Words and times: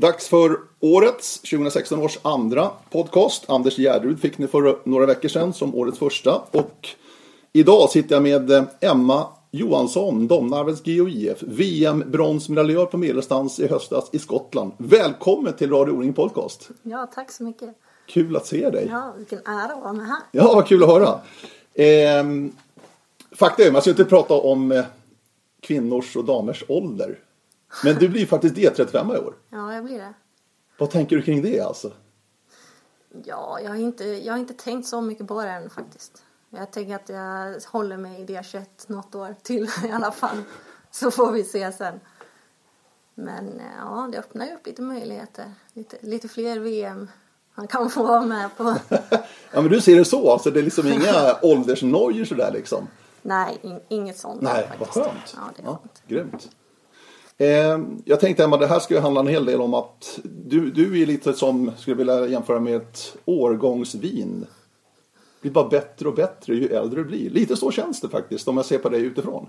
Dags 0.00 0.28
för 0.28 0.58
årets, 0.80 1.40
2016 1.40 1.98
års 1.98 2.18
andra 2.22 2.70
podcast. 2.90 3.44
Anders 3.48 3.76
Gärderud 3.76 4.20
fick 4.20 4.38
ni 4.38 4.46
för 4.46 4.78
några 4.84 5.06
veckor 5.06 5.28
sedan 5.28 5.52
som 5.52 5.74
årets 5.74 5.98
första. 5.98 6.42
Och 6.50 6.88
idag 7.52 7.90
sitter 7.90 8.14
jag 8.14 8.22
med 8.22 8.50
eh, 8.50 8.62
Emma 8.80 9.26
Johansson, 9.50 10.26
Domnarvets 10.26 10.82
GOIF, 10.84 11.42
VM-bronsmedaljör 11.42 12.86
på 12.86 12.96
medeldistans 12.96 13.60
i 13.60 13.66
höstas 13.66 14.08
i 14.12 14.18
Skottland. 14.18 14.72
Välkommen 14.76 15.52
till 15.52 15.70
Radio 15.70 15.92
O-ring 15.92 16.12
Podcast. 16.12 16.70
Ja, 16.82 17.10
tack 17.14 17.32
så 17.32 17.42
mycket. 17.42 17.68
Kul 18.06 18.36
att 18.36 18.46
se 18.46 18.70
dig. 18.70 18.88
Ja, 18.90 19.14
vilken 19.18 19.38
ära 19.38 19.72
att 19.72 19.82
vara 19.82 19.92
med 19.92 20.06
här. 20.06 20.20
Ja, 20.32 20.52
vad 20.54 20.66
kul 20.66 20.82
att 20.82 20.88
höra. 20.88 21.20
Ehm, 21.74 22.52
fakta 23.32 23.62
är, 23.62 23.72
man 23.72 23.80
ska 23.80 23.90
inte 23.90 24.04
prata 24.04 24.34
om 24.34 24.72
eh, 24.72 24.84
kvinnors 25.60 26.16
och 26.16 26.24
damers 26.24 26.64
ålder. 26.68 27.18
Men 27.84 27.94
du 27.96 28.08
blir 28.08 28.26
faktiskt 28.26 28.54
D35 28.54 29.14
i 29.14 29.18
år. 29.18 29.34
Ja, 29.50 29.74
jag 29.74 29.84
blir 29.84 29.98
det. 29.98 30.14
Vad 30.78 30.90
tänker 30.90 31.16
du 31.16 31.22
kring 31.22 31.42
det 31.42 31.60
alltså? 31.60 31.92
Ja, 33.24 33.60
jag 33.60 33.68
har 33.70 33.76
inte, 33.76 34.04
jag 34.04 34.32
har 34.32 34.38
inte 34.38 34.54
tänkt 34.54 34.88
så 34.88 35.00
mycket 35.00 35.26
på 35.28 35.42
det 35.42 35.50
än 35.50 35.70
faktiskt. 35.70 36.22
Jag 36.50 36.70
tänker 36.72 36.94
att 36.94 37.08
jag 37.08 37.60
håller 37.72 37.96
mig 37.96 38.20
i 38.20 38.26
D21 38.26 38.64
något 38.86 39.14
år 39.14 39.34
till 39.42 39.64
i 39.88 39.90
alla 39.90 40.12
fall. 40.12 40.42
Så 40.90 41.10
får 41.10 41.32
vi 41.32 41.44
se 41.44 41.72
sen. 41.72 42.00
Men 43.14 43.60
eh, 43.60 43.66
ja, 43.78 44.08
det 44.12 44.18
öppnar 44.18 44.46
ju 44.46 44.54
upp 44.54 44.66
lite 44.66 44.82
möjligheter. 44.82 45.52
Lite, 45.72 45.96
lite 46.00 46.28
fler 46.28 46.58
VM 46.58 47.08
man 47.54 47.66
kan 47.66 47.90
få 47.90 48.02
vara 48.02 48.22
med 48.26 48.56
på. 48.56 48.76
Ja, 49.52 49.60
men 49.60 49.68
du 49.70 49.80
ser 49.80 49.96
det 49.96 50.04
så, 50.04 50.32
alltså 50.32 50.50
det 50.50 50.60
är 50.60 50.62
liksom 50.64 50.86
inga 50.92 51.36
åldersnojor 51.42 52.24
sådär 52.24 52.50
liksom? 52.52 52.88
Nej, 53.22 53.58
in, 53.62 53.80
inget 53.88 54.18
sånt. 54.18 54.40
Nej, 54.42 54.70
vad 54.78 54.88
skönt. 54.88 55.34
Ja, 55.36 55.40
det 55.56 55.62
är 55.62 55.66
Ja, 55.66 55.76
skönt. 55.82 56.02
grymt. 56.06 56.48
Eh, 57.40 57.78
jag 58.04 58.20
tänkte 58.20 58.44
Emma, 58.44 58.56
det 58.56 58.66
här 58.66 58.80
ska 58.80 58.94
ju 58.94 59.00
handla 59.00 59.20
en 59.20 59.26
hel 59.26 59.44
del 59.44 59.60
om 59.60 59.74
att 59.74 60.18
du, 60.24 60.70
du 60.70 61.02
är 61.02 61.06
lite 61.06 61.32
som, 61.34 61.72
skulle 61.76 61.96
vilja 61.96 62.26
jämföra 62.26 62.60
med 62.60 62.76
ett 62.76 63.16
årgångsvin. 63.24 64.40
Det 64.40 65.40
blir 65.40 65.50
bara 65.50 65.68
bättre 65.68 66.08
och 66.08 66.14
bättre 66.14 66.54
ju 66.54 66.66
äldre 66.68 67.00
du 67.02 67.04
blir. 67.08 67.30
Lite 67.30 67.56
så 67.56 67.70
känns 67.70 68.00
det 68.00 68.08
faktiskt 68.08 68.48
om 68.48 68.56
jag 68.56 68.66
ser 68.66 68.78
på 68.78 68.88
dig 68.88 69.02
utifrån. 69.02 69.48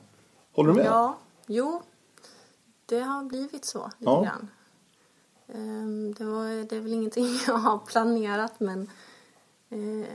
Håller 0.51 0.69
du 0.69 0.75
med? 0.75 0.85
Ja, 0.85 1.17
jo. 1.47 1.81
Det 2.85 2.99
har 2.99 3.23
blivit 3.23 3.66
så 3.66 3.91
lite 3.97 4.11
Ja. 4.11 4.23
grann. 4.23 4.47
Ehm, 5.53 6.13
Det, 6.13 6.23
var, 6.25 6.66
det 6.69 6.75
är 6.75 6.79
väl 6.79 6.94
ingenting 6.94 7.27
jag 7.47 7.53
har 7.53 7.77
planerat 7.77 8.59
men 8.59 8.89
ehm, 9.69 10.05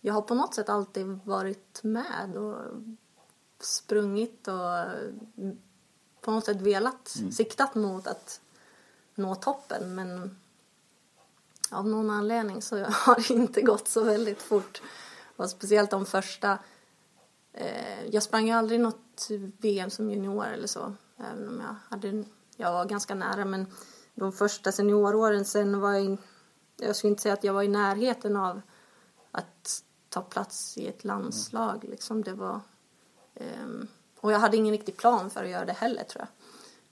jag 0.00 0.14
har 0.14 0.22
på 0.22 0.34
något 0.34 0.54
sätt 0.54 0.68
alltid 0.68 1.18
varit 1.24 1.80
med 1.82 2.36
och 2.36 2.56
sprungit 3.60 4.48
och 4.48 4.54
på 6.22 6.30
något 6.30 6.44
sätt 6.44 6.60
velat, 6.60 7.16
siktat 7.32 7.74
mot 7.74 8.06
att 8.06 8.40
nå 9.14 9.34
toppen 9.34 9.94
men 9.94 10.36
av 11.70 11.88
någon 11.88 12.10
anledning 12.10 12.62
så 12.62 12.76
har 12.90 13.14
det 13.28 13.34
inte 13.34 13.62
gått 13.62 13.88
så 13.88 14.04
väldigt 14.04 14.42
fort. 14.42 14.82
Och 15.36 15.50
speciellt 15.50 15.90
de 15.90 16.06
första 16.06 16.58
Eh, 17.52 18.06
jag 18.10 18.22
sprang 18.22 18.46
ju 18.46 18.52
aldrig 18.52 18.80
något 18.80 19.28
VM 19.58 19.90
som 19.90 20.10
junior 20.10 20.46
eller 20.46 20.66
så. 20.66 20.92
Även 21.18 21.48
om 21.48 21.60
jag, 21.60 21.74
hade, 21.88 22.24
jag 22.56 22.72
var 22.72 22.84
ganska 22.84 23.14
nära. 23.14 23.44
Men 23.44 23.66
de 24.14 24.32
första 24.32 24.72
senioråren 24.72 25.44
sen 25.44 25.80
var 25.80 25.92
jag... 25.92 26.04
in- 26.04 26.18
Jag 26.76 26.96
skulle 26.96 27.10
inte 27.10 27.22
säga 27.22 27.32
att 27.34 27.44
jag 27.44 27.52
var 27.52 27.62
i 27.62 27.68
närheten 27.68 28.36
av 28.36 28.60
att 29.30 29.82
ta 30.08 30.22
plats 30.22 30.78
i 30.78 30.86
ett 30.88 31.04
landslag. 31.04 31.84
Liksom 31.84 32.22
det 32.22 32.32
var, 32.32 32.60
ehm, 33.34 33.88
och 34.22 34.32
jag 34.32 34.38
hade 34.38 34.56
ingen 34.56 34.72
riktig 34.72 34.96
plan 34.96 35.30
för 35.30 35.44
att 35.44 35.50
göra 35.50 35.64
det 35.64 35.72
heller 35.72 36.04
tror 36.04 36.20
jag. 36.20 36.28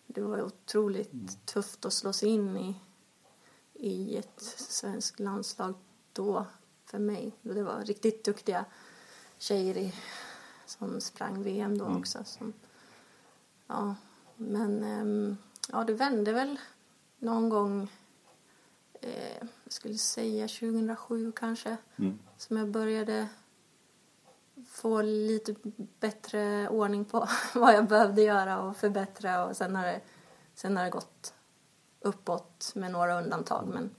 Det 0.06 0.20
var 0.20 0.42
otroligt 0.42 1.47
tufft 1.47 1.84
att 1.84 1.92
slå 1.92 2.12
sig 2.12 2.28
in 2.28 2.56
i, 2.56 2.75
i 3.75 4.17
ett 4.17 4.41
svenskt 4.56 5.20
landslag 5.20 5.75
då 6.12 6.47
för 6.84 6.98
mig. 6.98 7.33
Det 7.42 7.62
var 7.62 7.81
riktigt 7.84 8.25
duktiga 8.25 8.64
tjejer 9.39 9.77
i, 9.77 9.95
som 10.67 11.01
sprang 11.01 11.42
VM 11.42 11.79
då 11.79 11.85
också. 11.85 12.24
Som, 12.24 12.52
ja, 13.67 13.95
men 14.36 14.85
ehm, 14.85 15.36
ja, 15.69 15.85
det 15.85 15.95
vände 15.95 16.33
väl 16.33 16.58
någon 17.19 17.48
gång, 17.48 17.92
eh, 19.01 19.39
jag 19.64 19.73
skulle 19.73 19.98
säga 19.98 20.48
2007 20.48 21.33
kanske, 21.33 21.77
som 22.36 22.57
jag 22.57 22.69
började 22.69 23.29
få 24.70 25.03
lite 25.03 25.55
bättre 26.01 26.69
ordning 26.69 27.05
på 27.05 27.29
vad 27.55 27.75
jag 27.75 27.89
behövde 27.89 28.23
göra 28.23 28.61
och 28.63 28.77
förbättra 28.77 29.45
och 29.45 29.57
sen 29.57 29.77
har 29.77 29.86
det, 29.86 30.01
sen 30.55 30.77
har 30.77 30.85
det 30.85 30.91
gått 30.91 31.35
uppåt 32.01 32.73
med 32.75 32.91
några 32.92 33.19
undantag 33.23 33.69
men 33.75 33.91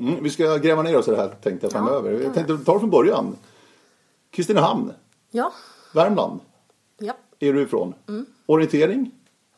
Mm, 0.00 0.22
vi 0.22 0.30
ska 0.30 0.56
gräva 0.56 0.82
ner 0.82 0.96
oss 0.98 1.08
i 1.08 1.10
det 1.10 1.16
här 1.16 1.28
tänkte 1.28 1.66
jag 1.66 1.72
Ja, 1.72 1.76
framöver. 1.86 2.10
det 2.12 2.22
Jag 2.24 2.34
tänkte 2.34 2.58
ta 2.58 2.72
det 2.74 2.80
från 2.80 2.90
början. 2.90 3.36
Kristinehamn, 4.30 4.92
ja, 5.30 5.52
Värmland 5.94 6.40
ja, 6.98 7.14
är 7.38 7.52
du 7.52 7.62
ifrån. 7.62 7.94
Mm. 8.08 8.26
Orientering, 8.46 9.10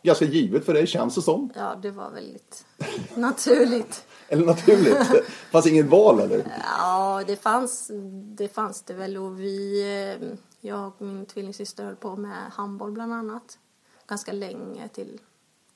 ganska 0.02 0.24
givet 0.24 0.64
för 0.64 0.74
dig 0.74 0.86
känns 0.86 1.14
det 1.14 1.22
som. 1.22 1.52
ja 1.56 1.74
det 1.82 1.90
var 1.90 2.10
väldigt 2.10 2.66
naturligt. 3.14 4.06
Eller 4.32 4.46
naturligt. 4.46 5.26
Fanns 5.50 5.66
inget 5.66 5.86
val 5.86 6.20
eller? 6.20 6.58
Ja, 6.78 7.22
det 7.26 7.36
fanns 7.36 7.90
det, 8.12 8.48
fanns 8.48 8.82
det 8.82 8.94
väl 8.94 9.16
och 9.16 9.40
vi, 9.40 9.82
eh, 10.20 10.28
jag 10.60 10.86
och 10.86 11.00
min 11.02 11.26
tvillingsyster 11.26 11.84
höll 11.84 11.96
på 11.96 12.16
med 12.16 12.50
handboll 12.52 12.92
bland 12.92 13.12
annat. 13.12 13.58
Ganska 14.06 14.32
länge 14.32 14.88
till, 14.88 15.20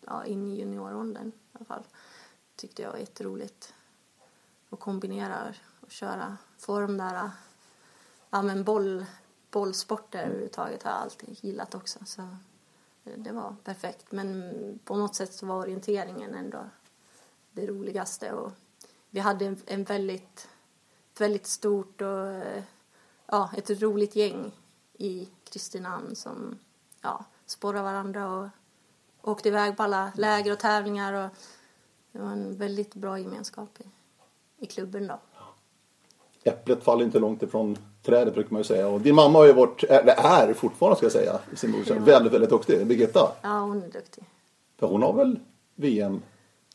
ja, 0.06 0.25
in 0.25 0.47
i 0.47 0.59
junioråldern 0.60 1.28
i 1.28 1.32
alla 1.56 1.65
fall. 1.65 1.82
Tyckte 2.56 2.82
jag 2.82 2.91
var 2.91 2.98
jätteroligt 2.98 3.75
att 4.71 4.81
kombinera 4.81 5.54
och 5.81 5.91
köra, 5.91 6.36
få 6.59 6.81
de 6.81 6.97
där, 6.98 7.31
ja 8.31 8.42
men 8.42 8.65
boll, 8.65 9.04
bollsporter 9.50 10.19
överhuvudtaget 10.25 10.82
har 10.82 10.91
jag 10.91 11.00
alltid 11.00 11.36
gillat 11.44 11.75
också. 11.75 11.98
Så 12.06 12.22
det- 13.04 13.16
det 13.16 13.32
var 13.32 13.56
perfekt. 13.65 14.12
Men 14.12 14.53
på 14.84 14.97
något 14.97 15.15
sätt 15.15 15.32
så 15.34 15.47
var 15.47 15.56
orienteringen 15.56 16.34
ändå 16.34 16.59
det 17.54 17.66
roligaste. 17.66 18.32
Och 18.32 18.53
vi 19.10 19.20
hade 19.20 19.47
en, 19.47 19.56
en 19.66 19.84
väldigt, 19.84 20.48
ett 21.12 21.20
väldigt 21.20 21.47
stort 21.47 22.00
och 22.00 22.26
eh, 22.26 22.62
ja, 23.26 23.50
ett 23.56 23.82
roligt 23.82 24.16
gäng 24.16 24.53
i 24.98 25.28
Kristinehamn 25.44 26.16
som 26.16 26.59
ja, 27.00 27.25
sporrade 27.47 27.84
varandra 27.84 28.32
och 28.34 28.48
åkte 29.31 29.48
iväg 29.48 29.76
på 29.76 29.82
alla 29.82 30.12
läger 30.16 30.53
och 30.53 30.59
tävlingar. 30.59 31.12
Och 31.12 31.31
det 32.12 32.19
var 32.19 32.31
en 32.31 32.56
väldigt 32.56 32.94
bra 32.94 33.19
gemenskap 33.19 33.81
i, 33.81 33.84
i 34.65 34.66
klubben 34.66 35.06
då. 35.06 35.19
Äpplet 36.47 36.84
faller 36.84 37.04
inte 37.04 37.19
långt 37.19 37.42
ifrån 37.42 37.78
trädet 38.03 38.34
brukar 38.34 38.53
man 38.53 38.60
ju 38.60 38.65
säga. 38.65 38.88
Och 38.88 39.00
din 39.00 39.15
mamma 39.15 39.38
har 39.38 39.47
ju 39.47 39.53
varit, 39.53 39.84
eller 39.84 40.15
är 40.15 40.54
fortfarande 40.54 40.97
ska 40.97 41.04
jag 41.04 41.12
säga, 41.12 41.38
sin 41.54 41.71
morsa, 41.71 41.94
väldigt, 41.94 42.32
väldigt 42.32 42.50
duktig. 42.50 42.86
Birgitta. 42.86 43.32
Ja, 43.42 43.59
hon 43.60 43.82
är 43.82 43.88
duktig. 43.88 44.25
För 44.78 44.86
hon 44.86 45.03
har 45.03 45.12
väl 45.12 45.38
VM, 45.75 46.22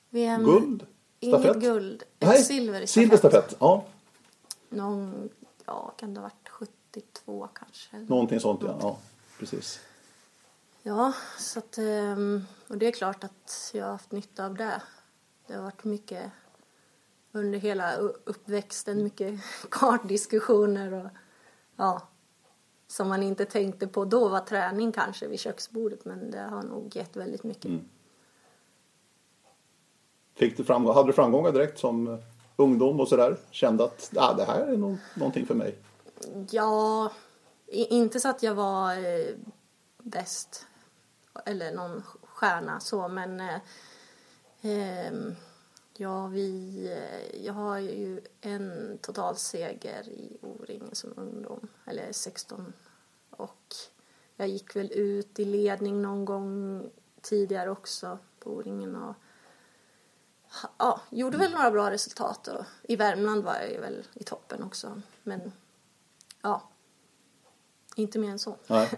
VM, 0.09 0.43
guld, 0.43 0.85
Inget 1.19 1.41
stafett? 1.41 1.61
guld, 1.61 2.01
ett 2.19 2.27
Nej, 2.27 2.43
silver 2.43 2.81
i 2.81 2.87
stafett. 2.87 3.03
silverstafett. 3.03 3.55
Ja, 3.59 3.85
Någon, 4.69 5.29
ja, 5.65 5.93
kan 5.97 6.13
det 6.13 6.19
ha 6.19 6.23
varit 6.27 6.49
72 6.49 7.47
kanske? 7.53 7.97
någonting 7.97 8.39
sånt 8.39 8.61
ja. 8.63 8.77
ja 8.81 8.97
precis. 9.39 9.79
Ja, 10.83 11.13
så 11.37 11.59
att, 11.59 11.77
ehm, 11.77 12.45
och 12.67 12.77
det 12.77 12.87
är 12.87 12.91
klart 12.91 13.23
att 13.23 13.71
jag 13.73 13.85
har 13.85 13.91
haft 13.91 14.11
nytta 14.11 14.45
av 14.45 14.55
det. 14.55 14.81
Det 15.47 15.53
har 15.53 15.63
varit 15.63 15.83
mycket 15.83 16.31
under 17.31 17.59
hela 17.59 17.95
uppväxten, 18.23 19.03
mycket 19.03 19.39
kartdiskussioner 19.69 20.93
och 20.93 21.09
ja, 21.75 22.07
som 22.87 23.09
man 23.09 23.23
inte 23.23 23.45
tänkte 23.45 23.87
på 23.87 24.05
då 24.05 24.27
var 24.29 24.39
träning 24.39 24.91
kanske 24.91 25.27
vid 25.27 25.39
köksbordet 25.39 26.05
men 26.05 26.31
det 26.31 26.39
har 26.41 26.63
nog 26.63 26.95
gett 26.95 27.15
väldigt 27.15 27.43
mycket. 27.43 27.65
Mm. 27.65 27.85
Fick 30.39 30.57
du 30.57 30.63
framgång, 30.63 30.95
hade 30.95 31.09
du 31.09 31.13
framgångar 31.13 31.51
direkt 31.51 31.79
som 31.79 32.07
eh, 32.07 32.19
ungdom 32.55 32.99
och 32.99 33.07
sådär? 33.07 33.37
Kände 33.51 33.83
att 33.83 34.11
ah, 34.15 34.33
det 34.33 34.45
här 34.45 34.61
är 34.61 34.77
nog 34.77 34.97
någonting 35.13 35.45
för 35.45 35.55
mig? 35.55 35.75
Ja, 36.51 37.11
inte 37.71 38.19
så 38.19 38.29
att 38.29 38.43
jag 38.43 38.55
var 38.55 38.93
eh, 38.93 39.35
bäst 39.97 40.67
eller 41.45 41.71
någon 41.71 42.03
stjärna 42.23 42.79
så 42.79 43.07
men 43.07 43.39
eh, 43.39 43.59
ehm, 44.61 45.35
ja, 45.97 46.27
vi, 46.27 46.85
eh, 46.91 47.45
jag 47.45 47.53
har 47.53 47.79
ju 47.79 48.21
en 48.41 48.97
totalseger 49.01 50.09
i 50.09 50.37
O-ring 50.41 50.89
som 50.91 51.13
ungdom, 51.15 51.67
eller 51.85 52.11
16 52.11 52.73
och 53.29 53.75
jag 54.35 54.47
gick 54.47 54.75
väl 54.75 54.91
ut 54.91 55.39
i 55.39 55.45
ledning 55.45 56.01
någon 56.01 56.25
gång 56.25 56.83
tidigare 57.21 57.69
också 57.69 58.17
på 58.39 58.49
O-ringen 58.49 58.95
och 58.95 59.15
ja, 60.77 61.01
gjorde 61.09 61.37
väl 61.37 61.51
några 61.51 61.71
bra 61.71 61.91
resultat 61.91 62.47
och 62.47 62.65
i 62.83 62.95
Värmland 62.95 63.43
var 63.43 63.55
jag 63.73 63.81
väl 63.81 64.03
i 64.13 64.23
toppen 64.23 64.63
också 64.63 65.01
men 65.23 65.51
ja, 66.41 66.61
inte 67.95 68.19
mer 68.19 68.29
än 68.29 68.39
så. 68.39 68.55
Nej. 68.67 68.89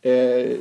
Eh, 0.00 0.58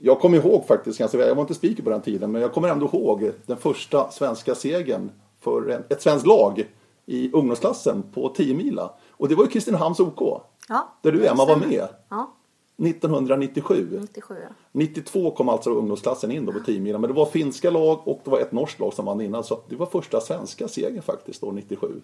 Jag 0.00 0.20
kommer 0.20 0.38
ihåg 0.38 0.66
faktiskt, 0.66 0.98
ganska 0.98 1.18
väl, 1.18 1.28
jag 1.28 1.34
var 1.34 1.42
inte 1.42 1.54
speaker 1.54 1.82
på 1.82 1.90
den 1.90 2.02
tiden, 2.02 2.32
men 2.32 2.42
jag 2.42 2.52
kommer 2.52 2.68
ändå 2.68 2.86
ihåg 2.86 3.32
den 3.46 3.56
första 3.56 4.10
svenska 4.10 4.54
segern 4.54 5.10
för 5.40 5.68
en, 5.70 5.84
ett 5.88 6.02
svenskt 6.02 6.26
lag 6.26 6.70
i 7.06 7.32
ungdomsklassen 7.32 8.02
på 8.14 8.28
10 8.28 8.54
mila. 8.54 8.94
Och 9.10 9.28
det 9.28 9.34
var 9.34 9.44
ju 9.44 9.50
Kristinehamns 9.50 10.00
OK. 10.00 10.42
Ja, 10.68 10.94
Där 11.02 11.12
du 11.12 11.26
Emma 11.26 11.44
var 11.44 11.56
med. 11.56 11.88
Ja, 12.08 12.34
1997. 12.76 13.98
97 14.00 14.34
ja. 14.42 14.54
92 14.72 15.30
kom 15.30 15.48
alltså 15.48 15.70
ungdomsklassen 15.70 16.30
in 16.30 16.46
då 16.46 16.52
på 16.52 16.60
10 16.60 16.80
mila. 16.80 16.98
Men 16.98 17.08
det 17.08 17.14
var 17.14 17.26
finska 17.26 17.70
lag 17.70 18.08
och 18.08 18.20
det 18.24 18.30
var 18.30 18.40
ett 18.40 18.52
norskt 18.52 18.80
lag 18.80 18.94
som 18.94 19.04
vann 19.04 19.20
innan. 19.20 19.44
Så 19.44 19.60
det 19.68 19.76
var 19.76 19.86
första 19.86 20.20
svenska 20.20 20.68
segern 20.68 21.02
faktiskt 21.02 21.40
då 21.40 21.52
97. 21.52 22.00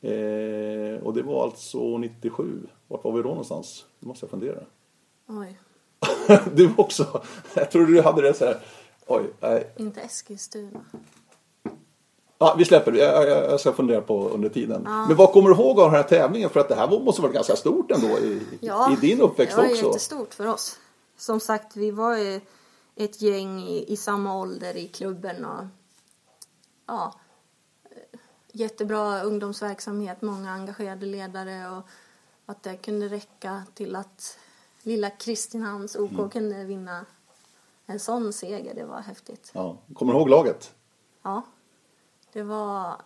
Eh, 0.00 1.02
och 1.02 1.14
det 1.14 1.22
var 1.22 1.44
alltså 1.44 1.98
97. 1.98 2.66
Vart 2.88 3.04
var 3.04 3.12
vi 3.12 3.22
då 3.22 3.28
någonstans? 3.28 3.84
Det 4.00 4.06
måste 4.06 4.24
jag 4.24 4.30
fundera. 4.30 4.58
Oj, 5.28 5.58
du 6.54 6.72
också. 6.76 7.22
Jag 7.54 7.70
trodde 7.70 7.92
du 7.92 8.02
hade 8.02 8.22
det 8.22 8.34
så 8.34 8.44
här. 8.44 8.56
Oj, 9.06 9.24
nej. 9.40 9.72
inte 9.76 10.00
Eskilstuna. 10.00 10.84
Ja, 12.42 12.54
vi 12.58 12.64
släpper 12.64 12.92
det. 12.92 12.98
Jag, 12.98 13.28
jag, 13.28 13.50
jag 13.50 13.60
ska 13.60 13.72
fundera 13.72 14.00
på 14.00 14.28
under 14.28 14.48
tiden. 14.48 14.82
Men 14.82 15.16
vad 15.16 15.32
kommer 15.32 15.48
du 15.50 15.54
ihåg 15.56 15.80
av 15.80 15.90
den 15.90 15.96
här 16.02 16.08
tävlingen? 16.08 16.50
För 16.50 16.60
att 16.60 16.68
det 16.68 16.74
här 16.74 17.00
måste 17.00 17.22
vara 17.22 17.32
ganska 17.32 17.56
stort 17.56 17.90
ändå 17.90 18.18
i, 18.18 18.40
Ja, 18.60 18.92
i 18.92 18.96
din 18.96 19.20
uppväxt 19.20 19.56
det 19.56 19.62
var 19.62 19.70
också. 19.70 19.86
jättestort 19.86 20.34
för 20.34 20.46
oss. 20.46 20.78
Som 21.16 21.40
sagt, 21.40 21.76
vi 21.76 21.90
var 21.90 22.16
ju 22.16 22.40
ett 22.96 23.22
gäng 23.22 23.60
i, 23.62 23.92
i 23.92 23.96
samma 23.96 24.38
ålder 24.38 24.76
i 24.76 24.88
klubben 24.88 25.44
och 25.44 25.64
ja, 26.86 27.14
jättebra 28.52 29.22
ungdomsverksamhet, 29.22 30.22
många 30.22 30.50
engagerade 30.52 31.06
ledare 31.06 31.70
och 31.76 31.82
att 32.46 32.62
det 32.62 32.76
kunde 32.76 33.08
räcka 33.08 33.62
till 33.74 33.96
att 33.96 34.38
lilla 34.82 35.10
Kristinehamns 35.10 35.96
OK 35.96 36.12
Mm. 36.12 36.30
kunde 36.30 36.64
vinna 36.64 37.04
en 37.86 38.00
sån 38.00 38.32
seger, 38.32 38.74
det 38.74 38.84
var 38.84 39.00
häftigt. 39.00 39.50
Ja. 39.54 39.76
Kommer 39.94 40.12
du 40.12 40.18
ihåg 40.18 40.28
laget? 40.28 40.72
Ja, 41.22 41.42
det 42.32 42.42
var, 42.42 43.02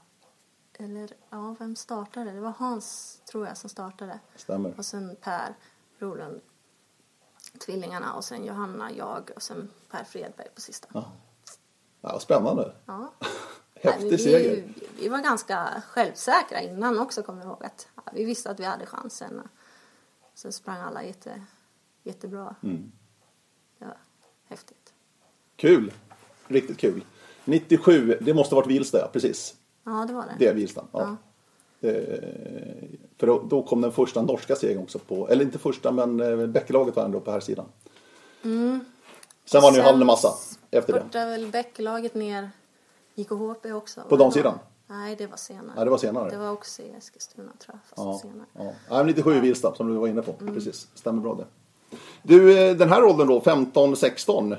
eller 0.72 1.10
ja, 1.30 1.56
vem 1.58 1.76
startade? 1.76 2.32
Det 2.32 2.40
var 2.40 2.50
Hans, 2.50 3.20
tror 3.30 3.46
jag, 3.46 3.56
som 3.56 3.70
startade. 3.70 4.20
Stämmer. 4.36 4.74
Och 4.78 4.84
sen 4.84 5.16
Per 5.20 5.54
Brolund, 5.98 6.40
tvillingarna 7.58 8.14
och 8.14 8.24
sen 8.24 8.44
Johanna, 8.44 8.92
jag 8.92 9.30
och 9.36 9.42
sen 9.42 9.70
Per 9.90 10.04
Fredberg 10.04 10.48
på 10.54 10.60
sista. 10.60 10.88
Ja. 10.94 11.12
Ja, 12.00 12.20
spännande. 12.20 12.74
Ja. 12.86 13.12
Häftig 13.74 14.10
Nej, 14.10 14.18
seger. 14.18 14.50
vi, 14.56 14.88
vi 15.00 15.08
var 15.08 15.18
ganska 15.18 15.82
självsäkra 15.88 16.60
innan 16.60 16.98
också 16.98 17.22
kommer 17.22 17.42
jag 17.42 17.48
ihåg 17.48 17.64
att 17.64 17.88
ja, 17.96 18.02
vi 18.12 18.24
visste 18.24 18.50
att 18.50 18.60
vi 18.60 18.64
hade 18.64 18.86
chansen. 18.86 19.48
Sen 20.34 20.52
sprang 20.52 20.78
alla 20.80 21.04
jätte, 21.04 21.42
jättebra. 22.02 22.54
Mm. 22.62 22.92
Det 23.78 23.84
var 23.84 23.98
häftigt. 24.44 24.94
Kul. 25.56 25.92
Riktigt 26.46 26.78
kul. 26.78 27.04
97, 27.46 28.18
det 28.20 28.34
måste 28.34 28.54
ha 28.54 28.60
varit 28.60 28.70
Vilsta, 28.70 28.98
ja, 28.98 29.08
precis. 29.12 29.54
Ja, 29.84 30.04
det 30.08 30.14
var 30.14 30.22
det. 30.22 30.34
Det 30.38 30.46
är 30.46 30.54
Vilsta. 30.54 30.84
Ja. 30.92 31.16
Eh, 31.80 31.92
för 33.18 33.26
då, 33.26 33.42
då 33.50 33.62
kom 33.62 33.80
den 33.80 33.92
första 33.92 34.22
norska 34.22 34.56
segern 34.56 34.82
också 34.82 34.98
på, 34.98 35.28
eller 35.28 35.44
inte 35.44 35.58
första 35.58 35.92
men 35.92 36.20
eh, 36.20 36.46
Bäckelaget 36.46 36.96
var 36.96 37.04
ändå 37.04 37.20
på 37.20 37.30
här 37.30 37.40
sidan. 37.40 37.66
Sen 38.42 38.80
var 39.62 39.70
det 39.70 39.76
ju 39.76 39.82
Sen 39.82 39.84
Hallen 39.84 40.06
massa 40.06 40.28
efter 40.70 40.92
det. 40.92 41.00
spurtade 41.00 41.26
väl 41.30 41.46
Bäckelaget 41.46 42.14
ner 42.14 42.50
IKHP 43.14 43.72
också. 43.72 44.00
På 44.08 44.16
damsidan? 44.16 44.58
Nej, 44.86 45.16
det 45.16 45.26
var 45.26 45.36
senare. 45.36 45.72
Ja, 45.76 45.84
det 45.84 45.90
var 45.90 45.98
senare. 45.98 46.30
Det 46.30 46.36
var 46.36 46.50
också 46.50 46.82
i 46.82 46.90
Eskilstuna 46.98 47.52
tror 47.58 47.74
jag, 47.74 47.80
fast 47.88 48.22
Ja, 48.24 48.30
senare. 48.30 48.46
ja. 48.52 48.72
ja 48.88 48.96
men 48.96 49.06
97 49.06 49.34
i 49.36 49.40
Vilsta 49.40 49.74
som 49.74 49.88
du 49.88 49.94
var 49.94 50.08
inne 50.08 50.22
på. 50.22 50.34
Mm. 50.40 50.54
Precis, 50.54 50.88
stämmer 50.94 51.22
bra 51.22 51.34
det. 51.34 51.46
Du, 52.22 52.58
eh, 52.58 52.76
den 52.76 52.88
här 52.88 53.04
åldern 53.04 53.28
då, 53.28 53.40
15-16. 53.40 54.56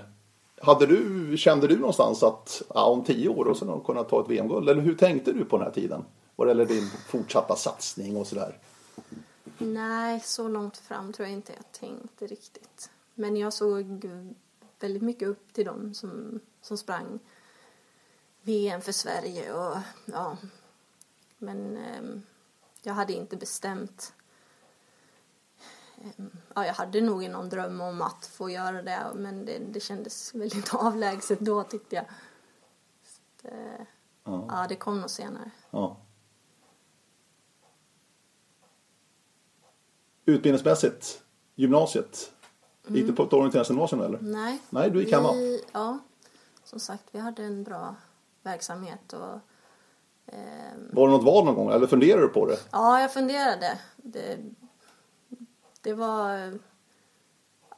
Hade 0.61 0.85
du, 0.85 1.37
kände 1.37 1.67
du 1.67 1.77
någonstans 1.77 2.23
att 2.23 2.61
ja, 2.73 2.85
om 2.85 3.03
tio 3.03 3.29
år 3.29 3.45
och 3.45 3.57
så 3.57 3.79
kunna 3.79 4.03
ta 4.03 4.21
ett 4.21 4.29
VM-guld? 4.29 4.69
Eller 4.69 4.81
hur 4.81 4.95
tänkte 4.95 5.33
du 5.33 5.45
på 5.45 5.57
den 5.57 5.65
här 5.65 5.73
tiden? 5.73 6.05
Vad 6.35 6.47
gäller 6.47 6.65
din 6.65 6.89
fortsatta 7.07 7.55
satsning 7.55 8.17
och 8.17 8.27
sådär? 8.27 8.57
Nej, 9.57 10.19
så 10.19 10.47
långt 10.47 10.77
fram 10.77 11.13
tror 11.13 11.27
jag 11.27 11.33
inte 11.33 11.53
jag 11.53 11.71
tänkte 11.71 12.27
riktigt. 12.27 12.89
Men 13.15 13.37
jag 13.37 13.53
såg 13.53 14.09
väldigt 14.79 15.03
mycket 15.03 15.27
upp 15.27 15.53
till 15.53 15.65
dem 15.65 15.93
som, 15.93 16.39
som 16.61 16.77
sprang 16.77 17.19
VM 18.41 18.81
för 18.81 18.91
Sverige 18.91 19.53
och 19.53 19.77
ja. 20.05 20.37
Men 21.37 21.77
eh, 21.77 22.21
jag 22.81 22.93
hade 22.93 23.13
inte 23.13 23.37
bestämt. 23.37 24.13
Ehm, 26.03 26.31
ja, 26.55 26.65
jag 26.65 26.73
hade 26.73 27.01
nog 27.01 27.29
någon 27.29 27.49
dröm 27.49 27.81
om 27.81 28.01
att 28.01 28.25
få 28.25 28.49
göra 28.49 28.81
det 28.81 28.99
men 29.15 29.45
det, 29.45 29.57
det 29.59 29.79
kändes 29.79 30.35
väldigt 30.35 30.73
avlägset 30.73 31.39
då 31.39 31.63
tyckte 31.63 31.95
jag. 31.95 32.05
Så, 33.41 33.47
eh, 33.47 33.81
Ja. 34.23 34.45
ja, 34.49 34.65
det 34.69 34.75
kom 34.75 35.01
nog 35.01 35.09
senare. 35.09 35.51
Ja. 35.71 35.97
Utbildningsmässigt, 40.25 41.21
gymnasiet. 41.55 42.31
Gick 42.87 43.07
du 43.07 43.13
på 43.13 43.23
ett 43.23 43.33
orienterat 43.33 43.69
gymnasium 43.69 44.01
eller? 44.01 44.19
Nej. 44.21 44.59
Nej, 44.69 44.89
du 44.89 44.99
gick 44.99 45.11
hemma. 45.13 45.33
Ja, 45.71 45.99
som 46.63 46.79
sagt, 46.79 47.03
vi 47.11 47.19
hade 47.19 47.43
en 47.43 47.63
bra 47.63 47.95
verksamhet 48.43 49.13
och 49.13 49.39
ehm, 50.25 50.89
Var 50.93 51.07
det 51.07 51.13
något 51.13 51.23
val 51.25 51.45
någon 51.45 51.55
gång 51.55 51.71
eller 51.71 51.87
funderade 51.87 52.21
du 52.21 52.27
på 52.27 52.45
det? 52.45 52.57
ja, 52.71 53.01
jag 53.01 53.13
funderade. 53.13 53.79
Det, 53.97 54.37
det 55.87 55.93
var, 55.93 56.59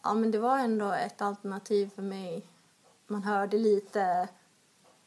ja 0.04 0.14
men 0.14 0.32
det 0.32 0.40
var 0.40 0.60
ändå 0.60 0.92
ett 0.92 1.22
alternativ 1.22 1.90
för 1.90 2.02
mig. 2.02 2.46
Man 3.08 3.24
hörde 3.24 3.58
lite 3.58 4.30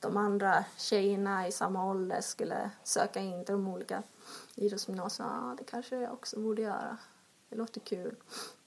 de 0.00 0.16
andra 0.16 0.64
tjejerna 0.76 1.48
i 1.48 1.52
samma 1.52 1.90
ålder 1.90 2.20
skulle 2.20 2.70
söka 2.82 3.20
in 3.20 3.44
till 3.44 3.52
de 3.52 3.68
olika 3.68 4.02
idrottsgymnasierna. 4.54 5.48
Ja, 5.48 5.54
det 5.58 5.64
kanske 5.64 5.96
jag 5.96 6.12
också 6.12 6.40
borde 6.40 6.62
göra. 6.62 6.96
Det 7.48 7.56
låter 7.56 7.80
kul. 7.80 8.16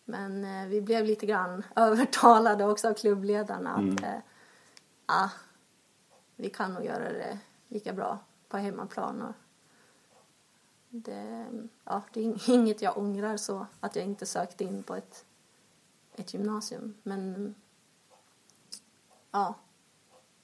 Men 0.06 0.46
eh, 0.46 0.68
vi 0.68 0.82
blev 0.82 1.06
lite 1.06 1.26
grann 1.26 1.64
övertalade 1.76 2.66
också 2.66 2.90
av 2.90 2.94
klubbledarna 2.94 3.76
att 3.76 4.04
eh, 4.04 4.20
ja, 5.08 5.30
vi 6.36 6.50
kan 6.50 6.74
nog 6.74 6.86
göra 6.86 7.14
det 7.14 7.40
lika 7.68 7.94
bra 7.94 8.20
på 8.50 8.58
hemmaplan. 8.58 9.34
Det, 10.98 11.46
ja, 11.84 12.02
det 12.14 12.20
är 12.20 12.24
ing- 12.24 12.52
inget 12.54 12.82
jag 12.82 12.98
ångrar 12.98 13.38
så, 13.38 13.66
att 13.80 13.96
jag 13.96 14.06
inte 14.06 14.26
sökte 14.26 14.64
in 14.64 14.84
på 14.84 14.96
ett, 14.96 15.26
ett 16.16 16.34
gymnasium. 16.34 16.94
Men 17.04 17.56
ja, 19.32 19.56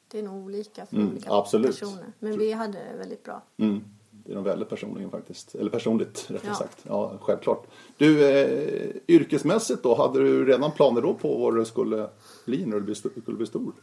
det 0.08 0.20
är 0.20 0.24
nog 0.24 0.44
olika 0.46 0.86
för 0.86 0.96
Mm, 0.96 1.10
olika 1.12 1.32
absolut. 1.34 1.80
personer. 1.80 2.14
Men 2.20 2.38
vi 2.40 2.52
hade 2.52 2.74
det 2.74 2.98
väldigt 2.98 3.24
bra. 3.24 3.42
Mm. 3.58 3.84
Det 4.26 4.32
är 4.32 4.36
nog 4.36 4.44
väldigt 4.44 4.70
personligen 4.70 5.12
faktiskt. 5.12 5.56
Eller 5.56 5.70
personligt 5.72 6.32
rättare 6.32 6.48
Ja. 6.52 6.56
sagt. 6.56 6.78
Ja, 6.84 7.18
självklart. 7.22 7.68
Du, 7.98 8.30
eh, 8.30 8.96
yrkesmässigt 9.08 9.84
då, 9.84 9.96
hade 9.96 10.20
du 10.20 10.46
redan 10.46 10.72
planer 10.72 11.02
då 11.02 11.14
på 11.14 11.38
vad 11.38 11.56
du 11.56 11.66
skulle 11.66 12.10
bli 12.46 12.66
när 12.66 12.80
du 12.80 12.96
skulle 12.96 13.22
bli 13.38 13.46
stor? 13.46 13.74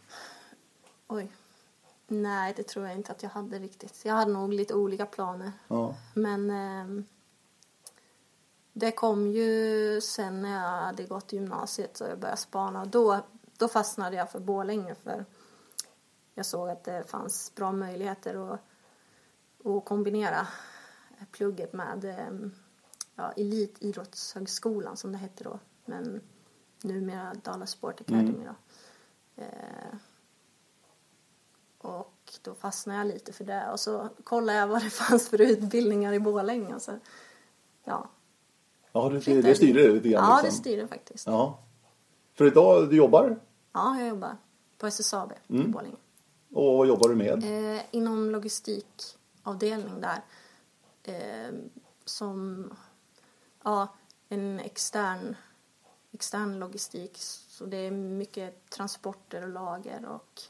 Oj. 1.09 1.29
Nej, 2.11 2.55
det 2.57 2.63
tror 2.63 2.87
jag 2.87 2.97
inte 2.97 3.13
att 3.13 3.23
jag 3.23 3.31
hade 3.31 3.59
riktigt. 3.59 4.05
Jag 4.05 4.15
hade 4.15 4.33
nog 4.33 4.53
lite 4.53 4.75
olika 4.75 5.07
planer. 5.07 5.53
Ja. 5.69 5.95
Men 6.15 6.51
ehm, 6.51 7.05
det 8.73 8.91
kom 8.91 9.27
ju 9.27 10.01
sen 10.01 10.43
när 10.43 10.55
jag 10.55 10.87
hade 10.87 11.05
gått 11.05 11.33
gymnasiet 11.33 11.97
så 11.97 12.05
jag 12.05 12.19
började 12.19 12.41
spana. 12.41 12.85
Då, 12.85 13.21
då 13.57 13.69
fastnade 13.69 14.17
jag 14.17 14.31
för 14.31 14.41
Borlänge 14.41 14.95
för 14.95 15.25
jag 16.35 16.47
såg 16.47 16.69
att 16.69 16.85
det 16.85 17.11
fanns 17.11 17.55
bra 17.55 17.73
möjligheter 17.73 18.53
att, 18.53 18.61
att 19.67 19.85
kombinera 19.85 20.47
plugget 21.33 21.73
med 21.73 22.05
ehm, 22.05 22.55
ja, 23.15 23.33
Elitidrottshögskolan 23.33 24.97
som 24.97 25.13
det 25.13 25.19
hette 25.19 25.45
då. 25.45 25.59
Men 25.85 26.21
numera 26.83 27.35
Dala 27.35 27.67
Sport 27.67 28.01
Academy 28.01 28.45
då. 28.45 28.55
Eh, 29.43 29.95
och 31.79 32.15
då 32.43 32.55
fastnade 32.55 32.99
jag 32.99 33.07
lite 33.07 33.33
för 33.33 33.45
det. 33.45 33.71
Och 33.73 33.81
så 33.81 34.09
kollade 34.25 34.59
jag 34.59 34.67
vad 34.67 34.83
det 34.83 34.91
fanns 34.91 35.29
för 35.29 35.41
utbildningar 35.41 36.13
i 36.13 36.21
Borlänge. 36.21 36.75
Och 36.75 36.83
så, 36.83 36.99
ja, 37.85 38.09
Ja, 38.93 39.09
det, 39.09 39.19
det, 39.19 39.43
det 39.43 39.55
styrde 39.55 39.83
det 39.83 39.89
lite 39.95 40.09
grann. 40.09 40.25
ja 40.31 40.37
det 40.37 40.43
liksom. 40.43 40.61
styrde 40.61 40.89
faktiskt. 40.89 41.27
Ja. 41.27 41.59
För 42.35 42.45
idag, 42.47 42.91
du 42.91 42.97
jobbar 42.97 43.41
Ja, 43.73 43.99
jag 43.99 44.09
jobbar 44.09 44.37
på 44.79 44.87
SSAB 44.87 45.33
Mm. 45.49 45.63
i 45.63 45.69
Borlänge. 45.69 45.97
och 46.55 46.79
vad 46.79 46.87
jobbar 46.89 47.09
du 47.09 47.15
med? 47.15 47.45
Eh, 47.77 47.83
inom 47.91 48.31
logistikavdelning 48.31 50.01
där. 50.01 50.21
Eh, 51.03 51.55
som 52.05 52.71
ja, 53.65 53.89
en 54.29 54.61
extern, 54.61 55.37
extern 56.13 56.59
logistik. 56.59 57.17
Så 57.49 57.67
det 57.67 57.77
är 57.77 57.91
mycket 57.91 58.71
transporter 58.71 59.43
och 59.43 59.49
lager 59.49 60.07
och 60.07 60.41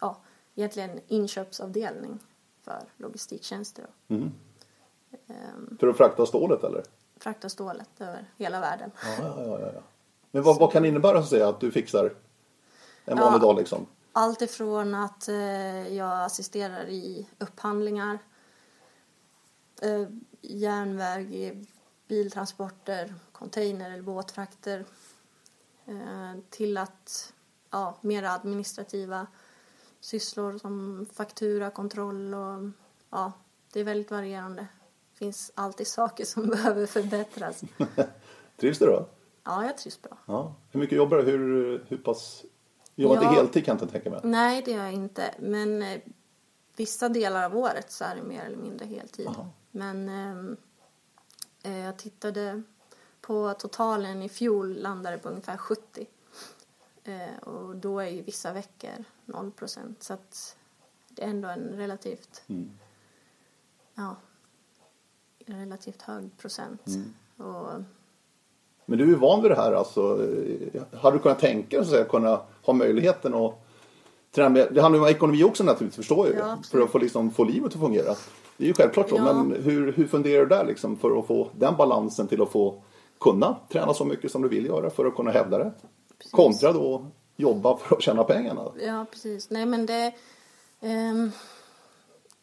ja, 0.00 0.16
egentligen 0.54 1.00
inköpsavdelning 1.08 2.18
för 2.62 2.82
logistiktjänster. 2.96 3.86
Mm. 4.08 4.32
Ehm, 5.26 5.76
För 5.80 5.86
att 5.86 5.96
frakta 5.96 6.26
stålet 6.26 6.64
eller? 6.64 6.82
frakta 7.16 7.48
stålet 7.48 7.88
över 7.98 8.30
hela 8.38 8.60
världen. 8.60 8.90
Ja, 9.02 9.14
ja, 9.20 9.60
ja, 9.60 9.70
ja. 9.74 9.80
Men 10.30 10.42
vad, 10.42 10.58
vad 10.58 10.72
kan 10.72 10.82
det 10.82 10.88
innebära 10.88 11.18
att 11.18 11.28
säga 11.28 11.48
att 11.48 11.60
du 11.60 11.70
fixar 11.70 12.12
En 13.04 13.18
vanlig 13.18 13.42
Ja. 13.42 13.46
dag 13.46 13.56
liksom. 13.56 13.86
Allt 14.12 14.42
ifrån 14.42 14.94
att 14.94 15.28
eh, 15.28 15.88
jag 15.96 16.22
assisterar 16.24 16.86
i 16.88 17.28
upphandlingar, 17.38 18.18
eh, 19.82 20.08
järnväg, 20.40 21.66
biltransporter, 22.08 23.14
container 23.32 23.90
eller 23.90 24.02
båtfrakter 24.02 24.84
eh, 25.86 26.32
till 26.50 26.76
att 26.76 27.32
ja, 27.70 27.96
mer 28.00 28.22
administrativa 28.22 29.26
sysslor 30.04 30.58
som 30.58 31.06
faktura, 31.12 31.70
kontroll 31.70 32.34
och 32.34 32.70
ja, 33.10 33.32
det 33.72 33.80
är 33.80 33.84
väldigt 33.84 34.10
varierande. 34.10 34.66
Det 35.12 35.18
finns 35.18 35.52
alltid 35.54 35.86
saker 35.86 36.24
som 36.24 36.46
behöver 36.50 36.86
förbättras. 36.86 37.62
Trivs 38.56 38.78
du 38.78 38.86
då? 38.86 39.06
Ja, 39.44 39.64
jag 39.64 39.78
trivs 39.78 40.02
bra. 40.02 40.18
Ja. 40.26 40.54
Hur 40.70 40.80
mycket 40.80 40.96
jobbar 40.96 41.16
du? 41.16 41.22
Hur, 41.22 41.84
hur 41.88 41.96
pass... 41.96 42.44
Jobbar 42.94 43.22
Ja. 43.22 43.30
heltid 43.30 43.64
kan 43.64 43.72
jag 43.76 43.82
inte 43.84 43.92
tänka 43.92 44.10
mig. 44.10 44.20
Nej, 44.22 44.62
det 44.64 44.70
gör 44.70 44.84
jag 44.84 44.92
inte. 44.92 45.34
Men 45.38 45.82
eh, 45.82 46.00
vissa 46.76 47.08
delar 47.08 47.44
av 47.44 47.56
året 47.56 47.92
så 47.92 48.04
är 48.04 48.16
det 48.16 48.22
mer 48.22 48.44
eller 48.44 48.56
mindre 48.56 48.86
heltid. 48.86 49.26
Aha. 49.28 49.46
Men 49.70 50.08
ehm, 50.08 50.56
eh, 51.62 51.78
jag 51.78 51.96
tittade 51.96 52.62
på 53.20 53.54
totalen 53.58 54.22
i 54.22 54.28
fjol 54.28 54.74
landade 54.74 55.18
på 55.18 55.28
ungefär 55.28 55.56
70. 55.56 56.06
Eh, 57.04 57.48
och 57.48 57.76
då 57.76 58.00
är 58.00 58.08
ju 58.08 58.22
vissa 58.22 58.52
veckor 58.52 59.04
0 59.24 59.50
procent. 59.50 60.02
Så 60.02 60.12
att 60.12 60.56
det 61.08 61.22
är 61.22 61.28
ändå 61.28 61.48
en 61.48 61.68
relativt, 61.68 62.42
Mm. 62.46 62.70
ja, 63.94 64.16
relativt 65.46 66.02
hög 66.02 66.36
procent. 66.38 66.86
Mm. 66.86 67.14
Och, 67.50 67.68
Men 68.86 68.98
du 68.98 69.12
är 69.12 69.16
van 69.16 69.42
vid 69.42 69.50
det 69.50 69.54
här 69.56 69.72
alltså. 69.72 70.18
Hade 71.00 71.16
du 71.16 71.22
kunnat 71.22 71.38
tänka 71.38 71.80
dig 71.80 72.02
att 72.02 72.08
kunna 72.08 72.40
ha 72.62 72.72
möjligheten 72.72 73.34
att 73.34 73.54
träna 74.30 74.48
med? 74.48 74.68
Det 74.74 74.82
handlar 74.82 74.98
ju 74.98 75.04
om 75.04 75.10
ekonomi 75.10 75.44
också 75.44 75.64
naturligtvis, 75.64 75.96
förstår 75.96 76.28
jag. 76.28 76.36
Ja, 76.38 76.58
för 76.70 76.80
att 76.80 76.90
få, 76.90 76.98
liksom, 76.98 77.30
få 77.30 77.44
livet 77.44 77.74
att 77.74 77.80
fungera. 77.80 78.14
Det 78.56 78.64
är 78.64 78.68
ju 78.68 78.74
självklart 78.74 79.08
så. 79.08 79.16
Ja. 79.16 79.32
Men 79.32 79.62
hur, 79.62 79.92
hur 79.92 80.06
funderar 80.06 80.42
du 80.42 80.48
där 80.48 80.64
liksom 80.64 80.96
för 80.96 81.18
att 81.18 81.26
få 81.26 81.50
den 81.58 81.76
balansen 81.76 82.28
till 82.28 82.42
att 82.42 82.50
få 82.50 82.82
kunna 83.20 83.56
träna 83.68 83.94
så 83.94 84.04
mycket 84.04 84.30
som 84.32 84.42
du 84.42 84.48
vill 84.48 84.66
göra 84.66 84.90
för 84.90 85.04
att 85.06 85.14
kunna 85.16 85.30
hävda 85.30 85.58
det? 85.58 85.72
Kontra 86.30 86.72
då 86.72 87.10
jobba 87.36 87.76
för 87.76 87.96
att 87.96 88.02
tjäna 88.02 88.24
pengarna. 88.24 88.72
Ja, 88.80 89.06
precis. 89.10 89.50
Nej, 89.50 89.66
men 89.66 89.86
det... 89.86 90.14
ehm, 90.80 91.32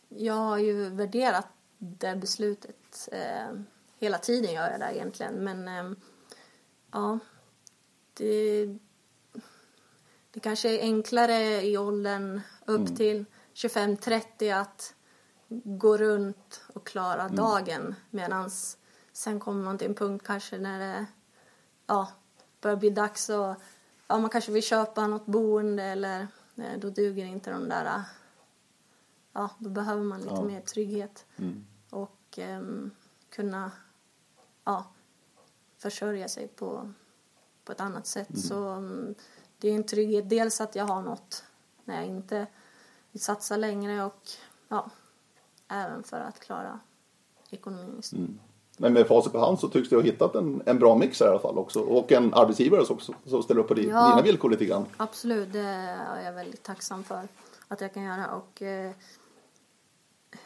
jag 0.09 0.33
har 0.33 0.57
ju 0.57 0.89
värderat 0.89 1.47
det 1.77 2.15
beslutet 2.15 3.09
eh, 3.11 3.59
hela 3.99 4.17
tiden, 4.17 4.53
gör 4.53 4.71
jag 4.71 4.79
det 4.79 4.95
egentligen. 4.95 5.33
Men 5.33 5.67
ehm, 5.67 5.95
ja, 6.91 7.19
det, 8.13 8.65
det 10.31 10.39
kanske 10.39 10.69
är 10.69 10.81
enklare 10.81 11.61
i 11.61 11.77
åldern 11.77 12.41
upp 12.65 12.97
till 12.97 13.25
25-30 13.53 14.61
att 14.61 14.93
gå 15.63 15.97
runt 15.97 16.61
och 16.73 16.87
klara 16.87 17.27
dagen 17.27 17.95
medan 18.09 18.49
sen 19.13 19.39
kommer 19.39 19.63
man 19.63 19.77
till 19.77 19.87
en 19.87 19.95
punkt 19.95 20.27
kanske 20.27 20.57
när 20.57 20.79
det 20.79 21.05
ja, 21.87 22.07
börjar 22.61 22.77
bli 22.77 22.89
dags 22.89 23.29
att 23.29 23.57
ja, 24.11 24.17
man 24.19 24.29
kanske 24.29 24.51
vill 24.51 24.63
köpa 24.63 25.07
något 25.07 25.25
boende 25.25 25.83
eller 25.83 26.27
eh, 26.55 26.79
då 26.79 26.89
duger 26.89 27.25
inte 27.25 27.51
de 27.51 27.69
där 27.69 27.85
eh, 27.85 28.01
ja, 29.33 29.49
då 29.59 29.69
behöver 29.69 30.03
man 30.03 30.19
lite 30.21 30.33
Ja. 30.33 30.41
mer 30.43 30.61
trygghet 30.61 31.25
Mm. 31.37 31.65
och 31.89 32.17
ehm, 32.37 32.91
kunna 33.29 33.71
ja, 34.63 34.85
försörja 35.77 36.27
sig 36.27 36.47
på, 36.47 36.91
på 37.63 37.71
ett 37.71 37.81
annat 37.81 38.07
sätt. 38.07 38.39
Så 38.39 38.67
mm, 38.69 39.15
det 39.57 39.69
är 39.69 39.75
en 39.75 39.83
trygghet. 39.83 40.29
Dels 40.29 40.61
att 40.61 40.75
jag 40.75 40.85
har 40.85 41.01
något 41.01 41.43
när 41.85 41.95
jag 41.95 42.05
inte 42.05 42.47
vill 43.11 43.21
satsa 43.21 43.57
längre 43.57 44.03
och 44.03 44.29
ja, 44.67 44.89
även 45.67 46.03
för 46.03 46.19
att 46.19 46.39
klara 46.39 46.79
ekonomin. 47.49 48.03
stort. 48.03 48.19
Men 48.81 48.93
med 48.93 49.07
facit 49.07 49.31
på 49.31 49.39
hand 49.39 49.59
så 49.59 49.67
tycks 49.69 49.89
du 49.89 49.95
ha 49.95 50.03
hittat 50.03 50.35
en, 50.35 50.61
en 50.65 50.79
bra 50.79 50.95
mix 50.95 51.21
i 51.21 51.23
alla 51.23 51.39
fall 51.39 51.57
också. 51.57 51.79
Och 51.79 52.11
en 52.11 52.33
arbetsgivare 52.33 52.85
som, 52.85 52.99
som 53.25 53.43
ställer 53.43 53.61
upp 53.61 53.67
på 53.67 53.73
di- 53.73 53.87
Ja. 53.89 54.09
dina 54.09 54.21
villkor 54.21 54.49
lite 54.49 54.65
grann. 54.65 54.85
Absolut, 54.97 55.53
det 55.53 55.59
är 55.59 56.23
jag 56.25 56.33
väldigt 56.33 56.63
tacksam 56.63 57.03
för 57.03 57.27
att 57.67 57.81
jag 57.81 57.93
kan 57.93 58.03
göra. 58.03 58.27
Och, 58.35 58.61
eh, 58.61 58.91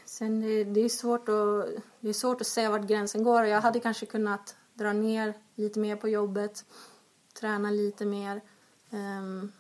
sen 0.06 0.42
det, 0.42 0.64
det, 0.64 0.82
är 0.82 0.90
svårt 0.90 1.30
att, 1.30 1.68
det 2.00 2.10
är 2.10 2.14
svårt 2.14 2.42
att 2.42 2.48
se 2.48 2.68
vart 2.68 2.88
gränsen 2.88 3.24
går. 3.24 3.46
Jag 3.46 3.62
hade 3.62 3.80
kanske 3.80 4.06
kunnat 4.06 4.56
dra 4.74 4.94
ner 4.94 5.34
lite 5.56 5.80
mer 5.80 5.96
på 5.96 6.10
jobbet, 6.10 6.66
träna 7.40 7.72
lite 7.72 8.06
mer. 8.06 8.42
Ehm, 8.92 9.52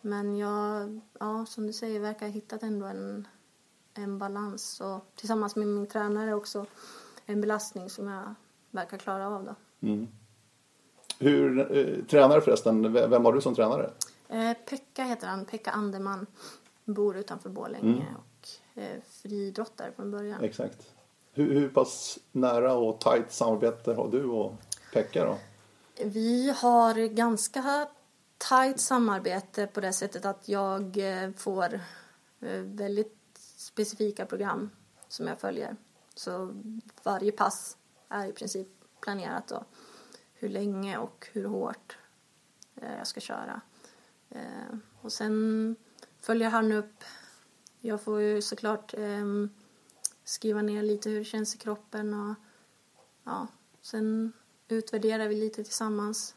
men 0.00 0.36
jag, 0.36 1.00
ja, 1.20 1.46
som 1.46 1.66
du 1.66 1.72
säger, 1.72 2.00
verkar 2.00 2.26
ha 2.26 2.32
hittat 2.32 2.62
ändå 2.62 2.86
en, 2.86 3.28
en 3.94 4.18
balans. 4.18 4.80
Och 4.80 5.06
tillsammans 5.16 5.56
med 5.56 5.68
min 5.68 5.86
tränare 5.86 6.34
också 6.34 6.66
en 7.26 7.40
belastning 7.40 7.90
som 7.90 8.08
jag 8.08 8.34
verkar 8.70 8.98
klara 8.98 9.28
av. 9.28 9.44
Då. 9.44 9.54
Hur, 11.18 11.76
eh, 11.76 12.04
tränare 12.04 12.40
förresten, 12.40 12.92
vem 12.92 13.24
har 13.24 13.32
du 13.32 13.40
som 13.40 13.54
tränare? 13.54 13.90
Eh, 14.28 14.52
Pekka 14.68 15.04
heter 15.04 15.26
han, 15.26 15.44
Pekka 15.44 15.70
Anderman. 15.70 16.26
Bor 16.84 17.16
utanför 17.16 17.48
Borlänge 17.48 18.06
och 18.18 18.48
eh, 18.82 19.02
friidrottare 19.22 19.92
från 19.96 20.10
början. 20.10 20.44
Exakt. 20.44 20.94
Hur, 21.32 21.54
hur 21.54 21.68
pass 21.68 22.18
nära 22.32 22.74
och 22.74 23.00
tajt 23.00 23.32
samarbete 23.32 23.92
har 23.94 24.08
du 24.08 24.24
och 24.24 24.54
Pekka 24.92 25.24
då? 25.24 25.38
Vi 26.04 26.54
har 26.56 27.06
ganska 27.06 27.88
tajt 28.38 28.80
samarbete 28.80 29.66
på 29.66 29.80
det 29.80 29.92
sättet 29.92 30.24
att 30.24 30.48
jag 30.48 30.98
eh, 30.98 31.30
får 31.36 31.74
eh, 32.40 32.60
väldigt 32.60 33.16
specifika 33.56 34.26
program 34.26 34.70
som 35.08 35.26
jag 35.26 35.40
följer. 35.40 35.76
Så 36.14 36.54
varje 37.02 37.32
pass 37.32 37.76
är 38.08 38.26
i 38.26 38.32
princip 38.32 38.68
planerat 39.00 39.48
då. 39.48 39.64
Hur 40.34 40.48
länge 40.48 40.98
och 40.98 41.28
hur 41.32 41.44
hårt 41.44 41.98
eh, 42.76 42.96
jag 42.98 43.06
ska 43.06 43.20
köra. 43.20 43.60
Eh, 44.28 44.76
och 45.00 45.12
sen 45.12 45.76
följer 46.20 46.50
han 46.50 46.72
upp. 46.72 47.04
Jag 47.80 48.00
får 48.00 48.20
ju 48.20 48.42
såklart 48.42 48.94
ehm, 48.94 49.50
skriva 50.24 50.62
ner 50.62 50.82
lite 50.82 51.10
hur 51.10 51.18
det 51.18 51.24
känns 51.24 51.54
i 51.54 51.58
kroppen 51.58 52.14
och 52.14 52.34
ja, 53.24 53.46
sen 53.82 54.32
utvärderar 54.68 55.28
vi 55.28 55.34
lite 55.34 55.64
tillsammans 55.64 56.34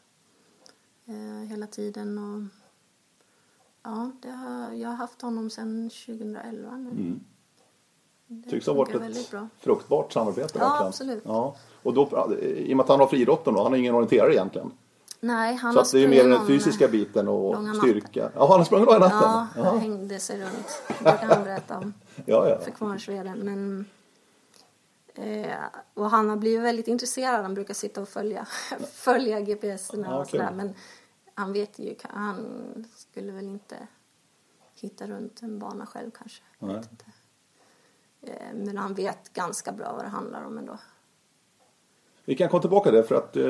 eh, 1.04 1.48
hela 1.48 1.66
tiden 1.66 2.18
och 2.18 2.42
ja, 3.82 4.12
det 4.22 4.30
har, 4.30 4.72
jag 4.72 4.88
har 4.88 4.96
haft 4.96 5.22
honom 5.22 5.50
sedan 5.50 5.90
2011 5.90 6.76
nu. 6.76 6.90
Mm. 6.90 7.24
Det 8.44 8.50
Tycks 8.50 8.66
ha 8.66 8.74
varit 8.74 8.94
ett 8.94 9.30
bra. 9.30 9.48
fruktbart 9.60 10.12
samarbete. 10.12 10.58
Ja, 10.58 10.68
verkligen. 10.68 10.88
absolut. 10.88 11.22
Ja. 11.26 11.56
Och 11.82 11.94
då, 11.94 12.08
I 12.40 12.72
och 12.72 12.76
med 12.76 12.84
att 12.84 12.88
han 12.88 13.00
har 13.00 13.06
friidrotten 13.06 13.54
då, 13.54 13.62
han 13.62 13.74
är 13.74 13.78
ingen 13.78 13.94
orienterare 13.94 14.32
egentligen. 14.32 14.70
Nej, 15.20 15.54
han 15.54 15.72
Så 15.72 15.78
har 15.78 15.82
att 15.84 15.92
det 15.92 16.04
är 16.04 16.08
mer 16.08 16.28
den 16.28 16.46
fysiska 16.46 16.88
biten 16.88 17.28
och 17.28 17.56
styrka. 17.76 18.30
Ja, 18.34 18.46
han 18.48 18.58
har 18.58 18.64
sprungit 18.64 18.86
långa 18.86 18.98
natten? 18.98 19.20
Ja, 19.20 19.48
han 19.64 19.78
hängde 19.78 20.20
sig 20.20 20.40
runt. 20.40 20.82
Det 20.88 21.04
brukar 21.04 21.26
han 21.26 21.44
berätta 21.44 21.78
om 21.78 21.94
ja. 22.26 22.48
ja. 22.48 22.58
för 22.58 22.70
Kvarnsveden. 22.70 23.38
Men, 23.38 23.86
eh, 25.14 25.54
och 25.94 26.10
han 26.10 26.28
har 26.28 26.36
blivit 26.36 26.62
väldigt 26.64 26.88
intresserad. 26.88 27.42
Han 27.42 27.54
brukar 27.54 27.74
sitta 27.74 28.02
och 28.02 28.08
följa, 28.08 28.46
följa 28.92 29.40
GPSerna 29.40 30.06
Ja, 30.10 30.18
och 30.18 30.26
sådär. 30.28 30.50
Men 30.54 30.74
han 31.34 31.52
vet 31.52 31.78
ju, 31.78 31.94
han 32.02 32.86
skulle 32.96 33.32
väl 33.32 33.44
inte 33.44 33.76
hitta 34.74 35.06
runt 35.06 35.42
en 35.42 35.58
bana 35.58 35.86
själv 35.86 36.10
kanske. 36.10 36.42
Nej. 36.58 36.80
Eh, 38.26 38.54
men 38.54 38.76
han 38.76 38.94
vet 38.94 39.32
ganska 39.32 39.72
bra 39.72 39.92
vad 39.92 40.04
det 40.04 40.08
handlar 40.08 40.44
om 40.44 40.58
ändå. 40.58 40.78
Vi 42.24 42.34
kan 42.34 42.48
komma 42.48 42.60
tillbaka 42.60 42.90
till 42.90 42.96
det 42.96 43.04
för 43.04 43.14
att 43.14 43.36
eh, 43.36 43.44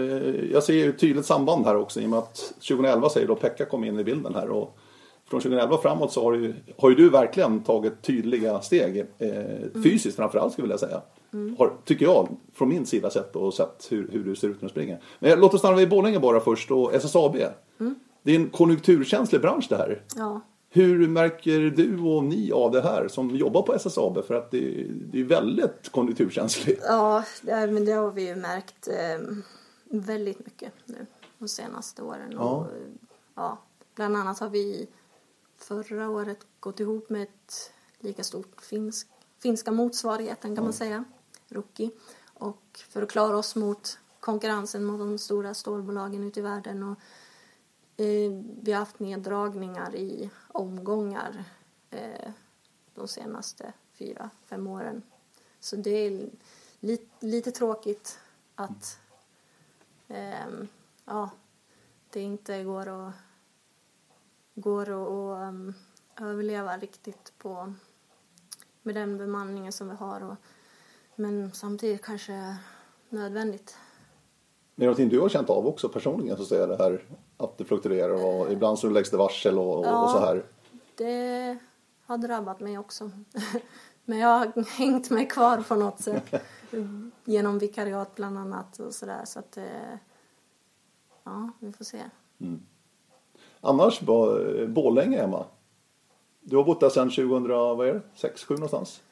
jag 0.52 0.62
ser 0.62 0.74
ju 0.74 0.90
ett 0.90 0.98
tydligt 0.98 1.26
samband 1.26 1.66
här 1.66 1.76
också 1.76 2.00
i 2.00 2.06
och 2.06 2.10
med 2.10 2.18
att 2.18 2.36
2011 2.36 3.08
säger 3.08 3.26
då 3.26 3.34
Pekka 3.34 3.64
kom 3.64 3.84
in 3.84 3.98
i 3.98 4.04
bilden 4.04 4.34
här 4.34 4.48
och 4.48 4.78
från 5.26 5.40
2011 5.40 5.78
framåt 5.78 6.12
så 6.12 6.22
har 6.22 6.32
ju, 6.34 6.54
har 6.78 6.90
ju 6.90 6.96
du 6.96 7.10
verkligen 7.10 7.62
tagit 7.62 8.02
tydliga 8.02 8.60
steg 8.60 9.06
eh, 9.18 9.82
fysiskt 9.82 10.16
framförallt 10.16 10.52
skulle 10.52 10.68
jag 10.68 10.68
vilja 10.68 10.88
säga. 10.88 11.02
Har, 11.58 11.72
tycker 11.84 12.04
jag 12.04 12.28
från 12.54 12.68
min 12.68 12.86
sida 12.86 13.10
sett 13.10 13.36
och 13.36 13.54
sett 13.54 13.86
hur, 13.90 14.08
hur 14.12 14.24
du 14.24 14.36
ser 14.36 14.48
ut 14.48 14.62
när 14.62 14.68
du 14.68 14.70
springer. 14.70 15.00
Men 15.18 15.40
låt 15.40 15.54
oss 15.54 15.60
stanna 15.60 15.76
vid 15.76 15.88
Borlänge 15.88 16.20
bara 16.20 16.40
först 16.40 16.70
och 16.70 16.94
SSAB. 16.94 17.36
Det 18.22 18.32
är 18.32 18.36
en 18.36 18.50
konjunkturkänslig 18.50 19.40
bransch 19.40 19.66
det 19.68 19.76
här. 19.76 20.02
Ja, 20.16 20.40
Hur 20.74 21.08
märker 21.08 21.60
du 21.60 22.00
och 22.00 22.24
ni 22.24 22.52
av 22.52 22.70
det 22.70 22.82
här 22.82 23.08
som 23.08 23.36
jobbar 23.36 23.62
på 23.62 23.74
SSAB? 23.74 24.24
För 24.24 24.34
att 24.34 24.50
det, 24.50 24.86
det 24.88 25.20
är 25.20 25.24
väldigt 25.24 25.88
konjunkturkänsligt. 25.90 26.82
ja 26.84 27.24
det, 27.42 27.66
men 27.66 27.84
det 27.84 27.92
har 27.92 28.10
vi 28.10 28.28
ju 28.28 28.36
märkt 28.36 28.88
eh, 28.88 29.36
väldigt 29.84 30.46
mycket 30.46 30.72
nu 30.84 31.06
de 31.38 31.48
senaste 31.48 32.02
åren. 32.02 32.32
Ja. 32.32 32.50
Och, 32.50 32.66
ja, 33.34 33.58
bland 33.94 34.16
annat 34.16 34.38
har 34.38 34.48
vi 34.48 34.88
förra 35.58 36.08
året 36.08 36.38
gått 36.60 36.80
ihop 36.80 37.10
med 37.10 37.22
ett 37.22 37.72
lika 37.98 38.24
stort 38.24 38.62
finsk, 38.62 39.08
finska 39.42 39.72
motsvarigheten 39.72 40.54
kan 40.56 40.64
man 40.64 40.72
säga, 40.72 41.04
Ruki. 41.48 41.90
Och 42.34 42.80
för 42.88 43.02
att 43.02 43.10
klara 43.10 43.36
oss 43.36 43.56
mot 43.56 43.98
konkurrensen 44.20 44.84
mot 44.84 44.98
de 44.98 45.18
stora 45.18 45.54
stålbolagen 45.54 46.24
ute 46.24 46.40
i 46.40 46.42
världen. 46.42 46.82
Och 46.82 46.98
vi 47.96 48.72
har 48.72 48.78
haft 48.78 48.98
neddragningar 48.98 49.94
i 49.94 50.30
omgångar 50.48 51.44
eh, 51.90 52.30
de 52.94 53.08
senaste 53.08 53.72
fyra, 53.92 54.30
fem 54.46 54.66
åren. 54.66 55.02
Så 55.60 55.76
det 55.76 55.90
är 55.90 56.30
lite, 56.80 57.26
lite 57.26 57.50
tråkigt 57.50 58.18
att 58.54 58.98
ehm, 60.08 60.68
ja, 61.04 61.30
det 62.10 62.20
inte 62.20 62.64
går 62.64 62.88
att, 62.88 63.14
går 64.54 64.82
att 64.82 65.48
um, 65.48 65.74
överleva 66.20 66.76
riktigt 66.76 67.32
på, 67.38 67.74
med 68.82 68.94
den 68.94 69.18
bemanningen 69.18 69.72
som 69.72 69.88
vi 69.88 69.94
har. 69.94 70.20
Och, 70.22 70.36
men 71.16 71.52
samtidigt 71.52 72.02
kanske 72.02 72.56
nödvändigt. 73.08 73.76
Är 74.76 74.80
det 74.80 74.84
någonting 74.84 75.08
du 75.08 75.20
har 75.20 75.28
känt 75.28 75.50
av 75.50 75.66
också 75.66 75.88
personligen 75.88 76.36
så 76.36 76.42
att 76.42 76.48
säga 76.48 76.66
det 76.66 76.76
här 76.76 77.04
att 77.36 77.58
det 77.58 77.64
fluktuerar 77.64 78.24
och 78.24 78.52
ibland 78.52 78.78
så 78.78 78.88
läggs 78.88 79.10
det 79.10 79.16
varsel 79.16 79.58
och, 79.58 79.86
ja, 79.86 80.04
och 80.04 80.10
så 80.10 80.18
här? 80.18 80.44
det 80.96 81.58
har 82.06 82.18
drabbat 82.18 82.60
mig 82.60 82.78
också. 82.78 83.10
Men 84.04 84.18
jag 84.18 84.28
har 84.28 84.64
hängt 84.70 85.10
mig 85.10 85.28
kvar 85.28 85.64
på 85.68 85.74
något 85.74 86.00
sätt 86.00 86.34
genom 87.24 87.58
vikariat 87.58 88.14
bland 88.14 88.38
annat 88.38 88.78
och 88.78 88.94
sådär 88.94 89.22
så 89.24 89.38
att 89.38 89.56
eh, 89.56 89.64
ja, 91.24 91.50
vi 91.58 91.72
får 91.72 91.84
se. 91.84 92.00
Mm. 92.40 92.60
Annars, 93.60 94.00
Borlänge 94.68 95.18
Emma? 95.18 95.44
Du 96.40 96.56
har 96.56 96.64
bott 96.64 96.80
där 96.80 96.88
sedan 96.88 97.10
2000, 97.10 97.48
vad 97.48 97.88
är 97.88 97.94
det, 97.94 98.00
6, 98.14 98.44
7 98.44 98.54
någonstans? 98.54 99.02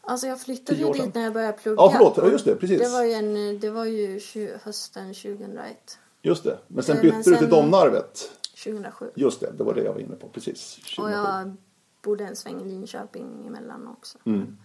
Alltså 0.00 0.26
jag 0.26 0.40
flyttade 0.40 0.78
ju 0.78 0.92
dit 0.92 1.14
när 1.14 1.22
jag 1.22 1.32
började 1.32 1.58
plugga. 1.58 1.82
Ja, 1.82 1.90
förlåt. 1.92 2.16
Ja, 2.16 2.30
just 2.30 2.44
det. 2.44 2.56
Precis. 2.56 2.80
Det 2.80 2.88
var 2.88 3.04
ju, 3.04 3.12
en, 3.12 3.60
det 3.60 3.70
var 3.70 3.84
ju 3.84 4.20
hösten 4.62 5.14
2001. 5.14 5.98
Just 6.24 6.44
det. 6.44 6.58
Men 6.68 6.84
sen 6.84 6.96
bytte 6.96 7.14
Men 7.14 7.24
sen, 7.24 7.32
du 7.32 7.38
till 7.38 7.48
Domnarvet. 7.48 8.30
2007. 8.64 9.10
Just 9.14 9.40
det, 9.40 9.52
det 9.58 9.64
var 9.64 9.74
det 9.74 9.82
jag 9.82 9.92
var 9.92 10.00
inne 10.00 10.16
på. 10.16 10.28
Precis. 10.28 10.74
2007. 10.74 11.02
Och 11.02 11.10
jag 11.10 11.56
bodde 12.02 12.24
en 12.24 12.36
sväng 12.36 12.60
i 12.60 12.64
Linköping 12.64 13.46
emellan 13.46 13.88
också. 13.88 14.18
Mm. 14.24 14.56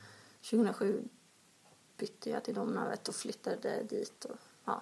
2007 0.49 1.03
bytte 1.97 2.29
jag 2.29 2.43
till 2.43 2.53
Domnarvet 2.53 3.07
och 3.07 3.15
flyttade 3.15 3.83
dit. 3.89 4.25
Och, 4.25 4.35
ja. 4.65 4.81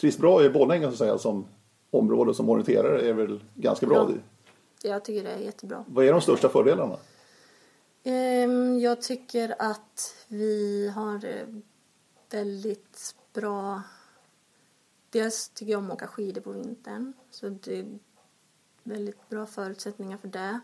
Trivs 0.00 0.18
bra 0.18 0.44
i 0.44 0.50
Borlänge 0.50 0.86
så 0.86 0.92
att 0.92 0.98
säga 0.98 1.18
som 1.18 1.46
område 1.90 2.34
som 2.34 2.48
orienterare 2.48 3.00
är 3.08 3.12
väl 3.12 3.44
ganska 3.54 3.86
bra? 3.86 4.10
Ja, 4.82 4.90
jag 4.90 5.04
tycker 5.04 5.24
det 5.24 5.30
är 5.30 5.38
jättebra. 5.38 5.84
Vad 5.88 6.04
är 6.04 6.12
de 6.12 6.20
största 6.20 6.48
fördelarna? 6.48 6.96
Ehm, 8.02 8.80
jag 8.80 9.02
tycker 9.02 9.54
att 9.58 10.14
vi 10.28 10.88
har 10.94 11.24
eh, 11.24 11.46
väldigt 12.30 13.14
bra... 13.32 13.82
Dels 15.10 15.48
tycker 15.48 15.72
jag 15.72 15.78
om 15.78 15.90
att 15.90 15.96
åka 15.96 16.06
skidor 16.06 16.40
på 16.40 16.52
vintern. 16.52 17.12
Så 17.30 17.48
det 17.48 17.78
är 17.78 17.98
väldigt 18.82 19.28
bra 19.28 19.46
förutsättningar 19.46 20.18
för 20.18 20.28
det. 20.28 20.60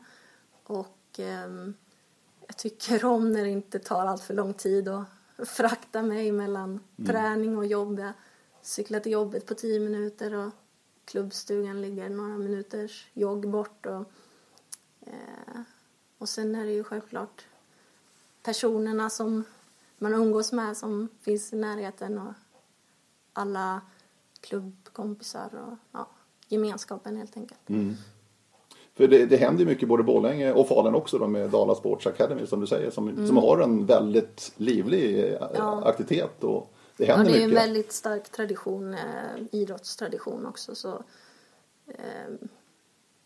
Och 0.64 0.98
ehm, 1.18 1.74
jag 2.46 2.56
tycker 2.56 3.04
om 3.04 3.32
när 3.32 3.44
det 3.44 3.50
inte 3.50 3.78
tar 3.78 4.06
allt 4.06 4.22
för 4.22 4.34
lång 4.34 4.54
tid 4.54 4.88
att 4.88 5.06
frakta 5.44 6.02
mig 6.02 6.32
mellan 6.32 6.70
mm. 6.70 7.06
träning 7.06 7.58
och 7.58 7.66
jobb. 7.66 7.98
Jag 7.98 8.12
cyklar 8.62 9.00
till 9.00 9.12
jobbet 9.12 9.46
på 9.46 9.54
tio 9.54 9.80
minuter 9.80 10.34
och 10.34 10.52
klubbstugan 11.04 11.82
ligger 11.82 12.08
några 12.08 12.38
minuters 12.38 13.10
jogg 13.12 13.48
bort. 13.50 13.86
Och, 13.86 14.12
eh, 15.00 15.60
och 16.18 16.28
sen 16.28 16.54
är 16.54 16.64
det 16.64 16.72
ju 16.72 16.84
självklart 16.84 17.46
personerna 18.42 19.10
som 19.10 19.44
man 19.98 20.14
umgås 20.14 20.52
med 20.52 20.76
som 20.76 21.08
finns 21.20 21.52
i 21.52 21.56
närheten 21.56 22.18
och 22.18 22.32
alla 23.32 23.80
klubbkompisar 24.40 25.50
och 25.54 25.78
ja, 25.92 26.08
gemenskapen 26.48 27.16
helt 27.16 27.36
enkelt. 27.36 27.68
Mm. 27.68 27.94
För 28.94 29.08
det, 29.08 29.26
det 29.26 29.36
händer 29.36 29.64
mycket 29.64 29.88
både 29.88 30.02
Borlänge 30.02 30.52
och 30.52 30.68
Falun 30.68 30.94
också 30.94 31.18
då 31.18 31.26
med 31.26 31.50
Dala 31.50 31.74
Sports 31.74 32.06
Academy 32.06 32.46
som 32.46 32.60
du 32.60 32.66
säger 32.66 32.90
som, 32.90 33.08
mm. 33.08 33.26
som 33.26 33.36
har 33.36 33.58
en 33.58 33.86
väldigt 33.86 34.52
livlig 34.56 35.18
eh, 35.18 35.48
ja. 35.54 35.84
aktivitet 35.84 36.44
och 36.44 36.72
det 36.96 37.04
händer. 37.04 37.24
Ja, 37.24 37.30
det 37.30 37.42
är 37.42 37.46
mycket. 37.46 37.62
en 37.62 37.66
väldigt 37.66 37.92
stark 37.92 38.28
tradition, 38.28 38.94
eh, 38.94 39.00
idrottstradition 39.52 40.46
också 40.46 40.74
så 40.74 41.02
eh, 41.86 42.48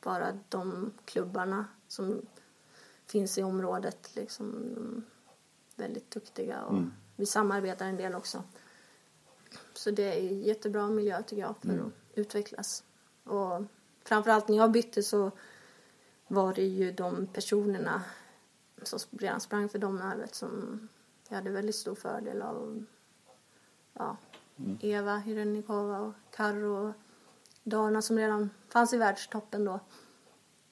bara 0.04 0.26
de 0.48 0.90
klubbarna 1.04 1.64
som 1.88 2.22
finns 3.06 3.38
i 3.38 3.42
området 3.42 4.10
liksom 4.14 5.04
väldigt 5.76 6.10
duktiga 6.10 6.62
och 6.62 6.76
mm. 6.76 6.92
vi 7.16 7.26
samarbetar 7.26 7.86
en 7.86 7.96
del 7.96 8.14
också. 8.14 8.42
Så 9.80 9.90
det 9.90 10.02
är 10.02 10.20
jättebra 10.20 10.88
miljö 10.88 11.22
tycker 11.22 11.42
jag 11.42 11.56
för 11.56 11.68
mm. 11.68 11.86
att 11.86 11.92
utvecklas. 12.18 12.84
Och 13.24 13.62
framförallt 14.04 14.48
när 14.48 14.56
jag 14.56 14.72
bytte 14.72 15.02
så 15.02 15.30
var 16.28 16.54
det 16.54 16.64
ju 16.64 16.92
de 16.92 17.26
personerna 17.26 18.02
som 18.82 18.98
redan 19.18 19.40
sprang 19.40 19.68
för 19.68 19.78
Domnarvet 19.78 20.34
som 20.34 20.88
jag 21.28 21.36
hade 21.36 21.50
väldigt 21.50 21.74
stor 21.74 21.94
fördel 21.94 22.42
av. 22.42 22.84
Ja, 23.92 24.16
mm. 24.56 24.78
Eva 24.80 25.16
Hyrennikova 25.16 26.00
och 26.00 26.14
Karro 26.30 26.88
och 26.88 26.94
Dana 27.62 28.02
som 28.02 28.18
redan 28.18 28.50
fanns 28.68 28.92
i 28.92 28.96
världstoppen 28.96 29.64
då. 29.64 29.80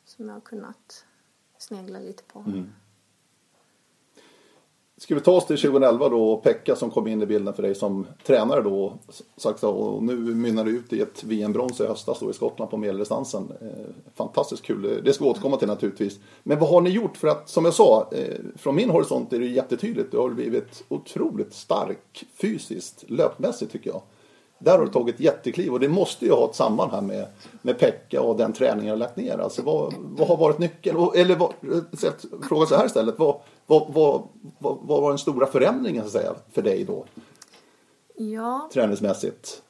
Som 0.04 0.28
jag 0.28 0.34
har 0.34 0.40
kunnat 0.40 1.06
snegla 1.58 1.98
lite 1.98 2.22
på. 2.22 2.38
Mm. 2.38 2.72
Ska 4.98 5.14
vi 5.14 5.20
ta 5.20 5.32
oss 5.32 5.46
till 5.46 5.56
2011 5.56 6.08
då 6.08 6.30
och 6.30 6.42
Pekka 6.42 6.76
som 6.76 6.90
kom 6.90 7.06
in 7.06 7.22
i 7.22 7.26
bilden 7.26 7.54
för 7.54 7.62
dig 7.62 7.74
som 7.74 8.06
tränare 8.26 8.62
då. 8.62 8.98
Sagt 9.36 9.64
och 9.64 10.02
nu 10.02 10.16
mynnar 10.16 10.64
det 10.64 10.70
ut 10.70 10.92
i 10.92 11.00
ett 11.00 11.24
VM-brons 11.24 11.80
i 11.80 11.86
höstas 11.86 12.20
då 12.20 12.30
i 12.30 12.32
Skottland 12.32 12.70
på 12.70 12.76
medeldistansen. 12.76 13.52
Eh, 13.60 13.68
fantastiskt 14.14 14.62
kul. 14.62 15.00
Det 15.04 15.12
ska 15.12 15.24
vi 15.24 15.30
återkomma 15.30 15.56
till 15.56 15.68
naturligtvis. 15.68 16.18
Men 16.42 16.58
vad 16.58 16.68
har 16.68 16.80
ni 16.80 16.90
gjort? 16.90 17.16
För 17.16 17.28
att 17.28 17.48
som 17.48 17.64
jag 17.64 17.74
sa, 17.74 18.08
eh, 18.12 18.34
från 18.56 18.74
min 18.74 18.90
horisont 18.90 19.32
är 19.32 19.38
det 19.38 19.46
jättetydligt. 19.46 20.10
Du 20.10 20.18
har 20.18 20.30
blivit 20.30 20.84
otroligt 20.88 21.54
stark 21.54 22.24
fysiskt, 22.40 23.04
löpmässigt 23.08 23.72
tycker 23.72 23.90
jag. 23.90 24.02
Där 24.58 24.78
har 24.78 24.84
du 24.84 24.92
tagit 24.92 25.20
jättekliv 25.20 25.72
och 25.72 25.80
det 25.80 25.88
måste 25.88 26.24
ju 26.24 26.32
ha 26.32 26.48
ett 26.50 26.56
samband 26.56 26.92
här 26.92 27.00
med, 27.00 27.26
med 27.62 27.78
Pekka 27.78 28.22
och 28.22 28.36
den 28.36 28.52
träningen 28.52 28.84
du 28.84 28.90
har 28.90 28.96
lagt 28.96 29.16
ner. 29.16 29.38
Alltså 29.38 29.62
vad, 29.62 29.94
vad 29.98 30.28
har 30.28 30.36
varit 30.36 30.58
nyckeln? 30.58 31.08
Eller 31.14 31.36
vad, 31.36 31.50
eh, 31.50 32.12
fråga 32.48 32.66
så 32.66 32.76
här 32.76 32.86
istället. 32.86 33.18
Vad, 33.18 33.36
vad, 33.68 33.92
vad, 33.92 34.28
vad, 34.58 34.78
vad 34.82 35.02
var 35.02 35.08
den 35.08 35.18
stora 35.18 35.46
förändringen 35.46 36.02
så 36.02 36.06
att 36.06 36.12
säga, 36.12 36.34
för 36.52 36.62
dig 36.62 36.84
då? 36.84 37.04
Ja. 38.14 38.70
Träningsmässigt. 38.72 39.62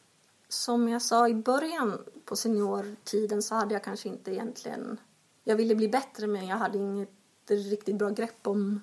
Som 0.48 0.88
jag 0.88 1.02
sa 1.02 1.28
i 1.28 1.34
början 1.34 1.98
på 2.24 2.36
seniortiden 2.36 3.42
så 3.42 3.54
hade 3.54 3.74
jag 3.74 3.84
kanske 3.84 4.08
inte 4.08 4.32
egentligen... 4.32 5.00
Jag 5.44 5.56
ville 5.56 5.74
bli 5.74 5.88
bättre 5.88 6.26
men 6.26 6.46
jag 6.46 6.56
hade 6.56 6.78
inget 6.78 7.10
riktigt 7.48 7.96
bra 7.96 8.10
grepp 8.10 8.46
om 8.46 8.82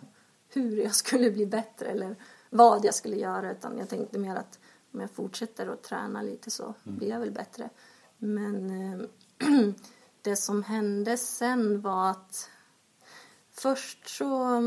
hur 0.49 0.77
jag 0.77 0.95
skulle 0.95 1.31
bli 1.31 1.45
bättre 1.45 1.85
eller 1.85 2.15
vad 2.49 2.85
jag 2.85 2.95
skulle 2.95 3.15
göra 3.15 3.51
utan 3.51 3.77
jag 3.77 3.89
tänkte 3.89 4.19
mer 4.19 4.35
att 4.35 4.59
om 4.93 4.99
jag 4.99 5.11
fortsätter 5.11 5.67
att 5.67 5.83
träna 5.83 6.21
lite 6.21 6.51
så 6.51 6.63
mm. 6.63 6.97
blir 6.97 7.09
jag 7.09 7.19
väl 7.19 7.31
bättre. 7.31 7.69
Men 8.17 8.69
eh, 8.69 9.05
det 10.21 10.35
som 10.35 10.63
hände 10.63 11.17
sen 11.17 11.81
var 11.81 12.09
att 12.09 12.49
först 13.51 14.09
så 14.09 14.61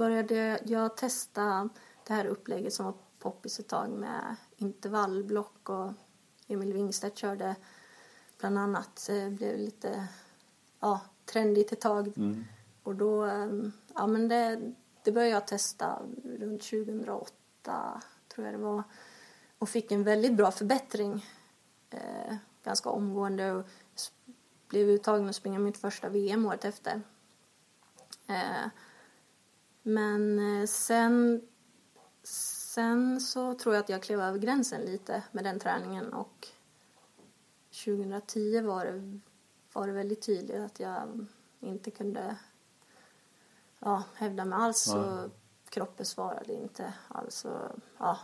började 0.00 0.60
jag 0.64 0.96
testa 0.96 1.68
det 2.06 2.14
här 2.14 2.24
upplägget 2.24 2.74
som 2.74 2.86
var 2.86 2.94
poppis 3.18 3.58
ett 3.58 3.68
tag 3.68 3.90
med 3.90 4.36
intervallblock 4.56 5.68
och 5.68 5.92
Emil 6.46 6.72
Wingstedt 6.72 7.18
körde 7.18 7.56
bland 8.38 8.58
annat. 8.58 9.04
Det 9.06 9.30
blev 9.30 9.58
lite 9.58 10.08
ja, 10.80 11.00
trendigt 11.24 11.72
ett 11.72 11.80
tag. 11.80 12.12
Mm. 12.16 12.44
Och 12.82 12.94
då, 12.94 13.22
mm, 13.22 13.72
ja 13.94 14.06
men 14.06 14.28
det, 14.28 14.72
det 15.02 15.12
började 15.12 15.32
jag 15.32 15.46
testa 15.46 16.02
runt 16.24 16.62
2008 16.62 18.02
tror 18.34 18.46
jag 18.46 18.54
det 18.54 18.64
var. 18.64 18.82
Och 19.58 19.68
fick 19.68 19.92
en 19.92 20.04
väldigt 20.04 20.34
bra 20.34 20.50
förbättring 20.50 21.26
eh, 21.90 22.36
ganska 22.64 22.90
omgående 22.90 23.52
och 23.52 23.66
blev 24.68 24.88
uttagen 24.88 25.28
att 25.28 25.36
springa 25.36 25.58
mitt 25.58 25.78
första 25.78 26.08
VM 26.08 26.46
året 26.46 26.64
efter. 26.64 27.02
Eh, 28.26 28.66
men 29.82 30.38
eh, 30.38 30.66
sen, 30.66 31.42
sen 32.22 33.20
så 33.20 33.54
tror 33.54 33.74
jag 33.74 33.82
att 33.82 33.88
jag 33.88 34.02
klev 34.02 34.20
över 34.20 34.38
gränsen 34.38 34.80
lite 34.80 35.22
med 35.32 35.44
den 35.44 35.58
träningen 35.58 36.12
och 36.12 36.48
2010 37.84 38.60
var 38.60 38.84
det, 38.84 39.20
var 39.72 39.86
det 39.86 39.92
väldigt 39.92 40.22
tydligt 40.22 40.60
att 40.60 40.80
jag 40.80 41.26
inte 41.60 41.90
kunde 41.90 42.36
ja, 43.78 44.02
hävda 44.14 44.44
mig 44.44 44.58
alls. 44.58 44.90
Ja 44.94 45.28
kroppen 45.70 46.06
svarade 46.06 46.52
inte 46.52 46.92
alls. 47.08 47.44
Och, 47.44 47.70
ja, 47.98 48.18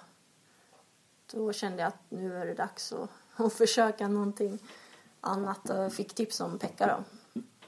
då 1.33 1.53
kände 1.53 1.83
jag 1.83 1.88
att 1.88 2.11
nu 2.11 2.37
är 2.37 2.47
det 2.47 2.55
dags 2.55 2.92
att, 2.92 3.11
att 3.37 3.53
försöka 3.53 4.09
någonting 4.09 4.59
annat 5.21 5.71
och 5.71 5.92
fick 5.92 6.14
tips 6.14 6.40
om 6.40 6.59
Pekka 6.59 6.87
då. 6.87 7.15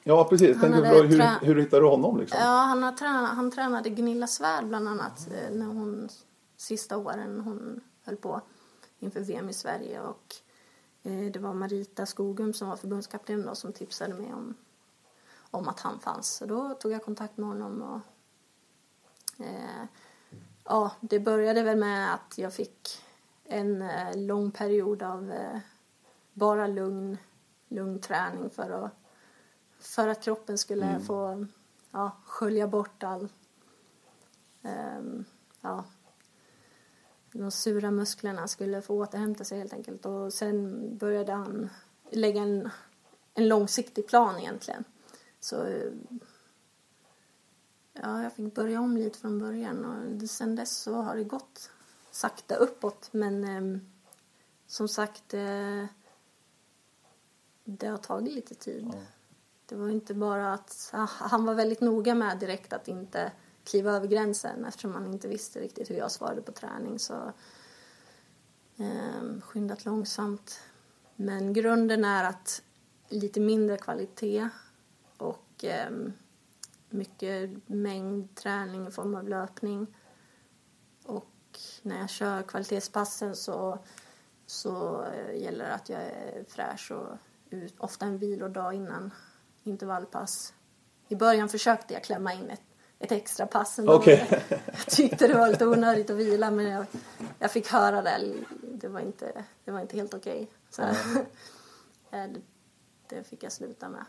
Ja 0.09 0.25
precis, 0.25 0.57
han 0.57 0.73
hade 0.73 0.89
hur, 0.89 1.05
hur, 1.05 1.47
hur 1.47 1.61
hittade 1.61 1.83
du 1.83 1.89
honom? 1.89 2.21
Liksom? 2.21 2.39
Ja, 2.41 2.47
han, 2.47 2.83
har 2.83 2.93
tränat, 2.93 3.37
han 3.37 3.51
tränade 3.51 3.91
Gunilla 3.91 4.27
Svärd 4.27 4.67
bland 4.67 4.89
annat 4.89 5.29
eh, 5.31 5.57
när 5.57 5.67
hon, 5.67 6.09
sista 6.57 6.97
åren 6.97 7.41
hon 7.41 7.81
höll 8.05 8.17
på 8.17 8.41
inför 8.99 9.21
VM 9.21 9.49
i 9.49 9.53
Sverige 9.53 10.01
och 10.01 10.35
Eh, 11.09 11.31
det 11.33 11.39
var 11.39 11.55
Marita 11.55 12.07
Skogum 12.07 12.53
som 12.53 12.69
var 12.69 12.77
förbundskapten 12.77 13.47
då, 13.47 13.55
som 13.55 13.73
tipsade 13.73 14.15
mig 14.15 14.33
om, 14.33 14.55
om 15.51 15.69
att 15.69 15.81
han 15.81 16.01
fanns. 16.01 16.37
Så 16.37 16.47
då 16.47 16.75
tog 16.75 16.93
jag 16.93 17.05
kontakt 17.05 17.37
med 17.37 17.49
honom 17.49 17.83
och 17.83 18.01
eh, 19.45 19.85
ja, 20.65 20.93
det 21.01 21.21
började 21.21 21.63
väl 21.63 21.77
med 21.79 22.15
att 22.15 22.39
jag 22.39 22.55
fick 22.55 23.03
en 23.45 23.83
eh, 23.83 24.17
lång 24.17 24.51
period 24.51 25.03
av 25.03 25.33
eh, 25.33 25.59
bara 26.33 26.67
lugn, 26.67 27.19
lugn 27.69 28.01
träning 28.01 28.51
för 28.51 28.71
att, 28.71 28.93
för 29.79 30.09
att 30.09 30.23
kroppen 30.23 30.59
skulle 30.59 30.87
Mm. 30.87 31.05
få 31.05 31.47
ja, 31.91 32.11
skölja 32.25 32.69
bort 32.69 33.03
all 33.03 33.29
ehm, 34.63 35.25
ja, 35.61 35.85
de 37.33 37.51
sura 37.51 37.91
musklerna 37.91 38.49
skulle 38.49 38.83
få 38.83 38.95
återhämta 38.95 39.45
sig 39.45 39.59
helt 39.59 39.73
enkelt. 39.73 40.07
Och 40.07 40.33
sen 40.33 40.89
började 40.99 41.33
han 41.33 41.71
lägga 42.11 42.43
en, 42.43 42.71
en 43.35 43.49
långsiktig 43.49 44.07
plan 44.07 44.39
egentligen. 44.41 44.85
Så 45.41 45.57
ja, 47.93 48.23
jag 48.23 48.33
fick 48.33 48.55
börja 48.55 48.81
om 48.81 48.97
lite 48.97 49.19
från 49.19 49.39
början 49.39 49.85
och 49.85 50.31
sen 50.31 50.57
dess 50.57 50.77
så 50.77 50.95
har 50.95 51.17
det 51.17 51.25
gått 51.25 51.71
sakta 52.11 52.55
uppåt. 52.57 53.09
Men 53.13 53.45
eh, 53.45 53.81
som 54.67 54.89
sagt, 54.89 55.35
eh, 55.35 55.85
det 57.65 57.87
har 57.87 57.99
tagit 57.99 58.35
lite 58.35 58.55
tid. 58.55 58.93
Det 59.69 59.75
var 59.75 59.89
inte 59.89 60.15
bara 60.15 60.53
att 60.53 60.91
han 61.19 61.45
var 61.45 61.55
väldigt 61.55 61.81
noga 61.81 62.15
med 62.15 62.39
direkt 62.39 62.73
att 62.73 62.89
inte 62.89 63.33
kliva 63.65 63.93
över 63.93 64.07
gränsen 64.07 64.65
eftersom 64.65 64.95
han 64.95 65.07
inte 65.07 65.29
visste 65.29 65.61
riktigt 65.61 65.91
hur 65.91 65.95
jag 65.95 66.11
svarade 66.11 66.43
på 66.43 66.53
träning. 66.53 66.99
Så 66.99 67.33
eh, 68.77 69.41
skyndat 69.41 69.85
långsamt. 69.85 70.61
Men 71.17 71.53
grunden 71.53 72.05
är 72.05 72.25
att 72.25 72.63
lite 73.09 73.41
mindre 73.41 73.77
kvalitet 73.77 74.49
och 75.17 75.65
eh, 75.65 75.91
mycket 76.91 77.69
mängd 77.69 78.35
träning 78.35 78.87
i 78.87 78.91
form 78.91 79.15
av 79.15 79.29
löpning. 79.29 79.87
Och 81.05 81.59
när 81.83 82.01
jag 82.01 82.11
kör 82.11 82.43
kvalitetspassen 82.43 83.37
så, 83.37 83.79
så 84.47 85.05
eh, 85.05 85.43
gäller 85.43 85.65
det 85.65 85.75
att 85.75 85.89
jag 85.89 86.03
är 86.03 86.45
fräsch 86.49 86.93
och 86.93 87.19
ut, 87.51 87.75
ofta 87.79 88.07
en 88.07 88.19
vilodag 88.19 88.75
innan 88.75 89.11
intervallpass. 89.69 90.55
I 91.09 91.17
början 91.17 91.49
försökte 91.49 91.95
jag 91.95 92.05
klämma 92.05 92.35
in 92.35 92.51
ett, 92.51 92.61
ett 92.99 93.13
extra 93.13 93.47
pass. 93.47 93.79
ändå. 93.79 93.93
Okej. 93.95 94.29
Jag 94.49 94.87
tyckte 94.87 95.29
det 95.29 95.35
var 95.35 95.49
lite 95.49 95.67
onödigt 95.67 96.11
att 96.11 96.17
vila 96.17 96.51
men 96.51 96.67
jag, 96.67 96.87
jag 97.39 97.51
fick 97.51 97.67
höra 97.67 98.03
det. 98.03 98.35
Det 98.63 98.89
var 98.89 99.01
inte, 99.01 99.45
det 99.65 99.71
var 99.71 99.81
inte 99.81 99.97
helt 99.97 100.15
okej. 100.15 100.49
Så 100.71 100.83
eh, 102.11 102.25
det, 103.09 103.25
fick 103.25 103.43
jag 103.43 103.53
sluta 103.53 103.89
med. 103.89 104.05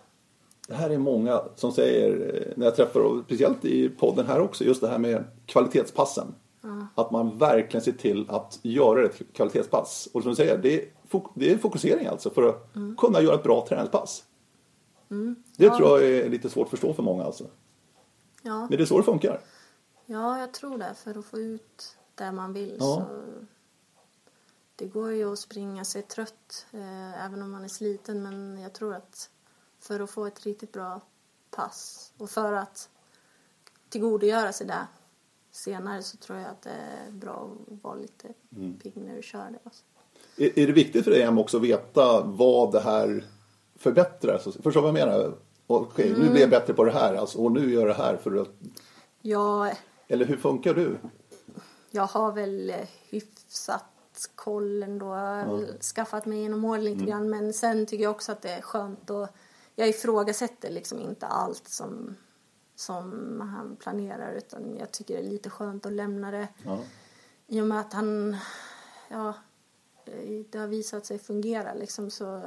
Det 0.67 0.76
här 0.76 0.89
är 0.89 0.98
många 0.98 1.41
som 1.56 1.72
säger, 1.72 2.36
eh, 2.36 2.58
när 2.58 2.65
jag 2.65 2.76
träffar, 2.76 3.00
och 3.00 3.24
speciellt 3.26 3.65
i 3.65 3.89
podden 3.89 4.28
här 4.28 4.39
också, 4.39 4.63
just 4.63 4.82
det 4.82 4.88
här 4.88 4.98
med 4.98 5.24
kvalitetspassen. 5.45 6.36
Att 6.95 7.12
man 7.12 7.38
verkligen 7.38 7.84
ser 7.84 7.91
till 7.91 8.30
att 8.30 8.60
göra 8.62 9.06
ett 9.06 9.22
kvalitetspass. 9.34 10.10
Och 10.13 10.24
som 10.24 10.30
du 10.30 10.36
säger, 10.36 10.58
det 10.58 10.82
är, 10.82 10.89
det 11.34 11.52
är 11.52 11.58
fokusering 11.58 12.08
alltså 12.08 12.30
för 12.30 12.50
att 12.50 12.69
kunna 12.98 13.22
göra 13.22 13.36
ett 13.36 13.43
bra 13.43 13.65
träningspass. 13.69 14.24
Det 15.10 15.65
Ja. 15.65 15.78
tror 15.78 16.02
jag 16.02 16.12
är 16.12 16.30
lite 16.30 16.50
svårt 16.50 16.65
att 16.65 16.72
förstå 16.72 16.93
för 16.93 17.04
många 17.04 17.24
alltså. 17.24 17.48
Ja. 18.41 18.60
Men 18.60 18.78
det 18.78 18.82
är 18.84 18.86
så 18.86 18.98
det 18.98 19.04
funkar. 19.04 19.41
Ja, 20.06 20.39
jag 20.39 20.54
tror 20.54 20.78
det. 20.78 20.93
För 20.95 21.19
att 21.19 21.26
få 21.26 21.39
ut 21.39 21.98
det 22.15 22.32
man 22.32 22.54
vill 22.54 22.76
Ja. 22.80 22.86
så... 22.86 23.24
Det 24.76 24.86
går 24.86 25.12
ju 25.12 25.34
att 25.34 25.39
springa 25.39 25.86
sig 25.86 26.02
trött 26.02 26.65
eh, 26.72 27.26
även 27.26 27.41
om 27.41 27.52
man 27.52 27.63
är 27.63 27.67
sliten 27.67 28.24
men 28.24 28.60
jag 28.62 28.74
tror 28.74 28.93
att 28.95 29.30
för 29.80 30.00
att 30.00 30.10
få 30.10 30.26
ett 30.26 30.45
riktigt 30.45 30.72
bra 30.72 31.02
pass 31.52 32.12
och 32.17 32.30
för 32.30 32.54
att 32.54 32.89
tillgodogöra 33.89 34.54
sig 34.54 34.67
det 34.67 34.88
senare 35.52 36.04
så 36.04 36.17
tror 36.17 36.38
jag 36.39 36.48
att 36.48 36.62
det 36.62 36.69
är 36.69 37.12
bra 37.12 37.50
att 37.72 37.84
vara 37.84 37.95
lite 37.95 38.28
pigg 38.84 38.93
när 38.95 39.15
du 39.15 39.22
kör 39.22 39.50
det. 39.52 39.60
Alltså. 39.63 39.84
Är, 40.38 40.60
är 40.60 40.67
det 40.67 40.74
viktigt 40.74 41.04
för 41.04 41.12
dig 41.12 41.22
Emma 41.22 41.41
också 41.41 41.58
att 41.58 41.63
veta 41.63 42.22
vad 42.24 42.72
det 42.72 42.80
här 42.80 43.26
förbättrar? 43.80 44.38
Så, 44.38 44.52
förstår 44.52 44.72
du 44.72 44.92
vad 44.92 45.00
jag 45.00 45.08
menar? 45.08 45.34
Okej, 45.68 46.15
nu 46.18 46.30
blir 46.30 46.42
jag 46.42 46.50
bättre 46.50 46.74
på 46.74 46.84
det 46.84 46.92
här 46.92 47.15
alltså, 47.15 47.38
och 47.39 47.52
nu 47.52 47.74
gör 47.74 47.80
jag 47.80 47.89
det 47.89 48.04
här 48.04 48.18
för 48.18 48.36
att... 48.42 48.50
Jag, 49.22 49.76
Eller 50.08 50.26
hur 50.26 50.38
funkar 50.38 50.74
du? 50.74 50.98
jag 51.92 52.04
har 52.08 52.32
väl 52.32 52.70
eh, 52.70 52.76
hyfsat 53.10 53.86
koll 54.36 54.84
ändå. 54.84 55.06
Jag 55.06 55.46
har 55.46 55.58
väl 55.58 55.80
skaffat 55.82 56.26
mig 56.26 56.39
genom 56.42 56.65
åren 56.65 56.84
lite 56.84 57.06
grann. 57.06 57.30
Men 57.30 57.54
sen 57.54 57.86
tycker 57.86 58.04
jag 58.04 58.12
också 58.12 58.32
att 58.32 58.42
det 58.42 58.50
är 58.50 58.62
skönt 58.62 59.10
och 59.10 59.28
jag 59.76 59.89
ifrågasätter 59.89 60.70
liksom 60.70 61.00
inte 61.00 61.28
allt 61.28 61.68
som, 61.68 62.15
som 62.76 63.12
han 63.56 63.76
planerar 63.76 64.34
utan 64.34 64.76
jag 64.80 64.92
tycker 64.92 65.13
det 65.13 65.28
är 65.28 65.30
lite 65.32 65.50
skönt 65.50 65.86
att 65.86 65.92
lämna 65.92 66.32
det 66.32 66.48
Ja. 66.65 66.80
i 67.48 67.62
och 67.62 67.65
med 67.68 67.80
att 67.80 67.94
han, 67.94 68.38
ja, 69.10 69.34
eh, 70.06 70.46
det 70.50 70.58
har 70.60 70.68
visat 70.68 71.06
sig 71.06 71.20
fungera 71.20 71.74
liksom 71.74 72.12
så 72.12 72.42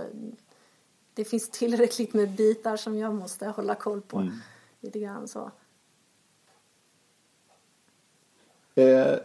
det 1.14 1.25
finns 1.25 1.51
tillräckligt 1.51 2.14
med 2.14 2.31
bitar 2.31 2.77
som 2.77 2.98
jag 2.98 3.14
måste 3.14 3.46
hålla 3.46 3.75
koll 3.75 4.01
på. 4.01 4.31
Lite 4.81 4.98
grann 4.98 5.29
så. 5.29 5.51
Eh, 8.75 9.16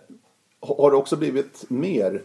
har 0.59 0.91
det 0.91 0.97
också 0.97 1.15
blivit 1.15 1.69
mer, 1.69 2.23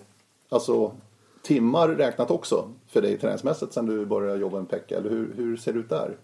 alltså 0.48 0.96
timmar 1.42 1.88
räknat 1.88 2.30
också 2.30 2.72
för 2.88 3.02
dig 3.02 3.18
träningsmässigt 3.18 3.72
sen 3.72 3.86
du 3.86 4.06
började 4.06 4.40
jobba 4.40 4.58
med 4.58 4.70
Pekka? 4.70 4.96
Eller 4.96 5.10
hur, 5.10 5.34
hur 5.36 5.56
ser 5.56 5.72
det 5.72 5.78
ut 5.78 5.88
där? 5.88 6.18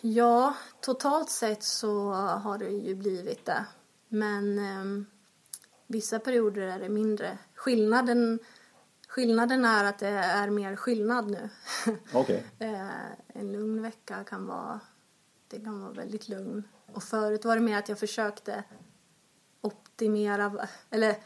Ja, 0.00 0.54
totalt 0.80 1.30
sett 1.30 1.62
så 1.62 2.12
har 2.12 2.58
det 2.58 2.68
ju 2.68 2.94
blivit 2.94 3.44
det. 3.44 3.66
Men 4.08 4.58
ehm, 4.58 5.06
vissa 5.86 6.18
perioder 6.18 6.62
är 6.62 6.78
det 6.78 6.88
mindre. 6.88 7.38
Skillnaden, 7.54 8.38
skillnaden 9.16 9.64
är 9.64 9.84
att 9.84 9.98
det 9.98 10.08
är 10.08 10.50
mer 10.50 10.76
skillnad 10.76 11.30
nu. 11.30 11.48
Okej. 12.12 12.44
Eh, 12.58 13.10
en 13.28 13.52
lugn 13.52 13.82
vecka 13.82 14.24
kan 14.24 14.46
vara, 14.46 14.80
det 15.48 15.60
kan 15.60 15.80
vara 15.80 15.92
väldigt 15.92 16.28
lugn. 16.28 16.62
Och 16.92 17.02
förut 17.02 17.44
var 17.44 17.56
det 17.56 17.62
mer 17.62 17.78
att 17.78 17.88
jag 17.88 17.98
försökte 17.98 18.64
optimera, 19.60 20.68
eller 20.90 21.16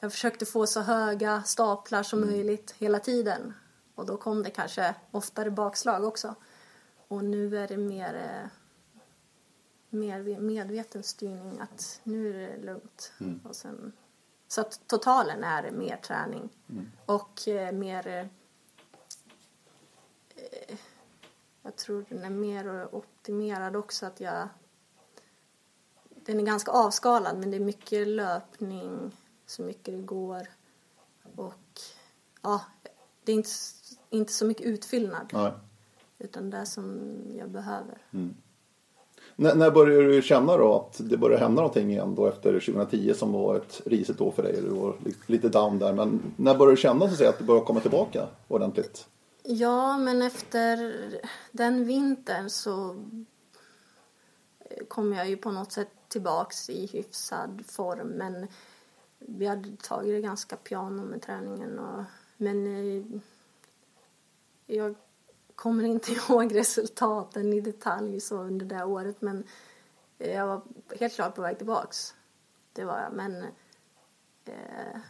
jag 0.00 0.12
försökte 0.12 0.46
få 0.46 0.66
så 0.66 0.80
höga 0.80 1.42
staplar 1.42 2.02
som 2.02 2.20
möjligt 2.20 2.74
hela 2.78 2.98
tiden. 2.98 3.54
Och 3.94 4.06
då 4.06 4.16
kom 4.16 4.42
det 4.42 4.50
kanske 4.50 4.94
oftare 5.10 5.50
bakslag 5.50 6.04
också. 6.04 6.34
Och 7.08 7.24
nu 7.24 7.58
är 7.58 7.68
det 7.68 7.76
mer, 7.76 8.14
eh, 8.14 8.48
mer 9.90 10.40
medveten 10.40 11.02
styrning 11.02 11.60
att 11.60 12.00
nu 12.02 12.44
är 12.44 12.56
det 12.56 12.64
lugnt. 12.66 13.12
Och 13.44 13.56
sen, 13.56 13.92
så 14.50 14.60
att 14.60 14.80
totalen 14.86 15.44
är 15.44 15.70
mer 15.70 15.96
träning 15.96 16.48
och 17.06 17.48
eh, 17.48 17.72
mer 17.72 18.06
eh, 18.06 18.26
jag 21.62 21.76
tror 21.76 22.04
den 22.08 22.24
är 22.24 22.30
mer 22.30 22.94
optimerad 22.94 23.76
också 23.76 24.06
att 24.06 24.20
jag 24.20 24.48
den 26.08 26.40
är 26.40 26.44
ganska 26.44 26.70
avskalad 26.70 27.38
men 27.38 27.50
det 27.50 27.56
är 27.56 27.60
mycket 27.60 28.08
löpning 28.08 29.16
så 29.46 29.62
mycket 29.62 29.94
det 29.94 30.02
går 30.02 30.48
och 31.36 31.80
ja 32.42 32.64
det 33.24 33.32
är 33.32 33.36
inte, 33.36 33.50
inte 34.10 34.32
så 34.32 34.44
mycket 34.44 34.66
utfyllnad 34.66 35.30
Nej. 35.32 35.52
utan 36.18 36.50
det 36.50 36.66
som 36.66 37.12
jag 37.36 37.50
behöver. 37.50 37.98
När, 39.40 39.54
när 39.54 39.70
började 39.70 40.06
du 40.06 40.22
känna 40.22 40.56
då 40.56 40.74
att 40.74 41.00
det 41.10 41.16
började 41.16 41.42
hända 41.42 41.62
någonting 41.62 41.90
igen 41.90 42.14
då 42.14 42.26
efter 42.26 42.52
2010 42.52 43.14
som 43.14 43.32
var 43.32 43.56
ett 43.56 43.82
risigt 43.86 44.20
år 44.20 44.30
för 44.30 44.42
dig? 44.42 44.60
Du 44.62 44.68
var 44.68 44.94
lite 45.26 45.48
down 45.48 45.78
där. 45.78 45.92
Men 45.92 46.32
när 46.36 46.54
började 46.54 46.72
du 46.72 46.76
känna 46.76 47.00
så 47.00 47.12
att, 47.12 47.18
säga, 47.18 47.30
att 47.30 47.38
det 47.38 47.44
började 47.44 47.66
komma 47.66 47.80
tillbaka 47.80 48.26
ordentligt? 48.48 49.06
Ja, 49.42 49.98
men 49.98 50.22
efter 50.22 50.94
den 51.52 51.84
vintern 51.84 52.50
så 52.50 52.96
eh, 54.58 54.86
kom 54.88 55.12
jag 55.12 55.28
ju 55.28 55.36
på 55.36 55.50
något 55.50 55.72
sätt 55.72 55.90
tillbaks 56.08 56.70
i 56.70 56.86
hyfsad 56.86 57.62
form. 57.66 58.08
Men 58.08 58.46
vi 59.18 59.46
hade 59.46 59.76
tagit 59.76 60.14
det 60.14 60.20
ganska 60.20 60.56
piano 60.56 61.02
med 61.04 61.22
träningen. 61.22 61.78
Och, 61.78 62.04
men 62.36 62.66
eh, 62.66 63.20
jag 64.66 64.94
kommer 65.60 65.84
inte 65.84 66.12
ihåg 66.28 66.54
resultaten 66.54 67.52
i 67.52 67.60
detalj 67.60 68.20
så 68.20 68.36
under 68.36 68.66
det 68.66 68.84
året. 68.84 69.20
Men 69.20 69.44
jag 70.18 70.46
var 70.46 70.62
helt 71.00 71.14
klart 71.14 71.34
på 71.34 71.42
väg 71.42 71.56
tillbaks. 71.58 72.14
Det 72.72 72.84
var 72.84 72.98
jag. 73.00 73.12
Men 73.12 73.42
eh, 74.44 75.00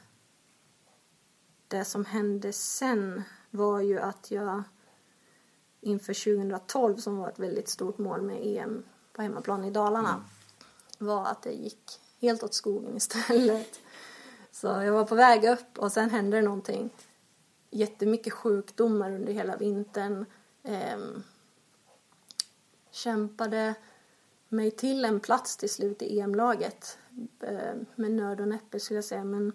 det 1.69 1.85
som 1.85 2.05
hände 2.05 2.53
sen 2.53 3.23
var 3.51 3.81
ju 3.81 3.99
att 3.99 4.31
jag 4.31 4.63
inför 5.81 6.39
2012 6.39 6.97
som 6.97 7.17
var 7.17 7.29
ett 7.29 7.39
väldigt 7.39 7.69
stort 7.69 7.99
mål 7.99 8.23
med 8.23 8.41
EM 8.43 8.85
på 9.13 9.23
hemmaplan 9.23 9.65
i 9.65 9.71
Dalarna 9.71 10.25
var 10.99 11.27
att 11.27 11.43
det 11.43 11.53
gick 11.53 12.01
helt 12.21 12.43
åt 12.43 12.55
skogen 12.55 12.97
istället. 12.97 13.81
Så 14.51 14.67
jag 14.67 14.93
var 14.93 15.05
på 15.05 15.15
väg 15.15 15.45
upp 15.45 15.79
och 15.79 15.93
sen 15.93 16.11
hände 16.11 16.37
det 16.37 16.43
någonting 16.43 16.91
jättemycket 17.71 18.33
sjukdomar 18.33 19.11
under 19.11 19.33
hela 19.33 19.57
vintern. 19.57 20.27
Ehm, 20.63 21.23
kämpade 22.91 23.75
mig 24.49 24.71
till 24.71 25.05
en 25.05 25.21
plats 25.21 25.57
till 25.57 25.71
slut 25.71 26.03
i 26.03 26.21
EM-laget. 26.21 26.99
Eh, 27.41 27.75
med 27.95 28.11
nöd 28.11 28.41
och 28.41 28.49
näppe 28.49 28.81
skulle 28.81 28.99
jag 28.99 29.05
säga. 29.05 29.25
Men 29.25 29.53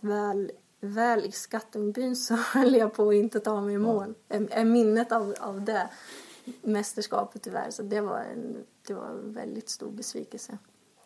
väl, 0.00 0.52
väl 0.80 1.24
i 1.24 1.32
Skattungbyn 1.32 2.16
så 2.16 2.34
höll 2.54 2.74
jag 2.74 2.94
på 2.94 3.08
att 3.08 3.14
inte 3.14 3.40
ta 3.40 3.60
mig 3.60 3.74
i 3.74 3.78
mål. 3.78 4.14
Är, 4.28 4.64
minnet 4.64 5.12
av, 5.12 5.34
av 5.40 5.64
det 5.64 5.90
mästerskapet 6.62 7.42
tyvärr. 7.42 7.70
Så 7.70 7.82
det 7.82 8.00
var 8.00 8.18
en, 8.18 8.64
det 8.86 8.94
var 8.94 9.08
en 9.08 9.32
väldigt 9.32 9.68
stor 9.68 9.90
besvikelse. 9.90 10.58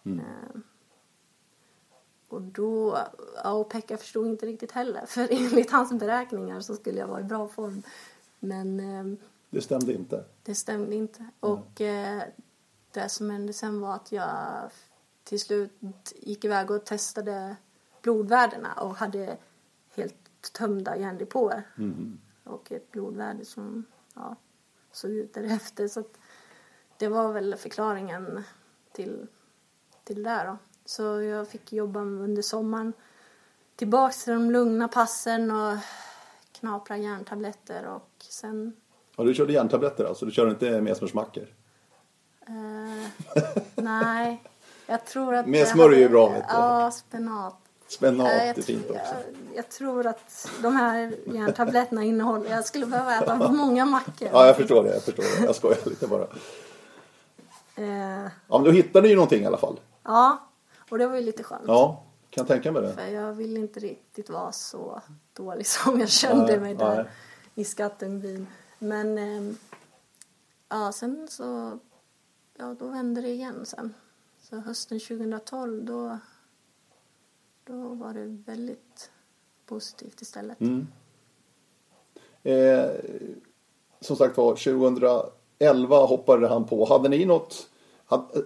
Eh, 0.05 0.61
och 2.29 2.42
då, 2.42 2.98
ja, 3.44 3.53
och 3.53 3.70
Pekka 3.70 3.96
förstod 3.96 4.27
inte 4.27 4.46
riktigt 4.46 4.72
heller. 4.72 5.07
För 5.07 5.29
enligt 5.31 5.70
hans 5.70 5.92
beräkningar 5.92 6.61
så 6.61 6.74
skulle 6.74 7.00
jag 7.00 7.07
vara 7.07 7.20
i 7.20 7.24
bra 7.24 7.48
form. 7.48 7.83
Men 8.45 8.81
eh, 8.81 9.19
Det 9.51 9.61
stämde 9.61 9.93
inte. 9.93 10.25
det 10.43 10.55
stämde 10.55 10.95
inte. 10.95 11.27
Och 11.41 11.81
eh, 11.81 12.23
det 12.91 13.09
som 13.09 13.31
hände 13.31 13.53
sen 13.53 13.81
var 13.81 13.95
att 13.95 14.13
jag 14.13 14.71
till 15.25 15.41
slut 15.41 16.13
gick 16.17 16.45
iväg 16.45 16.71
och 16.71 16.85
testade 16.85 17.57
blodvärdena 18.03 18.73
och 18.73 18.97
hade 18.97 19.37
helt 19.95 20.53
tömda 20.53 20.97
järndepåer. 20.97 21.63
Och 22.45 22.73
ett 22.73 22.91
blodvärde 22.91 23.45
som 23.45 23.85
ja, 24.15 24.37
såg 24.93 25.11
ut 25.11 25.35
därefter. 25.35 25.89
Så 25.89 26.05
det 26.99 27.09
var 27.09 27.33
väl 27.33 27.57
förklaringen 27.57 28.45
till, 28.93 29.27
till 30.05 30.23
det 30.23 30.31
där 30.31 30.47
då. 30.47 30.57
Så 30.85 31.03
jag 31.23 31.49
fick 31.49 31.73
jobba 31.73 32.01
under 32.01 32.43
sommaren 32.43 32.93
tillbaks 33.77 34.25
till 34.25 34.33
de 34.33 34.51
lugna 34.51 34.89
passen 34.89 35.51
och 35.51 35.77
knapra 36.61 36.97
järntabletter 36.97 37.87
och 37.87 38.11
sen 38.29 38.73
Ja, 39.17 39.25
du 39.25 39.35
körde 39.35 39.53
järntabletter 39.53 40.05
alltså? 40.05 40.27
Du 40.27 40.33
körde 40.33 40.51
inte 40.51 40.81
mesmersmackor? 40.81 41.47
Eh, 42.47 43.09
nej, 43.75 44.43
jag 44.87 45.05
tror 45.05 45.35
att... 45.35 45.47
Med 45.49 45.69
smörj 45.69 45.95
är 45.97 46.01
ju 46.01 46.09
bra, 46.09 46.29
vet. 46.29 46.45
Ja, 46.49 46.90
spenat. 46.90 47.57
Spenat 47.88 48.27
Nej, 48.27 48.49
är 48.49 48.62
fint 48.62 48.90
också. 48.90 49.01
jag, 49.03 49.57
jag 49.57 49.69
tror 49.69 50.07
att 50.07 50.49
de 50.62 50.77
här 50.77 51.14
järntabletterna 51.27 52.03
innehåller... 52.05 52.51
Jag 52.51 52.64
skulle 52.64 52.87
behöva 52.87 53.14
äta 53.14 53.49
många 53.53 53.85
mackor. 53.85 54.29
Ja, 54.33 54.47
jag 54.47 54.57
förstår 54.57 54.85
det. 54.85 54.95
Jag 54.95 55.03
förstår 55.03 55.23
det. 55.40 55.47
Jag 55.47 55.55
skojar 55.55 55.79
lite 55.85 56.07
bara. 56.07 56.27
Eh, 57.77 58.25
Ja, 58.49 58.59
men 58.59 58.64
då 58.64 58.71
hittade 58.71 59.07
du 59.07 59.09
ju 59.09 59.14
någonting 59.14 59.43
i 59.43 59.47
alla 59.47 59.57
fall. 59.59 59.81
ja, 60.05 60.49
och 60.90 60.99
det 60.99 61.07
var 61.07 61.14
ju 61.17 61.21
lite 61.23 61.43
skönt. 61.43 61.62
Ja, 61.67 62.04
kan 62.35 62.42
jag 62.42 62.49
tänka 62.49 62.73
mig 62.73 62.83
det. 62.83 62.94
För 62.94 63.07
jag 63.07 63.33
ville 63.33 63.61
inte 63.61 63.81
riktigt 63.81 64.31
vara 64.31 64.53
så 64.53 65.03
dålig 65.33 65.66
som 65.66 66.01
jag 66.01 66.09
kände 66.09 66.47
Nej, 66.47 66.61
mig 66.61 66.75
där 66.75 66.97
nej. 66.97 67.12
i 67.55 67.64
Skattenbyn. 67.64 68.47
Men 68.79 69.18
ehm, 69.18 69.57
ja, 70.68 70.92
sen 70.92 71.29
så, 71.31 71.79
ja 72.59 72.77
då 72.79 72.88
vände 72.88 73.20
det 73.20 73.29
igen 73.29 73.66
sen. 73.66 73.94
Så 74.40 74.57
hösten 74.57 75.01
2012 75.01 75.85
då, 75.85 76.18
då 77.64 77.88
var 77.88 78.14
det 78.14 78.27
väldigt 78.27 79.11
positivt 79.66 80.23
istället. 80.23 80.61
Mm. 80.61 80.87
Eh, 82.42 82.90
som 84.01 84.16
sagt 84.16 84.37
var, 84.37 84.51
2011 84.51 85.97
hoppade 85.97 86.49
han 86.49 86.64
på. 86.64 86.85
Hade 86.85 87.09
ni 87.09 87.25
något, 87.25 87.68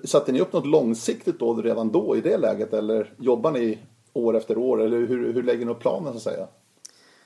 satte 0.05 0.33
ni 0.33 0.41
upp 0.41 0.53
något 0.53 0.67
långsiktigt 0.67 1.39
då 1.39 1.55
redan 1.55 1.93
då 1.93 2.17
i 2.17 2.21
det 2.21 2.37
läget 2.37 2.73
eller 2.73 3.15
jobbar 3.19 3.51
ni 3.53 3.79
år 4.13 4.37
efter 4.37 4.59
år 4.59 4.83
eller 4.83 4.99
hur, 4.99 5.33
hur 5.33 5.43
lägger 5.43 5.67
ni 5.67 5.73
upp 5.73 5.81
planen 5.81 6.13
så 6.13 6.17
att 6.17 6.23
säga? 6.23 6.49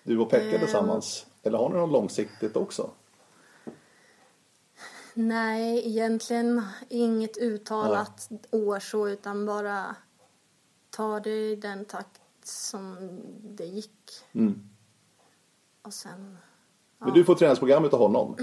Du 0.02 0.18
och 0.18 0.30
Pekka 0.30 0.54
Ehm. 0.56 0.60
tillsammans. 0.60 1.26
Eller 1.42 1.58
har 1.58 1.68
ni 1.68 1.74
något 1.76 1.92
långsiktigt 1.92 2.56
också? 2.56 2.90
Nej, 5.14 5.88
egentligen 5.88 6.62
inget 6.88 7.36
uttalat 7.38 8.28
år 8.50 8.80
så 8.80 9.08
utan 9.08 9.46
bara 9.46 9.96
ta 10.90 11.20
det 11.20 11.30
i 11.50 11.56
den 11.56 11.84
takt 11.84 12.20
som 12.44 12.96
det 13.42 13.64
gick. 13.64 14.24
Mm. 14.32 14.68
Och 15.82 15.94
sen 15.94 16.38
Men 17.04 17.14
du 17.14 17.24
får 17.24 17.34
träningsprogram 17.34 17.84
utav 17.84 18.00
honom. 18.00 18.36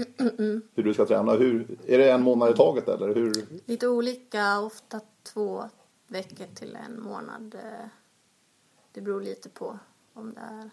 Hur 0.74 0.82
du 0.84 0.94
ska 0.94 1.06
träna. 1.06 1.32
Hur, 1.32 1.78
är 1.86 1.98
det 1.98 2.10
en 2.10 2.22
månad 2.22 2.50
i 2.50 2.54
taget 2.56 2.88
eller 2.88 3.14
hur? 3.14 3.32
Lite 3.64 3.88
olika, 3.88 4.60
ofta 4.60 5.00
två 5.22 5.64
veckor 6.06 6.46
till 6.54 6.76
en 6.76 7.02
månad. 7.02 7.54
Eh, 7.54 7.86
Det 8.92 9.00
beror 9.00 9.20
lite 9.22 9.48
på 9.48 9.78
om 10.14 10.34
det 10.34 10.40
är 10.40 10.70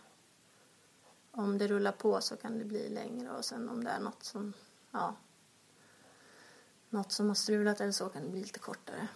om 1.32 1.58
det 1.58 1.68
rullar 1.68 1.92
på 1.92 2.22
så 2.22 2.36
kan 2.36 2.58
det 2.60 2.66
bli 2.66 2.90
längre 2.90 3.30
och 3.38 3.46
sen 3.46 3.70
om 3.70 3.84
det 3.84 3.90
är 3.90 4.00
något 4.00 4.24
som 4.24 4.54
ja 4.92 5.16
något 6.90 7.12
som 7.12 7.28
har 7.28 7.36
strulat 7.36 7.82
eller 7.82 7.92
så 7.92 8.10
kan 8.10 8.24
det 8.24 8.30
bli 8.30 8.42
lite 8.42 8.60
kortare. 8.60 9.08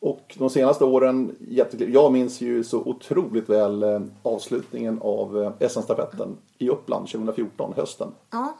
Och 0.00 0.34
de 0.38 0.50
senaste 0.50 0.84
åren, 0.84 1.36
jag 1.78 2.12
minns 2.12 2.40
ju 2.40 2.64
så 2.64 2.78
otroligt 2.78 3.48
väl 3.48 3.82
eh, 3.82 4.00
avslutningen 4.22 4.98
av 5.02 5.42
eh, 5.60 5.68
SM-stafetten 5.68 6.36
i 6.58 6.68
Uppland 6.68 7.08
2014, 7.08 7.72
hösten. 7.76 8.08
Ja, 8.30 8.56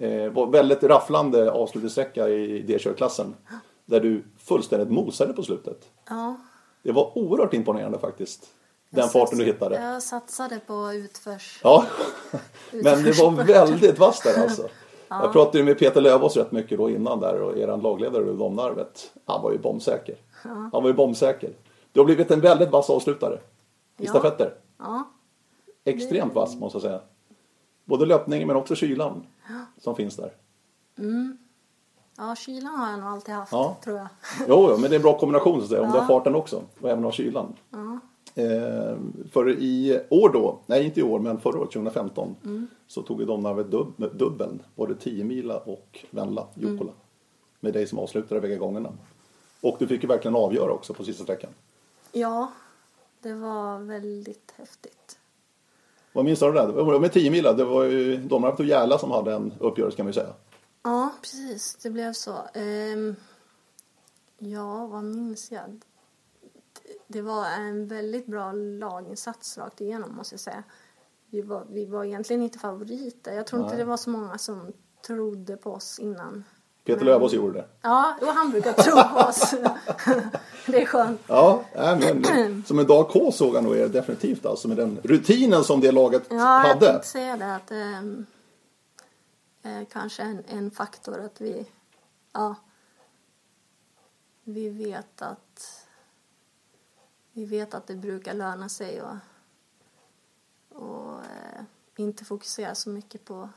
Eh, 0.00 0.32
var 0.32 0.46
väldigt 0.46 0.82
rafflande 0.82 1.50
avslutningssträcka 1.50 2.28
i 2.28 2.62
D-körklassen. 2.62 3.34
Där 3.84 4.00
du 4.00 4.24
fullständigt 4.38 4.90
mosade 4.90 5.32
på 5.32 5.42
slutet. 5.42 5.88
ja. 6.08 6.36
Det 6.82 6.92
var 6.92 7.18
oerhört 7.18 7.54
imponerande 7.54 7.98
faktiskt. 7.98 8.46
Den 8.90 9.00
Jag 9.00 9.12
farten 9.12 9.38
du 9.38 9.44
hittade. 9.44 9.82
Jag 9.82 10.02
satsade 10.02 10.60
på 10.66 10.92
utförs. 10.92 11.60
Ja, 11.62 11.84
men 12.70 13.04
det 13.04 13.18
var 13.18 13.44
väldigt 13.44 13.98
vasst 13.98 14.24
där 14.24 14.42
alltså. 14.42 14.68
Jag 15.08 15.32
pratade 15.32 15.58
ju 15.58 15.64
med 15.64 15.78
Peter 15.78 16.00
Lövås 16.00 16.36
rätt 16.36 16.52
mycket 16.52 16.78
då 16.78 16.90
innan 16.90 17.20
där 17.20 17.42
och 17.42 17.58
eran 17.58 17.80
lagledare 17.80 18.30
i 18.30 18.36
Domnarvet. 18.36 19.12
Han 19.24 19.42
var 19.42 19.52
ju 19.52 19.58
bombsäker. 19.58 20.16
Han 20.42 20.70
var 20.82 20.86
ju 20.86 20.92
bombsäker. 20.92 21.50
Du 21.92 22.00
har 22.00 22.04
blivit 22.04 22.30
en 22.30 22.40
väldigt 22.40 22.70
vass 22.70 22.90
avslutare 22.90 23.34
i 23.34 24.04
Ja. 24.04 24.10
stafetter. 24.10 24.54
Ja, 24.78 25.04
Extremt 25.84 26.34
vass 26.34 26.56
måste 26.56 26.76
jag 26.76 26.82
säga. 26.82 27.00
Både 27.84 28.06
löpningen 28.06 28.46
men 28.46 28.56
också 28.56 28.74
kylan 28.74 29.26
som 29.78 29.94
finns 29.96 30.16
där. 30.16 30.32
ja, 32.16 32.34
kylan 32.36 32.74
har 32.74 32.90
jag 32.90 33.00
nog 33.00 33.08
alltid 33.08 33.34
haft 33.34 33.52
Ja. 33.52 33.76
tror 33.84 33.96
jag. 33.96 34.08
Jo, 34.48 34.68
men 34.78 34.82
det 34.90 34.96
är 34.96 34.98
en 34.98 35.02
bra 35.02 35.18
kombination 35.18 35.56
så 35.58 35.62
att 35.62 35.68
säga. 35.68 35.82
Om 35.82 35.90
du 35.90 35.94
Ja. 35.96 36.00
har 36.00 36.08
farten 36.08 36.34
också 36.34 36.62
och 36.80 36.88
även 36.90 37.04
har 37.04 37.10
kylan. 37.12 37.52
Eh, 38.34 38.96
för 39.32 39.48
i 39.48 40.00
år 40.10 40.28
då, 40.32 40.58
nej 40.66 40.84
inte 40.84 41.00
i 41.00 41.02
år 41.02 41.18
men 41.18 41.40
förra 41.40 41.58
året 41.58 41.70
2015 41.70 42.36
så 42.86 43.02
tog 43.02 43.20
ju 43.20 43.26
Domnarvet 43.26 43.70
dub, 43.70 43.92
dubbeln. 44.14 44.62
Både 44.74 44.94
10 44.94 45.24
mila 45.24 45.58
och 45.58 46.04
Venla, 46.10 46.46
Jukkola. 46.54 46.92
Med 47.60 47.72
dig 47.72 47.86
som 47.86 47.98
avslutade 47.98 48.40
bägge 48.40 48.56
gångerna. 48.56 48.92
Och 49.60 49.76
du 49.78 49.86
fick 49.88 50.02
ju 50.02 50.08
verkligen 50.08 50.34
avgöra 50.36 50.72
också 50.72 50.94
på 50.94 51.04
sista 51.04 51.24
sträckan. 51.24 51.50
Ja, 52.12 52.52
det 53.20 53.34
var 53.34 53.78
väldigt 53.78 54.52
häftigt. 54.56 55.18
Vad 56.12 56.24
minns 56.24 56.40
du 56.40 56.52
det? 56.52 56.66
Det 56.66 56.72
var 56.82 57.00
med 57.00 57.12
10 57.12 57.30
mila, 57.30 57.52
det 57.52 57.64
var 57.64 57.84
ju 57.84 58.16
Domnarvet 58.16 58.60
och 58.60 58.66
Järla 58.66 58.98
som 58.98 59.10
hade 59.10 59.34
en 59.34 59.52
uppgörelse 59.60 59.96
kan 59.96 60.06
vi 60.06 60.12
säga. 60.12 60.34
Ja, 60.82 61.12
precis. 61.20 61.76
Det 61.82 61.90
blev 61.90 62.12
så. 62.12 62.36
Ehm, 62.54 63.16
ja, 64.38 64.86
vad 64.86 65.04
minns 65.04 65.52
jag? 65.52 65.80
Det- 67.06 67.22
var 67.22 67.46
en 67.46 67.88
väldigt 67.88 68.26
bra 68.26 68.52
laginsats 68.52 69.58
rakt 69.58 69.80
igenom, 69.80 70.14
måste 70.16 70.32
jag 70.34 70.40
säga. 70.40 70.62
Vi 71.26 71.40
var, 71.42 71.66
vi 71.70 71.86
var 71.86 72.04
egentligen 72.04 72.42
inte 72.42 72.58
favoriter. 72.58 73.32
Jag 73.34 73.46
tror 73.46 73.62
inte 73.62 73.74
Nej. 73.74 73.84
det 73.84 73.88
var 73.88 73.96
så 73.96 74.10
många 74.10 74.38
som 74.38 74.72
trodde 75.06 75.56
på 75.56 75.72
oss 75.72 75.98
innan. 75.98 76.44
Peter 76.84 77.04
Lövås 77.04 77.32
gjorde 77.32 77.58
det. 77.58 77.66
Ja, 77.82 78.16
jo, 78.20 78.26
han 78.26 78.50
brukar 78.50 78.72
tro 78.72 78.92
på 79.14 79.28
oss. 79.28 79.50
det 80.66 80.82
är 80.82 80.86
skönt. 80.86 81.20
Ja, 81.26 81.64
nej, 81.76 82.14
men 82.14 82.64
som 82.66 82.78
en 82.78 82.86
dag 82.86 83.08
K 83.08 83.32
såg 83.32 83.54
han 83.54 83.64
nog 83.64 83.76
er 83.76 83.88
definitivt 83.88 84.46
alltså 84.46 84.68
med 84.68 84.76
den 84.76 84.98
rutinen 85.02 85.64
som 85.64 85.80
det 85.80 85.92
laget 85.92 86.22
Ja, 86.30 86.36
jag 86.36 86.74
hade. 86.74 86.86
tänkte 86.86 87.08
säga 87.08 87.36
det 87.36 87.54
att 87.54 87.70
ehm, 87.70 88.26
eh, 89.62 89.82
kanske 89.92 90.22
en, 90.22 90.44
en 90.48 90.70
faktor 90.70 91.20
att 91.20 91.40
vi, 91.40 91.66
ja, 92.32 92.54
vi 94.44 94.68
vet 94.68 95.22
att 95.22 95.86
vi 97.32 97.44
vet 97.44 97.74
att 97.74 97.86
det 97.86 97.94
brukar 97.94 98.34
löna 98.34 98.68
sig 98.68 99.02
och, 99.02 99.16
och 100.68 101.14
eh, 101.14 101.62
inte 101.96 102.24
fokusera 102.24 102.74
så 102.74 102.90
mycket 102.90 103.24
på, 103.24 103.48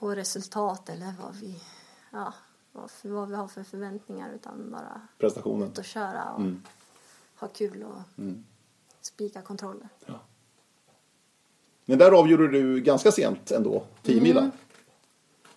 på 0.00 0.14
resultat 0.14 0.88
eller 0.88 1.14
vad 1.22 1.34
vi, 1.36 1.60
ja, 2.10 2.34
vad, 2.72 2.90
för, 2.90 3.08
vad 3.08 3.28
vi 3.28 3.34
har 3.34 3.48
för 3.48 3.62
förväntningar 3.62 4.32
utan 4.34 4.70
bara 4.70 5.00
Prestationen. 5.18 5.68
ut 5.68 5.78
och 5.78 5.84
köra 5.84 6.32
och 6.32 6.40
Mm. 6.40 6.62
ha 7.36 7.48
kul 7.48 7.82
och 7.82 8.22
spika 9.00 9.42
kontroller. 9.42 9.88
Men 11.84 11.98
där 11.98 12.12
avgjorde 12.12 12.48
du 12.48 12.80
ganska 12.80 13.12
sent 13.12 13.50
ändå, 13.50 13.84
10 14.02 14.30
Mm. 14.38 14.50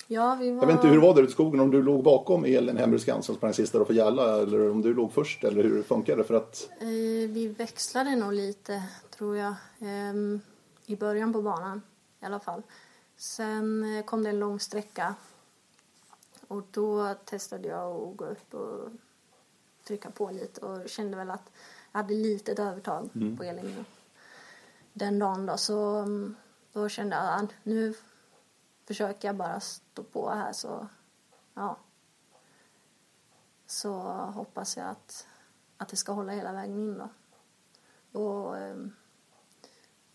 Ja, 0.08 0.36
vi 0.40 0.52
var... 0.52 0.62
Jag 0.62 0.68
vet 0.68 0.76
inte 0.76 0.88
hur 0.88 0.96
det 0.96 1.02
var 1.08 1.16
där 1.16 1.22
ute 1.22 1.30
i 1.30 1.34
skogen, 1.34 1.60
om 1.60 1.72
du 1.72 1.82
låg 1.84 2.04
bakom 2.04 2.46
Elin 2.46 2.78
Hembruskan 2.78 3.24
som 3.24 3.36
sprang 3.36 3.54
sista 3.54 3.80
då 3.80 3.86
för 3.86 3.94
Gälla 3.94 4.42
eller 4.42 4.72
om 4.72 4.82
du 4.82 4.94
låg 4.94 5.12
först 5.14 5.44
eller 5.44 5.64
hur 5.64 5.78
det 5.78 5.84
funkade 5.84 6.24
för 6.24 6.34
att 6.34 6.70
Eh, 6.80 6.88
vi 7.30 7.56
växlade 7.58 8.16
nog 8.16 8.34
lite, 8.34 8.84
tror 9.18 9.38
jag. 9.38 9.54
Ehm, 9.80 10.40
I 10.86 10.96
början 10.96 11.34
på 11.34 11.42
banan 11.42 11.82
i 12.22 12.26
alla 12.26 12.40
fall. 12.40 12.62
Sen 13.18 13.98
eh, 13.98 14.06
kom 14.06 14.24
det 14.24 14.30
en 14.30 14.40
lång 14.40 14.60
sträcka. 14.60 15.16
Och 16.48 16.64
då 16.72 17.14
testade 17.14 17.68
jag 17.68 17.96
att 17.96 18.18
gå 18.18 18.26
upp 18.26 18.54
och 18.54 18.90
trycka 19.84 20.12
på 20.12 20.32
lite 20.32 20.62
och 20.62 20.90
kände 20.90 21.18
väl 21.18 21.32
att 21.32 21.52
jag 21.92 22.00
hade 22.00 22.14
lite 22.14 22.64
övertag 22.64 23.10
på 23.38 23.44
Elin 23.44 23.86
den 24.94 25.20
dagen 25.20 25.46
då. 25.46 25.58
Så 25.58 25.96
mm, 25.96 26.36
då 26.74 26.90
kände 26.90 27.16
jag 27.16 27.44
att 27.44 27.54
nu 27.64 27.94
försöker 28.86 29.28
jag 29.28 29.36
bara 29.36 29.60
stå 29.60 30.04
på 30.04 30.30
här 30.30 30.54
så 30.54 30.88
ja. 31.54 31.78
Så 33.68 33.94
hoppas 34.12 34.78
jag 34.78 34.88
att, 34.88 35.28
att 35.78 35.90
det 35.90 35.96
ska 35.96 36.12
hålla 36.12 36.32
hela 36.32 36.54
vägen 36.54 36.80
in 36.80 36.98
då. 36.98 37.10
Och 38.20 38.58
ehm, 38.58 38.96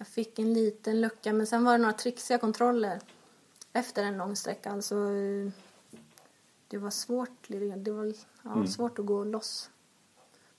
jag 0.00 0.06
fick 0.06 0.38
en 0.38 0.52
liten 0.52 1.00
lucka 1.00 1.32
men 1.32 1.46
sen 1.46 1.64
var 1.64 1.72
det 1.72 1.78
några 1.78 1.92
trixiga 1.92 2.38
kontroller 2.38 3.00
efter 3.72 4.04
en 4.04 4.16
lång 4.16 4.36
sträcka. 4.36 4.70
Alltså, 4.70 4.94
eh, 4.94 5.52
det 6.68 6.78
var 6.78 6.90
svårt, 6.90 7.48
det 7.48 7.90
var 7.90 8.14
ja, 8.42 8.66
svårt 8.66 8.98
att 8.98 9.06
gå 9.06 9.24
loss. 9.24 9.70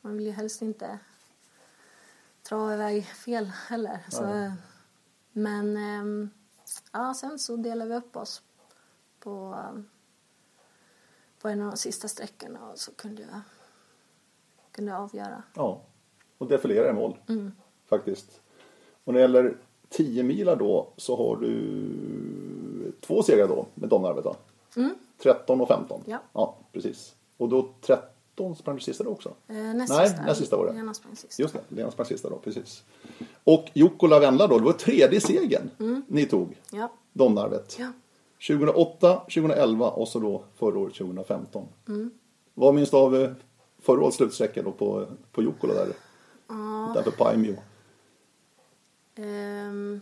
Man 0.02 0.18
vill 0.18 0.26
ju 0.26 0.32
helst 0.32 0.62
inte 0.62 1.00
dra 2.50 2.74
iväg 2.74 3.06
fel 3.06 3.46
heller. 3.46 4.00
Så, 4.10 4.26
Nej. 4.26 4.52
men 5.32 5.78
ehm, 5.78 6.30
ja, 6.92 7.14
sen 7.14 7.40
så 7.40 7.56
delade 7.56 7.90
vi 7.90 7.96
upp 7.96 8.16
oss 8.16 8.42
på, 9.20 9.66
på 11.40 11.48
en 11.50 11.62
av 11.62 11.72
de 11.72 11.78
sista 11.78 12.08
sträckorna 12.08 12.70
och 12.70 12.80
så 12.80 12.92
kunde 12.92 13.22
jag, 13.22 13.42
kunde 14.72 14.92
jag 14.92 15.02
avgöra. 15.02 15.44
Ja, 15.54 15.82
och 16.38 16.48
defilera 16.48 16.90
i 16.90 16.94
mål. 16.94 17.18
Faktiskt. 17.86 18.42
Och 19.04 19.14
när 19.14 19.20
det 19.20 19.22
gäller 19.22 19.58
10 19.90 20.24
milar 20.24 20.56
då 20.56 20.88
så 20.98 21.16
har 21.18 21.36
du 21.36 22.92
två 23.02 23.24
segrar 23.24 23.48
då 23.48 23.66
med 23.76 23.90
Domnarvet 23.90 24.26
va? 24.26 24.36
13 25.24 25.62
och 25.62 25.68
15. 25.68 26.02
Ja. 26.06 26.18
ja, 26.34 26.58
precis. 26.72 27.16
Och 27.38 27.50
då 27.50 27.70
13 27.82 28.56
sprang 28.56 28.76
du 28.76 28.82
sista 28.82 29.04
då 29.04 29.10
också? 29.10 29.30
Eh, 29.48 29.56
näst 29.56 29.94
Nej, 29.94 30.08
sista. 30.08 30.24
näst 30.26 30.40
sista 30.40 30.58
var 30.58 30.66
det. 30.66 30.74
Lena 30.74 30.94
sprang 30.94 31.16
sist. 31.16 31.40
Just 31.40 31.54
det, 31.54 31.62
Lena 31.76 31.92
sprang 31.92 32.06
sista 32.08 32.30
då, 32.30 32.36
precis. 32.38 32.84
Och 33.44 33.66
Jukko 33.74 34.08
Lavendla 34.08 34.48
då, 34.48 34.58
det 34.60 34.66
var 34.66 34.74
tredje 34.74 35.22
segern 35.22 35.70
ni 36.08 36.26
tog, 36.26 36.58
Ja. 36.72 36.92
Domnarvet. 37.14 37.78
ja. 37.80 37.92
2008, 38.48 39.16
2011 39.16 39.90
och 39.90 40.08
så 40.08 40.20
då 40.20 40.44
förra 40.56 40.80
året 40.80 40.94
2015. 40.96 41.66
Mm. 41.88 42.12
Vad 42.54 42.76
minns 42.76 42.90
du 42.90 42.98
av 42.98 43.16
eh, 43.16 43.32
förra 43.82 44.02
årets 44.04 44.18
slutsträcka 44.18 44.62
då 44.62 44.72
på, 44.72 45.06
på 45.32 45.42
Jukkola 45.42 45.74
där? 45.74 45.88
Utanför 46.92 47.12
Paimio. 47.12 47.56
Ehm, 49.16 50.02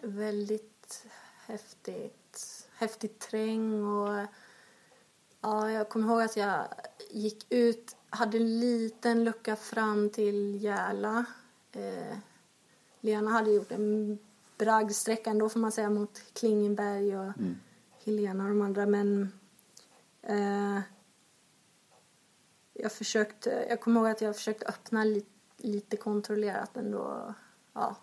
väldigt 0.00 1.06
häftigt. 1.46 2.68
Häftigt 2.76 3.18
terräng 3.18 3.84
och 3.84 4.26
ja, 5.40 5.70
jag 5.70 5.88
kommer 5.88 6.08
ihåg 6.08 6.22
att 6.22 6.36
jag 6.36 6.68
gick 7.10 7.46
ut, 7.52 7.96
hade 8.10 8.36
en 8.36 8.60
liten 8.60 9.24
lucka 9.24 9.56
fram 9.56 10.10
till 10.10 10.62
Järla. 10.64 11.24
Eh, 11.72 12.16
Lena 13.00 13.30
hade 13.30 13.50
gjort 13.50 13.72
en 13.72 14.18
bragdsträcka 14.58 15.30
ändå 15.30 15.48
får 15.48 15.60
man 15.60 15.72
säga 15.72 15.90
mot 15.90 16.22
Klingenberg 16.32 17.18
och 17.18 17.32
Helena 18.04 18.44
och 18.44 18.48
de 18.50 18.62
andra 18.62 18.86
men 18.86 19.32
eh, 20.22 20.80
jag 22.72 22.92
försökte, 22.92 23.66
jag 23.68 23.80
kommer 23.80 24.00
ihåg 24.00 24.10
att 24.10 24.20
jag 24.20 24.36
försökte 24.36 24.66
öppna 24.66 25.04
lite, 25.04 25.33
lite 25.66 25.96
kontrollerat 25.96 26.76
ändå, 26.76 27.34
ja, 27.72 27.96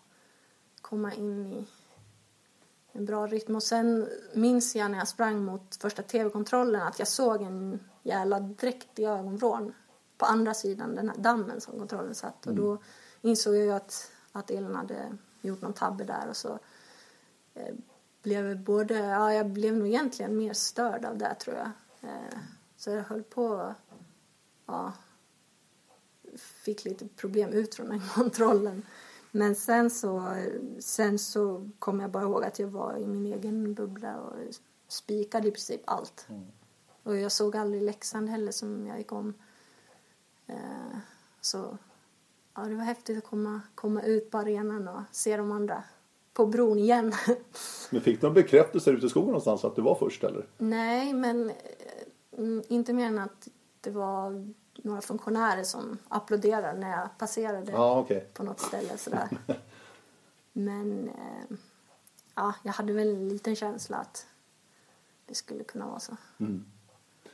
komma 0.82 1.14
in 1.14 1.46
i 1.46 1.68
en 2.92 3.06
bra 3.06 3.28
rytm. 3.28 3.56
Och 3.56 3.64
sen 3.64 4.10
minns 4.34 4.76
jag 4.76 4.92
när 4.92 4.98
jag 4.98 5.08
sprang 5.08 5.44
mot 5.44 5.76
första 5.76 6.04
tv-kontrollen 6.04 6.82
att 6.82 7.00
jag 7.00 7.08
såg 7.08 7.42
en 7.42 7.80
jävla 8.04 8.40
dräkt 8.40 9.00
i 9.00 9.06
ögonvrån 9.06 9.74
på 10.18 10.26
andra 10.26 10.54
sidan 10.54 10.96
den 10.96 11.10
här 11.10 11.18
dammen 11.18 11.62
som 11.62 11.80
kontrollen 11.80 12.16
satt. 12.16 12.48
Och 12.48 12.56
då 12.56 12.78
insåg 13.22 13.56
jag 13.56 13.64
ju 13.64 13.72
att, 13.72 14.12
att 14.32 14.52
Elin 14.52 14.76
hade 14.76 15.18
gjort 15.42 15.62
någon 15.62 15.74
tabbe 15.74 16.04
där 16.04 16.30
och 16.30 16.38
så 16.38 16.60
eh, 17.54 17.76
blev 18.24 18.48
jag 18.48 18.60
både, 18.60 18.98
ja 18.98 19.34
jag 19.34 19.50
blev 19.50 19.78
nog 19.78 19.88
egentligen 19.88 20.38
mer 20.38 20.54
störd 20.54 21.06
av 21.06 21.18
det 21.18 21.36
tror 21.36 21.58
jag. 21.58 21.72
Eh, 22.02 22.38
så 22.78 22.90
jag 22.90 23.04
höll 23.04 23.24
på, 23.24 23.76
ja, 24.66 24.94
fick 26.38 26.86
lite 26.86 27.08
problem 27.08 27.50
ut 27.50 27.76
från 27.76 27.90
den 27.90 28.02
kontrollen. 28.16 28.86
Men 29.32 29.56
sen 29.56 29.90
så, 29.90 30.36
sen 30.80 31.20
så 31.20 31.70
kom 31.80 32.00
jag 32.00 32.12
bara 32.12 32.24
ihåg 32.24 32.44
att 32.44 32.60
jag 32.60 32.68
var 32.68 32.98
i 32.98 33.08
min 33.08 33.34
egen 33.34 33.74
bubbla 33.74 34.20
och 34.20 34.34
spikade 34.88 35.48
i 35.48 35.52
princip 35.52 35.82
allt. 35.86 36.28
Och 37.04 37.18
jag 37.18 37.32
såg 37.32 37.56
aldrig 37.56 37.84
Leksand 37.84 38.30
heller 38.30 38.52
som 38.52 38.88
jag 38.88 38.98
gick 38.98 39.12
om. 39.12 39.34
Eh, 40.48 40.98
så 41.42 41.78
ja, 42.56 42.62
det 42.62 42.76
var 42.76 42.84
häftigt 42.84 43.18
att 43.18 43.24
komma, 43.24 43.62
komma 43.76 44.02
ut 44.02 44.32
på 44.32 44.38
arenan 44.38 44.88
och 44.88 45.02
se 45.12 45.38
de 45.38 45.52
andra 45.52 45.84
på 46.34 46.46
bron 46.46 46.80
igen. 46.80 47.14
Men 47.90 48.02
fick 48.02 48.22
du 48.22 48.28
någon 48.28 48.34
bekräftelse 48.34 48.92
ute 48.92 49.06
i 49.06 49.10
skogen 49.10 49.28
någonstans 49.28 49.66
att 49.66 49.76
du 49.76 49.82
var 49.82 49.96
först 49.96 50.24
eller? 50.24 50.48
Nej, 50.58 51.14
men 51.14 51.50
eh, 51.50 51.56
mm, 52.38 52.64
inte 52.68 52.94
mer 52.94 53.06
än 53.06 53.20
att 53.20 53.48
det 53.82 53.90
var 53.90 54.54
några 54.82 55.02
funktionärer 55.02 55.64
som 55.64 55.98
applåderade 56.08 56.80
när 56.80 56.92
jag 56.92 57.10
passerade 57.18 57.72
Ja, 57.72 58.00
okej. 58.00 58.28
på 58.34 58.44
något 58.44 58.60
ställe 58.60 58.98
sådär. 58.98 59.28
Men 60.54 61.08
eh, 61.10 61.58
ja, 62.36 62.56
jag 62.64 62.72
hade 62.74 62.94
väl 62.94 63.08
en 63.08 63.30
liten 63.30 63.56
känsla 63.56 63.98
att 63.98 64.26
det 65.26 65.36
skulle 65.36 65.64
kunna 65.64 65.88
vara 65.88 66.00
så. 66.00 66.18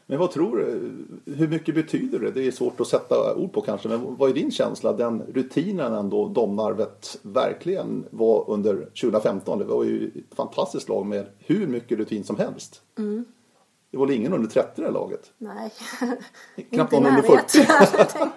Men 0.09 0.19
vad 0.19 0.31
tror 0.31 0.57
du? 0.57 0.91
Hur 1.33 1.47
mycket 1.47 1.75
betyder 1.75 2.19
det? 2.19 2.31
Det 2.31 2.47
är 2.47 2.51
svårt 2.51 2.79
att 2.79 2.87
sätta 2.87 3.35
ord 3.35 3.53
på 3.53 3.61
kanske. 3.61 3.87
Men 3.89 4.15
vad 4.15 4.29
är 4.29 4.33
din 4.33 4.51
känsla? 4.51 4.93
Den 4.93 5.21
rutinen 5.21 5.93
ändå 5.93 6.27
Domnarvet 6.27 7.19
verkligen 7.21 8.05
var 8.11 8.49
under 8.49 8.75
2015. 8.75 9.59
Det 9.59 9.65
var 9.65 9.83
ju 9.83 10.07
ett 10.07 10.35
fantastiskt 10.35 10.89
lag 10.89 11.05
med 11.05 11.25
hur 11.39 11.67
mycket 11.67 11.97
rutin 11.97 12.23
som 12.23 12.35
helst. 12.37 12.81
Det 13.97 13.99
var 13.99 14.07
väl 14.07 14.15
ingen 14.15 14.33
under 14.33 14.49
30 14.49 14.71
i 14.75 14.81
det 14.81 14.87
här 14.87 14.93
laget? 14.93 15.31
Nej, 15.37 15.73
Knappt 16.71 16.91
någon 16.91 17.05
under 17.05 17.21
närheten. 17.21 18.29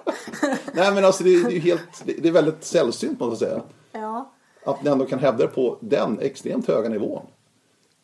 Nej 0.75 0.95
men 0.95 1.05
alltså 1.05 1.25
det 1.25 1.35
är, 1.35 1.45
det 1.45 1.57
är 1.57 1.61
helt, 1.61 2.03
det 2.05 2.29
är 2.29 2.33
väldigt 2.33 2.65
sällsynt 2.65 3.21
måste 3.21 3.45
jag 3.45 3.53
säga. 3.53 3.63
ja, 3.93 4.33
Att 4.65 4.83
ni 4.83 4.91
ändå 4.91 5.07
kan 5.07 5.19
hävda 5.19 5.47
det 5.47 5.53
på 5.53 5.79
den 5.81 6.21
extremt 6.21 6.69
höga 6.69 6.89
nivån. 6.89 7.27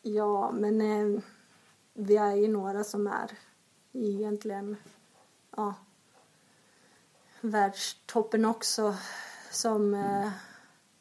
ja, 0.01 0.51
men 0.53 0.81
eh, 0.81 1.21
vi 1.93 2.17
är 2.17 2.35
ju 2.35 2.47
några 2.47 2.83
som 2.83 3.07
är 3.07 3.31
egentligen 3.93 4.75
ja, 5.57 5.73
världstoppen 7.41 8.45
också 8.45 8.95
som 9.51 9.93
eh, 9.93 10.29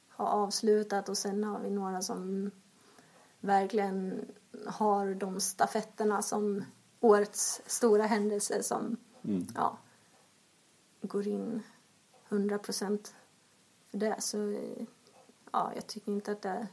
har 0.08 0.26
avslutat 0.26 1.08
och 1.08 1.18
sen 1.18 1.44
har 1.44 1.60
vi 1.60 1.70
några 1.70 2.02
som 2.02 2.50
verkligen 3.46 4.24
har 4.66 5.14
de 5.14 5.40
stafetterna 5.40 6.22
som 6.22 6.64
årets 7.00 7.62
stora 7.66 8.02
händelse 8.02 8.62
som 8.62 8.96
ja, 9.54 9.78
går 11.02 11.26
in 11.26 11.62
100 12.28 12.58
procent 12.58 13.14
för 13.90 13.98
det. 13.98 14.16
Så 14.18 14.56
ja, 15.52 15.72
jag 15.74 15.86
tycker 15.86 16.12
inte 16.12 16.32
att 16.32 16.42
det 16.42 16.48
är, 16.48 16.66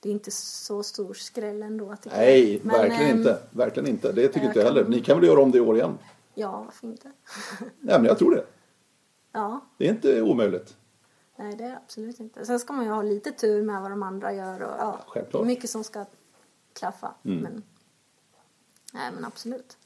det 0.00 0.08
är 0.08 0.12
inte 0.12 0.30
så 0.30 0.82
stor 0.82 1.14
skräll 1.14 1.62
ändå. 1.62 1.96
tycker 1.96 2.16
jag. 2.16 2.26
Nej, 2.26 2.60
Men, 2.62 2.76
verkligen 2.76 3.10
ehm, 3.10 3.18
inte. 3.18 3.42
Verkligen 3.50 3.88
inte. 3.88 4.12
Det 4.12 4.28
tycker 4.28 4.40
jag 4.40 4.46
inte 4.50 4.58
jag 4.58 4.66
heller. 4.66 4.82
kan- 4.82 4.90
Ni 4.90 5.00
kan 5.00 5.20
väl 5.20 5.28
göra 5.28 5.42
om 5.42 5.50
det 5.50 5.58
i 5.58 5.60
år 5.60 5.76
igen? 5.76 5.98
Ja, 6.34 6.62
varför 6.64 6.86
inte? 6.86 7.12
Nej 7.60 7.98
men 7.98 8.04
jag 8.04 8.18
tror 8.18 8.34
det. 8.34 8.46
ja, 9.32 9.60
Det 9.78 9.86
är 9.86 9.90
inte 9.90 10.22
omöjligt. 10.22 10.76
Nej 11.36 11.56
det 11.56 11.64
är 11.64 11.76
absolut 11.76 12.20
inte. 12.20 12.46
Sen 12.46 12.58
ska 12.60 12.72
man 12.72 12.84
ju 12.84 12.90
ha 12.90 13.02
lite 13.02 13.32
tur 13.32 13.62
med 13.62 13.82
vad 13.82 13.90
de 13.90 14.02
andra 14.02 14.32
gör 14.32 14.62
och 14.62 14.74
ja, 14.78 15.00
Självklart. 15.06 15.46
mycket 15.46 15.70
som 15.70 15.84
ska 15.84 16.04
klaffa. 16.72 17.14
Men, 17.22 17.62
nej 18.92 19.10
men 19.14 19.24
absolut. 19.24 19.78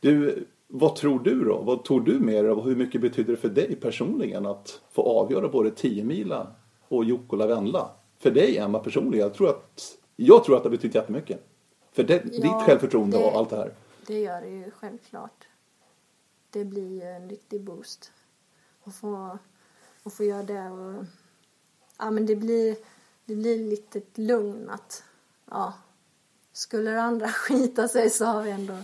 Du, 0.00 0.44
vad 0.66 0.96
tror 0.96 1.18
du 1.20 1.44
då? 1.44 1.62
Vad 1.62 1.84
tror 1.84 2.00
du 2.00 2.20
mer 2.20 2.44
av 2.44 2.60
hur 2.60 2.76
mycket 2.76 3.00
betyder 3.00 3.30
det 3.30 3.36
för 3.40 3.48
dig 3.48 3.76
personligen 3.76 4.46
att 4.46 4.80
få 4.90 5.02
avgöra 5.02 5.48
både 5.48 5.70
10 5.70 6.04
mila 6.04 6.54
och 6.88 7.04
Jukkola 7.04 7.46
Venla? 7.46 7.90
För 8.18 8.30
dig 8.30 8.58
Emma 8.58 8.78
personligen, 8.78 9.26
jag 9.26 9.34
tror 9.34 9.48
att, 9.50 9.96
jag 10.16 10.44
tror 10.44 10.56
att 10.56 10.62
det 10.62 10.68
har 10.68 10.76
betytt 10.76 10.94
jättemycket. 10.94 11.46
För 11.92 12.02
det, 12.02 12.14
Ja, 12.24 12.42
ditt 12.42 12.66
självförtroende 12.66 13.18
det- 13.18 13.24
och 13.24 13.36
allt 13.38 13.50
det 13.50 13.56
här. 13.56 13.74
Det 14.06 14.20
gör 14.20 14.40
det 14.40 14.48
ju 14.48 14.70
självklart. 14.70 15.48
Det 16.50 16.64
blir 16.64 16.88
ju 16.92 17.02
en 17.02 17.28
riktig 17.28 17.60
boost. 17.60 18.12
Att 18.84 18.94
få, 18.94 19.38
att 20.04 20.12
få 20.14 20.24
göra 20.24 20.42
det 20.42 20.70
och... 20.70 21.04
Ja, 21.98 22.10
men 22.10 22.26
det 22.26 22.36
blir, 22.36 22.76
det 23.24 23.34
blir 23.36 23.58
lite 23.70 23.98
ett 23.98 24.18
lugn 24.18 24.70
att... 24.70 25.04
Ja, 25.50 25.74
skulle 26.52 26.90
det 26.90 27.02
andra 27.02 27.28
skita 27.32 27.88
sig 27.88 28.10
så 28.10 28.24
har 28.24 28.42
vi 28.42 28.50
ändå 28.50 28.78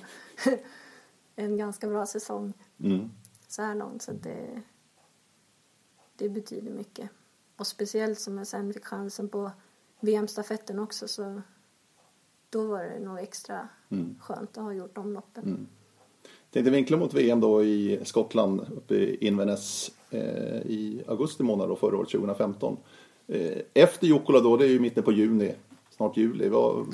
en 1.36 1.56
ganska 1.56 1.88
bra 1.88 2.06
säsong 2.06 2.52
Mm. 2.84 3.10
så 3.48 3.62
här 3.62 3.74
långt. 3.74 4.02
Så 4.02 4.12
det, 4.12 4.62
det 6.16 6.28
betyder 6.28 6.70
mycket. 6.70 7.10
Och 7.56 7.66
speciellt 7.66 8.20
som 8.20 8.38
jag 8.38 8.46
sen 8.46 8.72
fick 8.72 8.84
chansen 8.84 9.28
på 9.28 9.50
VM-stafetten 10.00 10.78
också 10.78 11.08
så 11.08 11.42
då 12.50 12.66
var 12.66 12.84
det 12.84 12.98
nog 13.00 13.18
extra 13.18 13.68
Mm. 13.88 14.16
skönt 14.20 14.58
att 14.58 14.64
ha 14.64 14.72
gjort 14.72 14.94
de 14.94 15.12
loppen. 15.12 15.68
Tänkte 16.50 16.70
vinkla 16.70 16.96
mot 16.96 17.14
VM 17.14 17.40
då 17.40 17.64
i 17.64 18.00
Skottland 18.04 18.60
uppe 18.60 18.94
i 18.94 19.26
Inverness 19.26 19.90
i 20.64 21.02
augusti 21.06 21.42
månad 21.42 21.68
då, 21.68 21.76
förra 21.76 21.96
året 21.96 22.10
2015. 22.10 22.76
Eh, 23.28 23.58
efter 23.74 24.06
Jukkola 24.06 24.40
då, 24.40 24.56
det 24.56 24.64
är 24.64 24.68
ju 24.68 24.80
mitten 24.80 25.02
på 25.02 25.12
juni, 25.12 25.54
snart 25.96 26.16
juli. 26.16 26.48
Vad, 26.48 26.86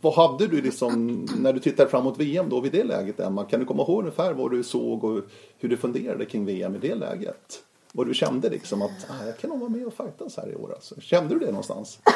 vad 0.00 0.14
hade 0.14 0.46
du 0.46 0.60
liksom 0.60 1.26
när 1.38 1.52
du 1.52 1.60
tittade 1.60 1.90
fram 1.90 2.04
mot 2.04 2.20
VM 2.20 2.48
då 2.48 2.60
vid 2.60 2.72
det 2.72 2.84
läget 2.84 3.20
Emma? 3.20 3.44
Kan 3.44 3.60
du 3.60 3.66
komma 3.66 3.82
ihåg 3.82 3.98
ungefär 3.98 4.34
vad 4.34 4.50
du 4.50 4.62
såg 4.62 5.04
och 5.04 5.22
hur 5.58 5.68
du 5.68 5.76
funderade 5.76 6.24
kring 6.24 6.44
VM 6.44 6.74
i 6.74 6.78
det 6.78 6.94
läget? 6.94 7.62
Vad 7.92 8.06
du 8.06 8.14
kände 8.14 8.50
liksom 8.50 8.82
att 8.82 9.06
ah, 9.10 9.26
jag 9.26 9.38
kan 9.38 9.50
nog 9.50 9.58
vara 9.58 9.70
med 9.70 9.86
och 9.86 9.94
fightas 9.94 10.36
här 10.36 10.52
i 10.52 10.54
år 10.54 10.72
alltså. 10.74 11.00
Kände 11.00 11.34
du 11.34 11.38
det 11.38 11.46
någonstans? 11.46 11.98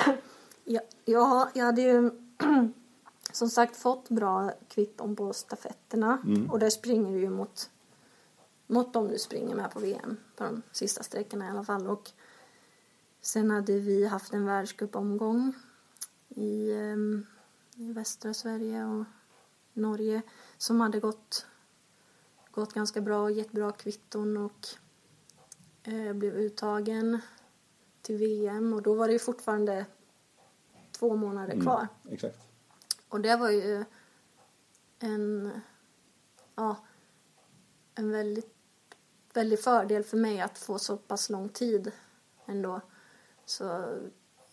Ja, 0.65 0.81
ja, 1.05 1.51
jag 1.55 1.65
hade 1.65 1.83
ju 1.83 2.11
som 3.33 3.49
sagt 3.49 3.77
fått 3.77 4.09
bra 4.09 4.53
kvitton 4.69 5.17
på 5.17 5.33
stafetterna 5.33 6.19
och 6.51 6.59
där 6.59 6.71
springer 6.71 7.13
du 7.13 7.21
ju 7.21 7.31
mot, 7.31 7.71
mot 8.71 8.93
dem 8.93 9.09
du 9.09 9.19
springer 9.19 9.55
med 9.55 9.71
på 9.71 9.81
VM 9.81 10.17
på 10.37 10.45
de 10.45 10.63
sista 10.73 11.03
sträckorna 11.03 11.47
i 11.47 11.51
alla 11.51 11.65
fall. 11.65 11.87
Och 11.87 12.11
sen 13.21 13.51
hade 13.51 13.79
vi 13.79 14.07
haft 14.07 14.33
en 14.33 14.45
världscupomgång 14.45 15.53
i, 16.29 16.73
ehm, 16.73 17.27
i 17.75 17.93
västra 17.93 18.35
Sverige 18.35 18.85
och 18.85 19.05
Norge 19.73 20.23
som 20.59 20.81
hade 20.81 21.01
gått, 21.01 21.47
gått 22.51 22.73
ganska 22.73 23.01
bra 23.01 23.23
och 23.23 23.33
gett 23.33 23.53
bra 23.53 23.73
kvitton 23.73 24.37
och 24.37 24.69
eh, 25.83 26.13
blev 26.13 26.35
uttagen 26.35 27.21
till 28.03 28.17
VM 28.17 28.73
och 28.73 28.83
då 28.83 28.95
var 28.95 29.07
det 29.07 29.13
ju 29.13 29.19
fortfarande 29.19 29.87
två 30.93 31.17
månader 31.17 31.61
kvar. 31.61 31.89
Exakt. 32.11 32.39
Och 33.09 33.21
det 33.21 33.37
var 33.37 33.51
ju 33.51 33.85
en, 34.99 35.51
ja, 36.55 36.77
en 37.95 38.11
väldigt, 38.11 38.55
väldigt 39.33 39.65
fördel 39.65 40.05
för 40.05 40.17
mig 40.17 40.41
att 40.41 40.59
få 40.59 40.79
så 40.79 40.97
pass 40.97 41.31
lång 41.31 41.49
tid 41.49 41.93
ändå. 42.47 42.81
Så 43.45 43.65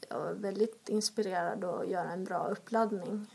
jag 0.10 0.20
var 0.20 0.34
väldigt 0.34 0.90
inspirerad 0.90 1.64
att 1.64 1.88
göra 1.88 2.12
en 2.12 2.24
bra 2.24 2.48
uppladdning. 2.48 3.34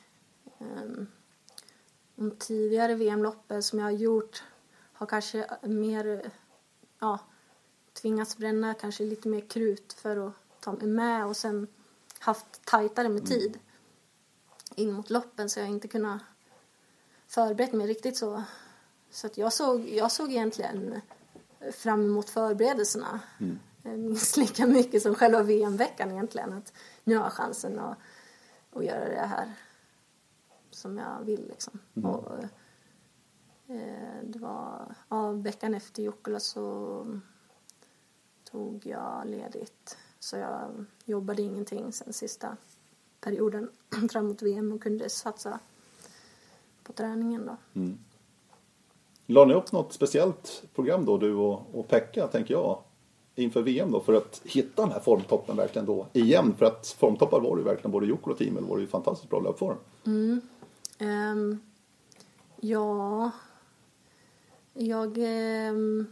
De 2.14 2.36
tidigare 2.38 2.94
VM-loppen 2.94 3.62
som 3.62 3.78
jag 3.78 3.86
har 3.86 3.90
gjort 3.90 4.42
har 4.92 5.06
kanske 5.06 5.46
mer, 5.62 6.30
ja, 6.98 7.18
tvingats 7.92 8.36
bränna 8.36 8.74
kanske 8.74 9.04
lite 9.04 9.28
mer 9.28 9.40
krut 9.40 9.92
för 9.92 10.28
att 10.28 10.34
ta 10.60 10.72
mig 10.72 10.86
med 10.86 11.26
och 11.26 11.36
sen 11.36 11.66
haft 12.18 12.64
tajtare 12.64 13.08
med 13.08 13.26
tid 13.26 13.58
in 14.74 14.92
mot 14.92 15.10
loppen 15.10 15.50
så 15.50 15.60
jag 15.60 15.68
inte 15.68 15.88
kunnat 15.88 16.22
förberett 17.26 17.72
mig 17.72 17.86
riktigt 17.86 18.16
så. 18.16 18.42
Så 19.10 19.26
att 19.26 19.38
jag 19.38 19.52
såg, 19.52 19.88
jag 19.88 20.12
såg 20.12 20.30
egentligen 20.30 21.00
fram 21.72 22.04
emot 22.04 22.30
förberedelserna 22.30 23.20
eh, 23.84 23.92
minst 23.92 24.36
lika 24.36 24.66
mycket 24.66 25.02
som 25.02 25.14
själva 25.14 25.42
VM-veckan 25.42 26.10
egentligen. 26.10 26.52
Att 26.52 26.72
nu 27.04 27.16
har 27.16 27.24
jag 27.24 27.32
chansen 27.32 27.78
att, 27.78 27.98
att 28.72 28.84
göra 28.84 29.08
det 29.08 29.26
här 29.26 29.52
som 30.70 30.98
jag 30.98 31.24
vill 31.24 31.46
liksom. 31.48 31.78
Och, 32.04 32.38
eh, 33.74 34.22
det 34.22 34.38
var, 34.38 34.94
ja, 35.08 35.32
veckan 35.32 35.74
efter 35.74 36.02
Jukkola 36.02 36.40
så 36.40 37.20
tog 38.44 38.86
jag 38.86 39.26
ledigt. 39.26 39.96
Så 40.18 40.36
jag 40.36 40.84
jobbade 41.04 41.42
ingenting 41.42 41.92
sen 41.92 42.12
sista 42.12 42.56
perioden 43.20 43.70
framåt 44.10 44.42
VM 44.42 44.72
och 44.72 44.82
kunde 44.82 45.08
satsa 45.08 45.60
på 46.82 46.92
träningen 46.92 47.46
då. 47.46 47.56
La 49.26 49.44
ni 49.44 49.54
upp 49.54 49.72
något 49.72 49.92
speciellt 49.92 50.62
program 50.74 51.04
då, 51.04 51.18
du 51.18 51.34
och, 51.34 51.62
och 51.74 51.88
Pekka, 51.88 52.26
tänker 52.26 52.54
jag, 52.54 52.78
inför 53.34 53.62
VM 53.62 53.90
då, 53.92 54.00
för 54.00 54.14
att 54.14 54.40
hitta 54.44 54.82
den 54.82 54.92
här 54.92 55.00
formtoppen 55.00 55.56
verkligen 55.56 55.86
då 55.86 56.06
igen? 56.12 56.54
För 56.58 56.66
att 56.66 56.86
formtoppar 56.98 57.40
var 57.40 57.56
det 57.56 57.62
verkligen, 57.62 57.90
både 57.92 58.06
Jukkola 58.06 58.32
och 58.32 58.38
teamet 58.38 58.64
var 58.64 58.76
det 58.76 58.82
ju 58.82 58.88
fantastiskt 58.88 59.30
bra 59.30 59.40
löpform. 59.40 59.76
Ehm, 60.98 61.60
ja, 62.60 63.30
jag... 64.74 65.18
ehm, 65.18 66.06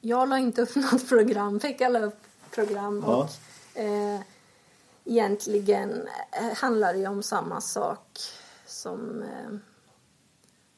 jag 0.00 0.28
la 0.28 0.38
inte 0.38 0.62
upp 0.62 0.74
något 0.92 1.08
program. 1.08 1.58
Pekka 1.60 1.88
la 1.88 2.00
upp 2.00 2.18
program 2.54 3.04
Ja. 3.06 3.16
och 3.16 3.80
eh, 3.80 4.20
egentligen 5.04 5.90
eh, 6.32 6.56
handlar 6.56 6.92
det 6.92 6.98
ju 6.98 7.06
om 7.08 7.22
samma 7.22 7.60
sak 7.60 8.18
som, 8.66 9.22
eh, 9.22 9.56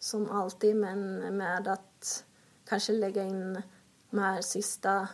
som 0.03 0.31
alltid 0.31 0.77
men 0.77 1.19
med 1.37 1.69
att 1.69 2.25
kanske 2.65 2.93
lägga 2.93 3.23
in 3.23 3.63
de 4.11 4.19
här 4.19 4.41
sista 4.41 5.09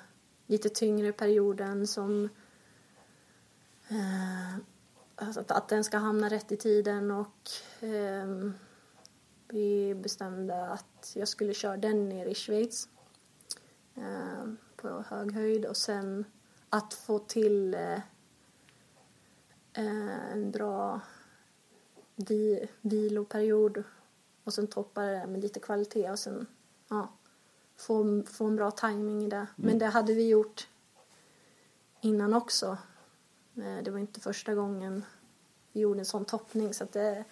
lite 0.46 0.68
tyngre 0.68 1.12
perioden 1.12 1.86
som 1.86 2.28
eh, 3.88 4.56
alltså 5.14 5.40
att, 5.40 5.50
att 5.50 5.68
den 5.68 5.84
ska 5.84 5.98
hamna 5.98 6.28
rätt 6.28 6.52
i 6.52 6.56
tiden 6.56 7.10
och 7.10 7.50
eh, 7.80 8.50
vi 9.48 9.94
bestämde 9.94 10.66
att 10.68 11.12
jag 11.14 11.28
skulle 11.28 11.54
köra 11.54 11.76
den 11.76 12.08
ner 12.08 12.26
i 12.26 12.34
Schweiz 12.34 12.88
eh, 13.94 14.52
på 14.76 15.04
hög 15.08 15.32
höjd 15.32 15.66
och 15.66 15.76
sen 15.76 16.24
att 16.68 16.94
få 16.94 17.18
till 17.18 17.74
eh, 17.74 18.00
en 19.72 20.50
bra 20.50 21.00
vi, 22.16 22.68
viloperiod 22.80 23.84
och 24.48 24.54
sen 24.54 24.66
toppa 24.66 25.02
det 25.02 25.26
med 25.26 25.40
lite 25.40 25.60
kvalitet 25.60 26.10
och 26.10 26.18
sen 26.18 26.46
ja, 26.88 27.08
få, 27.76 28.22
få 28.26 28.46
en 28.46 28.56
bra 28.56 28.70
timing 28.70 29.22
i 29.24 29.28
det. 29.28 29.46
Men 29.56 29.78
det 29.78 29.86
hade 29.86 30.14
vi 30.14 30.28
gjort 30.28 30.68
innan 32.00 32.34
också. 32.34 32.78
Eh, 33.56 33.82
Det 33.82 33.90
var 33.90 33.98
inte 33.98 34.20
första 34.20 34.54
gången 34.54 35.04
vi 35.72 35.80
gjorde 35.80 36.00
en 36.00 36.04
sån 36.06 36.24
toppning 36.24 36.74
så 36.74 36.84
att 36.84 36.92
det, 36.92 37.24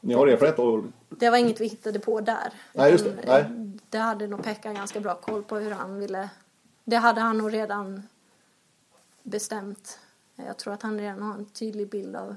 Ni 0.00 0.14
har 0.14 0.26
erfarenhet 0.26 0.58
och 0.58 0.84
det 1.18 1.30
var 1.30 1.38
inget 1.38 1.60
vi 1.60 1.66
hittade 1.66 1.98
på 1.98 2.20
där. 2.20 2.52
Nej, 2.72 2.92
just 2.92 3.04
det. 3.04 3.14
Nej. 3.26 3.40
eh, 3.40 3.50
Det 3.90 3.98
hade 3.98 4.26
nog 4.26 4.42
Pekka 4.42 4.72
ganska 4.72 5.00
bra 5.00 5.14
koll 5.14 5.42
på 5.44 5.56
hur 5.56 5.70
han 5.70 5.98
ville. 5.98 6.30
Det 6.84 6.96
hade 6.96 7.20
han 7.20 7.38
nog 7.38 7.52
redan 7.52 8.02
bestämt. 9.22 9.98
Jag 10.36 10.56
tror 10.56 10.74
att 10.74 10.82
han 10.82 10.98
redan 10.98 11.22
har 11.22 11.34
en 11.34 11.46
tydlig 11.46 11.88
bild 11.90 12.16
av 12.16 12.36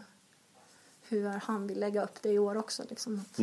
hur 1.10 1.28
han 1.43 1.68
vill 1.68 1.80
lägga 1.80 2.03
upp 2.03 2.22
det 2.22 2.30
i 2.30 2.39
år 2.39 2.58
också. 2.58 2.84
Liksom. 2.89 3.22
Att- 3.32 3.39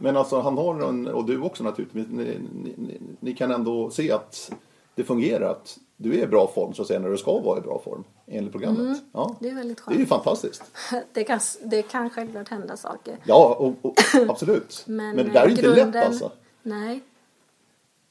Men 0.00 0.16
alltså 0.16 0.40
han 0.40 0.56
har 0.58 0.88
en, 0.88 1.06
och 1.06 1.24
du 1.26 1.40
också 1.40 1.64
naturligtvis, 1.64 2.06
ni, 2.10 2.24
ni, 2.54 2.74
ni, 2.76 3.00
ni 3.20 3.34
kan 3.34 3.50
ändå 3.50 3.90
se 3.90 4.12
att 4.12 4.52
det 4.94 5.04
fungerar, 5.04 5.50
att 5.50 5.78
du 5.96 6.14
är 6.18 6.22
i 6.22 6.26
bra 6.26 6.50
form 6.54 6.74
så 6.74 6.82
att 6.82 6.88
säga 6.88 7.00
när 7.00 7.10
du 7.10 7.16
ska 7.18 7.38
vara 7.40 7.58
i 7.58 7.60
bra 7.60 7.80
form 7.84 8.04
enligt 8.26 8.52
programmet. 8.52 9.02
Ja. 9.12 9.24
Mm. 9.24 9.36
Det 9.40 9.48
är 9.48 9.54
väldigt 9.54 9.78
Det 9.86 9.90
är 9.90 9.98
ju 9.98 10.06
skönt. 10.06 10.08
fantastiskt. 10.08 10.62
Det 11.12 11.24
kan, 11.24 11.40
det 11.64 11.82
kan 11.82 12.10
självklart 12.10 12.48
hända 12.48 12.76
saker. 12.76 13.18
Ja, 13.24 13.56
och, 13.58 13.74
och, 13.82 13.94
absolut. 14.28 14.84
Men, 14.86 15.16
det 15.16 15.22
där 15.22 15.42
är 15.46 15.48
inte 15.50 15.68
lätt 15.74 15.96
alltså. 16.06 16.32
Nej, 16.62 17.00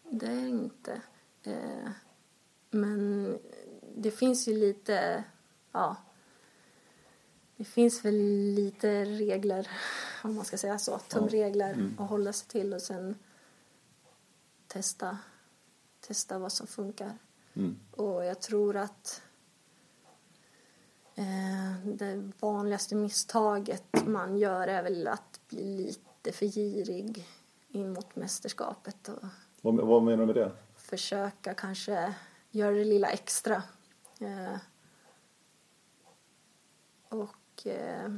det 0.09 0.25
är 0.25 0.47
inte. 0.47 1.01
Eh, 1.43 1.89
men 2.71 3.37
det 3.95 4.11
finns 4.11 4.47
ju 4.47 4.53
lite, 4.53 5.23
ja. 5.71 5.95
Det 7.57 7.63
finns 7.65 8.05
väl 8.05 8.15
lite 8.55 9.05
regler, 9.05 9.69
om 10.23 10.35
man 10.35 10.45
ska 10.45 10.57
säga 10.57 10.79
så, 10.79 10.99
tumregler 10.99 11.73
Mm. 11.73 11.95
att 11.99 12.09
hålla 12.09 12.33
sig 12.33 12.47
till 12.47 12.73
och 12.73 12.81
sen 12.81 13.15
testa, 14.67 15.17
testa 15.99 16.39
vad 16.39 16.51
som 16.51 16.67
funkar. 16.67 17.17
Mm. 17.53 17.79
Och 17.91 18.25
jag 18.25 18.41
tror 18.41 18.75
att 18.77 19.21
eh, 21.15 21.85
det 21.85 22.31
vanligaste 22.39 22.95
misstaget 22.95 23.83
man 24.07 24.37
gör 24.37 24.67
är 24.67 24.83
väl 24.83 25.07
att 25.07 25.39
bli 25.49 25.77
lite 25.77 26.31
för 26.31 26.45
girig 26.45 27.27
in 27.69 27.93
mot 27.93 28.15
mästerskapet 28.15 29.09
och 29.09 29.23
Vad, 29.61 29.75
vad 29.75 30.03
menar 30.03 30.17
du 30.17 30.25
med 30.25 30.35
det? 30.35 30.51
försöka 30.75 31.53
kanske 31.53 32.13
göra 32.51 32.71
det 32.75 32.83
lilla 32.85 33.07
extra. 33.09 33.63
Eh, 34.19 34.57
och 37.09 37.29
eh, 37.65 38.11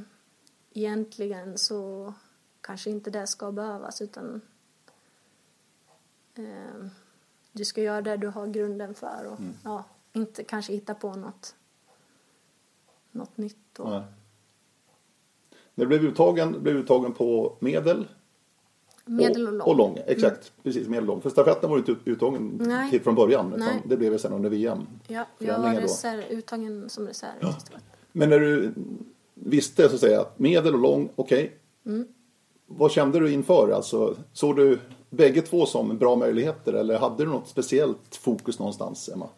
egentligen 0.72 1.58
så 1.58 2.14
kanske 2.60 2.90
inte 2.90 3.10
det 3.10 3.26
ska 3.26 3.52
behövas 3.52 4.02
utan 4.02 4.40
eh, 6.34 6.86
du 7.52 7.64
ska 7.64 7.82
göra 7.82 8.02
det 8.02 8.16
du 8.16 8.28
har 8.28 8.46
grunden 8.46 8.94
för 8.94 9.26
och 9.32 9.38
ja, 9.64 9.84
inte 10.12 10.44
kanske 10.44 10.72
hitta 10.72 10.94
på 10.94 11.14
något, 11.14 11.54
något 13.10 13.36
nytt. 13.36 13.78
Och, 13.78 13.90
Nej. 13.90 14.02
När 15.74 15.84
du 15.84 15.88
blev 15.88 16.04
uttagen, 16.04 16.62
blev 16.62 16.76
uttagen 16.76 17.12
på 17.12 17.56
medel. 17.60 18.08
Medel 19.04 19.46
och 19.46 19.52
lång. 19.52 19.68
Och 19.68 19.76
lång, 19.76 19.98
exakt. 20.06 20.52
Precis, 20.62 20.88
medel 20.88 21.04
och 21.04 21.14
lång. 21.14 21.22
För 21.22 21.30
stafetten 21.30 21.70
var 21.70 21.76
ju 21.76 21.84
inte 21.84 22.10
uttagen 22.10 22.68
till 22.90 23.00
från 23.00 23.14
början. 23.14 23.46
Utan 23.46 23.66
Nej. 23.66 23.82
det 23.84 23.96
blev 23.96 24.12
ju 24.12 24.18
sen 24.18 24.32
under 24.32 24.50
VM. 24.50 24.86
Ja, 25.08 25.26
jag 25.38 25.58
var 25.58 25.74
reserv, 25.74 26.24
uttagen 26.30 26.88
som 26.88 27.06
reserv. 27.06 27.38
Ja. 27.40 27.58
det. 27.70 27.80
Men 28.12 28.30
när 28.30 28.40
du 28.40 28.74
visste 29.44 29.88
så 29.88 29.94
att 29.94 30.00
säga 30.00 30.26
medel 30.36 30.74
och 30.74 30.80
lång, 30.80 31.08
okej. 31.16 31.56
Mm. 31.86 32.08
Vad 32.66 32.90
kände 32.90 33.20
du 33.20 33.32
inför? 33.32 33.70
Alltså, 33.70 34.16
såg 34.32 34.56
du 34.56 34.78
bägge 35.10 35.42
två 35.42 35.66
som 35.66 35.98
bra 35.98 36.16
möjligheter 36.16 36.72
eller 36.72 36.98
hade 36.98 37.24
du 37.24 37.30
något 37.30 37.48
speciellt 37.48 38.16
fokus 38.16 38.58
någonstans, 38.58 39.08
Emma? 39.08 39.28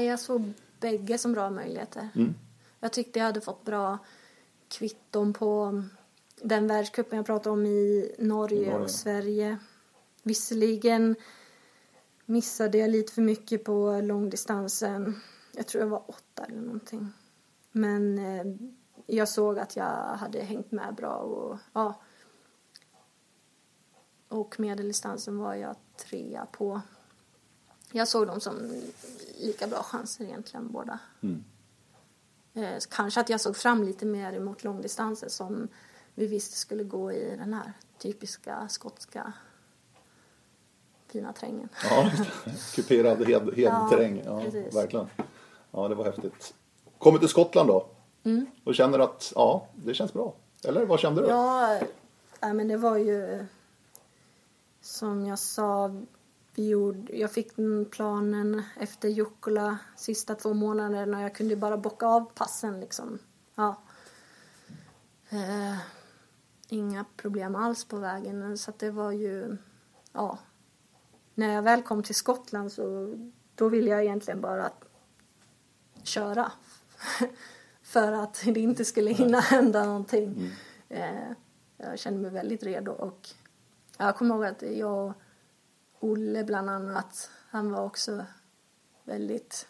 Jag 0.00 0.20
såg 0.20 0.52
bägge 0.80 1.18
som 1.18 1.32
bra 1.32 1.50
möjligheter. 1.50 2.08
Mm. 2.14 2.34
Jag 2.80 2.92
tyckte 2.92 3.18
jag 3.18 3.26
hade 3.26 3.40
fått 3.40 3.64
bra 3.64 3.98
kvitton 4.68 5.32
på 5.32 5.82
den 6.42 6.66
världscupen 6.66 7.16
jag 7.16 7.26
pratade 7.26 7.50
om 7.50 7.66
i 7.66 8.14
Norge, 8.18 8.58
Norge. 8.58 8.78
och 8.78 8.90
Sverige. 8.90 9.58
Visserligen 10.22 11.16
missade 12.26 12.78
jag 12.78 12.90
lite 12.90 13.12
för 13.12 13.22
mycket 13.22 13.64
på 13.64 14.00
långdistansen. 14.00 15.20
Jag 15.56 15.66
tror 15.66 15.82
jag 15.82 15.88
var 15.88 16.02
åtta 16.06 16.44
eller 16.48 16.60
någonting. 16.60 17.08
Men 17.72 18.18
eh, 18.18 18.44
jag 19.06 19.28
såg 19.28 19.58
att 19.58 19.76
jag 19.76 20.16
hade 20.16 20.42
hängt 20.42 20.72
med 20.72 20.94
bra 20.94 21.14
och 21.16 21.58
ja. 21.72 22.00
Och 24.28 24.60
medeldistansen 24.60 25.38
var 25.38 25.54
jag 25.54 25.76
trea 25.96 26.46
på. 26.46 26.80
Jag 27.92 28.08
såg 28.08 28.26
dem 28.26 28.40
som 28.40 28.82
lika 29.40 29.66
bra 29.66 29.82
chanser 29.82 30.24
egentligen 30.24 30.72
båda. 30.72 30.98
Mm. 31.20 31.44
Eh, 32.54 32.78
kanske 32.90 33.20
att 33.20 33.28
jag 33.28 33.40
såg 33.40 33.56
fram 33.56 33.82
lite 33.82 34.06
mer 34.06 34.32
emot 34.32 34.64
långdistanser 34.64 35.28
som 35.28 35.68
vi 36.14 36.26
visste 36.26 36.56
skulle 36.56 36.84
gå 36.84 37.12
i 37.12 37.36
den 37.36 37.54
här 37.54 37.72
typiska 37.98 38.68
skotska 38.68 39.32
fina 41.08 41.32
terrängen. 41.32 41.68
Ja, 41.90 42.10
kuperad 42.74 43.26
hed, 43.26 43.42
hedterräng. 43.56 44.22
Ja, 44.24 44.40
precis. 44.40 44.76
verkligen. 44.76 45.06
Ja, 45.70 45.88
det 45.88 45.94
var 45.94 46.04
häftigt. 46.04 46.54
Kommer 46.98 47.18
till 47.18 47.28
Skottland 47.28 47.68
då. 47.68 47.86
Mm. 48.26 48.46
Och 48.64 48.74
känner 48.74 48.98
att, 48.98 49.32
ja, 49.34 49.66
det 49.74 49.94
känns 49.94 50.12
bra. 50.12 50.34
Eller 50.64 50.86
vad 50.86 51.00
kände 51.00 51.22
du? 51.22 51.28
Ja, 51.28 51.80
nej, 52.40 52.54
men 52.54 52.68
det 52.68 52.76
var 52.76 52.96
ju 52.96 53.46
som 54.80 55.26
jag 55.26 55.38
sa, 55.38 55.90
vi 56.54 56.68
gjorde, 56.68 57.16
jag 57.16 57.32
fick 57.32 57.52
planen 57.90 58.62
efter 58.80 59.08
Jukkola 59.08 59.78
sista 59.96 60.34
två 60.34 60.54
månaderna 60.54 61.16
och 61.16 61.22
jag 61.22 61.34
kunde 61.34 61.56
bara 61.56 61.76
bocka 61.76 62.06
av 62.06 62.30
passen 62.34 62.80
liksom. 62.80 63.18
Ja. 63.54 63.76
Eh, 65.28 65.76
inga 66.68 67.04
problem 67.16 67.56
alls 67.56 67.84
på 67.84 67.96
vägen 67.96 68.58
så 68.58 68.70
att 68.70 68.78
det 68.78 68.90
var 68.90 69.12
ju, 69.12 69.56
ja. 70.12 70.38
När 71.34 71.54
jag 71.54 71.62
väl 71.62 71.82
kom 71.82 72.02
till 72.02 72.14
Skottland 72.14 72.72
så 72.72 73.14
då 73.54 73.68
ville 73.68 73.90
jag 73.90 74.04
egentligen 74.04 74.40
bara 74.40 74.70
köra. 76.02 76.52
För 77.96 78.12
att 78.12 78.42
det 78.54 78.60
inte 78.60 78.84
skulle 78.84 79.10
hinna 79.10 79.40
hända 79.40 79.86
någonting. 79.86 80.50
Eh, 80.88 81.30
jag 81.76 81.98
kände 81.98 82.20
mig 82.20 82.30
väldigt 82.30 82.62
redo 82.62 82.92
och 82.92 83.28
jag 83.98 84.16
kommer 84.16 84.34
ihåg 84.34 84.44
att 84.44 84.62
jag 84.62 85.06
och 85.06 85.14
Olle 86.00 86.44
bland 86.44 86.70
annat, 86.70 87.30
han 87.50 87.72
var 87.72 87.84
också 87.84 88.24
väldigt 89.04 89.66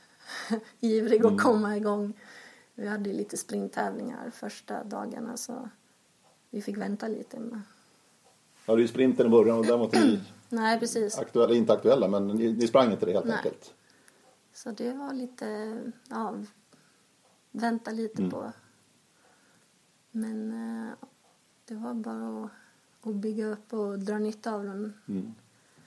ivrig 0.81 1.27
att 1.27 1.41
komma 1.41 1.77
igång. 1.77 2.13
Vi 2.75 2.89
hade 2.89 3.13
lite 3.13 3.37
springtävlingar 3.37 4.31
första 4.31 4.85
dagarna 4.85 5.37
så 5.37 5.69
vi 6.51 6.63
fick 6.63 6.77
vänta 6.77 7.09
lite. 7.09 7.41
Men... 7.41 7.63
Ja, 8.67 8.75
det 8.75 8.79
är 8.79 8.83
ju 8.83 8.89
sprinten 8.89 9.27
i 9.27 9.31
början 9.31 9.59
och 9.59 9.67
den 9.67 9.79
var 9.79 9.91
ni 9.93 10.21
Nej, 10.49 10.81
precis. 10.81 11.19
aktuella, 11.19 11.55
inte 11.55 11.73
aktuella, 11.73 12.09
men 12.09 12.27
ni, 12.27 12.53
ni 12.53 12.67
sprang 12.67 12.93
inte 12.93 13.07
det 13.07 13.13
helt 13.13 13.27
Nej. 13.27 13.37
enkelt. 13.37 13.75
Så 14.53 14.71
det 14.71 14.93
var 14.93 15.13
lite, 15.13 15.79
ja, 16.11 16.35
vänta 17.57 17.91
lite 17.91 18.31
på. 18.31 18.53
Men 20.11 20.51
eh, 20.53 20.93
det 21.65 21.75
var 21.75 21.95
bara 21.95 22.51
att, 23.03 23.15
bygga 23.15 23.47
upp 23.47 23.73
och 23.73 23.99
dra 23.99 24.19
nytta 24.19 24.55
av 24.55 24.65
den. 24.65 24.95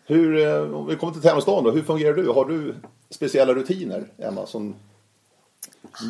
Hur, 0.06 0.38
eh, 0.38 0.76
om 0.76 0.88
vi 0.88 0.96
kommer 0.96 1.14
till 1.14 1.22
tävlingsdagen 1.22 1.64
då, 1.64 1.72
hur 1.72 1.82
fungerar 1.82 2.14
du? 2.14 2.30
Har 2.30 2.46
du 2.46 2.76
speciella 3.10 3.54
rutiner, 3.54 4.12
Emma, 4.18 4.46
som 4.46 4.76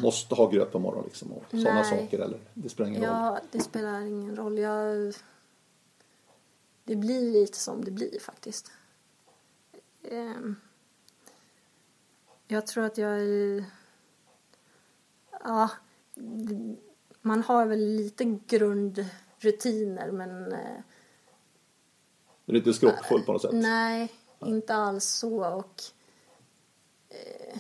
måste 0.01 0.36
ha 0.36 0.49
gröt 0.49 0.72
på 0.72 0.80
morgonen 0.80 1.05
liksom, 1.05 1.32
och 1.32 1.43
sådana 1.49 1.74
Nej. 1.74 1.89
saker? 1.89 2.20
Eller? 2.20 2.39
Det 2.53 2.70
spelar 2.70 2.89
ingen 2.89 3.01
roll. 3.01 3.12
Ja, 3.12 3.39
det 3.51 3.60
spelar 3.60 4.01
ingen 4.01 4.36
roll. 4.36 4.57
Jag, 4.57 5.14
det 6.84 6.95
blir 6.95 7.32
lite 7.32 7.57
som 7.57 7.86
det 7.86 7.91
blir 7.91 8.20
faktiskt. 8.20 8.72
Ehm, 10.03 10.55
jag 12.47 12.68
tror 12.68 12.84
att 12.84 12.97
jag 12.97 13.20
är... 13.22 13.79
Ja, 15.44 15.70
man 17.22 17.44
har 17.44 17.66
väl 17.66 17.80
lite 17.80 18.40
grundrutiner 18.48 20.12
men 20.12 20.52
eh, 20.54 20.82
Det 22.46 22.52
är 22.52 22.54
lite 22.54 22.74
skrockfull 22.74 23.22
på 23.24 23.34
något 23.34 23.42
sätt. 23.42 23.52
nej, 23.54 24.12
inte 24.40 24.76
alls 24.76 25.06
så. 25.06 25.46
Och, 25.46 25.82
eh, 27.10 27.58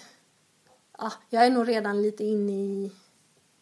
ja, 0.97 1.13
jag 1.29 1.45
är 1.45 1.49
nog 1.51 1.67
redan 1.67 2.01
lite 2.01 2.23
inne 2.23 2.51
i, 2.51 2.91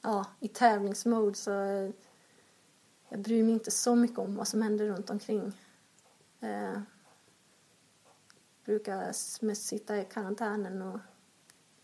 ja, 0.02 0.26
i 0.40 0.48
tävlingsmode 0.48 1.38
så 1.38 1.52
eh, 1.52 1.90
jag 3.10 3.20
bryr 3.20 3.44
mig 3.44 3.54
inte 3.54 3.72
så 3.72 3.96
mycket 3.96 4.20
om 4.20 4.36
vad 4.36 4.48
som 4.48 4.62
händer 4.62 4.86
runt 4.86 5.10
omkring. 5.10 5.54
Eh, 6.40 6.82
brukar 8.66 9.12
sitta 9.54 9.98
i 9.98 10.06
karantänen 10.06 10.82
och 10.82 11.00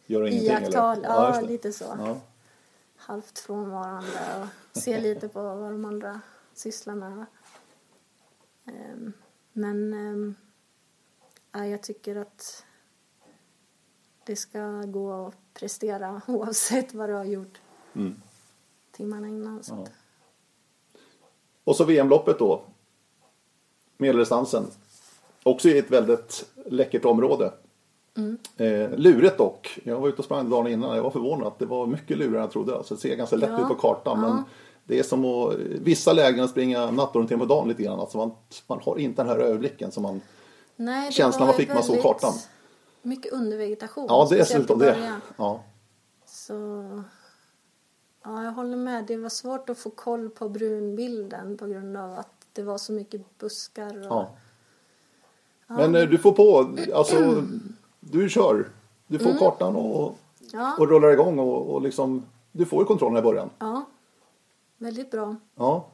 Gör 0.05 0.21
ingenting 0.27 0.49
iaktta, 0.49 0.93
eller? 0.93 1.03
ja, 1.09 1.39
det. 1.41 1.47
lite 1.47 1.73
så. 1.73 1.83
Ja. 1.99 2.17
Halvt 2.95 3.39
frånvarande 3.39 4.47
och 4.71 4.77
se 4.81 4.99
lite 5.01 5.27
på 5.27 5.41
vad 5.43 5.71
de 5.71 5.85
andra 5.85 6.21
sysslar 6.53 6.95
med. 6.95 7.25
Ehm, 8.65 9.13
Men 9.53 9.93
ehm, 9.93 10.35
ja, 11.51 11.65
jag 11.65 11.83
tycker 11.83 12.15
att 12.15 12.65
det 14.25 14.35
ska 14.35 14.81
gå 14.81 15.27
att 15.27 15.35
prestera 15.53 16.21
oavsett 16.27 16.93
vad 16.93 17.09
du 17.09 17.13
har 17.13 17.23
gjort 17.25 17.61
Mm. 17.95 18.21
timmarna 18.91 19.27
innan. 19.27 19.63
Så 19.63 19.73
Ja. 19.73 19.85
Och 21.63 21.75
så 21.75 21.83
VM-loppet 21.85 22.39
då. 22.39 22.63
Medeldistansen. 23.97 24.67
Också 25.43 25.69
i 25.69 25.77
ett 25.77 25.91
väldigt 25.91 26.45
läckert 26.65 27.05
område. 27.05 27.53
Mm. 28.17 28.37
Eh, 28.57 28.97
lurigt 28.97 29.37
dock. 29.37 29.79
Jag 29.83 29.99
var 29.99 30.07
ute 30.07 30.17
och 30.17 30.25
sprang 30.25 30.49
dagen 30.49 30.67
innan. 30.67 30.95
Jag 30.95 31.03
var 31.03 31.11
förvånad 31.11 31.47
att 31.47 31.59
det 31.59 31.65
var 31.65 31.87
mycket 31.87 32.17
lurigare 32.17 32.37
än 32.37 32.41
jag 32.41 32.51
trodde. 32.51 32.75
Alltså, 32.75 32.95
det 32.95 33.01
ser 33.01 33.15
ganska 33.15 33.35
lätt 33.35 33.49
Ja, 33.49 33.61
ut 33.61 33.67
på 33.67 33.75
kartan. 33.75 34.21
Men 34.21 34.29
ja. 34.29 34.43
det 34.83 34.99
är 34.99 35.03
som 35.03 35.25
att 35.25 35.55
vissa 35.59 36.13
lägen 36.13 36.47
springa 36.47 36.91
nattorientering 36.91 37.39
på 37.39 37.45
dagen 37.45 37.67
lite 37.67 37.83
grann. 37.83 37.99
Alltså 37.99 38.17
man, 38.17 38.31
man 38.67 38.79
har 38.83 38.97
inte 38.97 39.21
den 39.21 39.29
här 39.29 39.37
överblicken 39.37 39.91
som 39.91 40.03
man... 40.03 40.21
Nej, 40.75 41.11
Känslan 41.11 41.47
man 41.47 41.55
fick 41.55 41.73
man 41.73 41.83
såg 41.83 42.01
kartan. 42.01 42.33
Mycket 43.01 43.33
undervegetation. 43.33 44.05
Ja, 44.09 44.27
det 44.29 44.35
är 44.35 44.39
dessutom 44.39 44.79
det. 44.79 45.19
Ja. 45.37 45.63
Så 46.25 46.53
ja, 48.23 48.43
jag 48.43 48.51
håller 48.51 48.77
med. 48.77 49.05
Det 49.05 49.17
var 49.17 49.29
svårt 49.29 49.69
att 49.69 49.77
få 49.77 49.89
koll 49.89 50.29
på 50.29 50.49
brunbilden 50.49 51.57
på 51.57 51.65
grund 51.65 51.97
av 51.97 52.13
att 52.13 52.33
det 52.53 52.63
var 52.63 52.77
så 52.77 52.93
mycket 52.93 53.37
buskar. 53.37 54.11
Och, 54.11 54.25
Ja. 55.67 55.77
Men 55.77 55.95
eh, 55.95 56.09
du 56.09 56.17
får 56.17 56.31
på, 56.31 56.75
alltså 56.93 57.15
du 58.11 58.29
kör. 58.29 58.69
Du 59.07 59.19
Mm. 59.19 59.33
får 59.33 59.39
kartan 59.39 59.75
och, 59.75 60.17
ja, 60.51 60.75
och 60.79 60.87
rullar 60.89 61.11
igång 61.11 61.39
och, 61.39 61.73
och 61.73 61.81
liksom, 61.81 62.25
du 62.51 62.65
får 62.65 62.79
ju 62.81 62.85
kontrollen 62.85 63.17
i 63.17 63.21
början. 63.21 63.49
ja, 63.59 63.85
väldigt 64.77 65.11
bra. 65.11 65.35
Ja, 65.55 65.87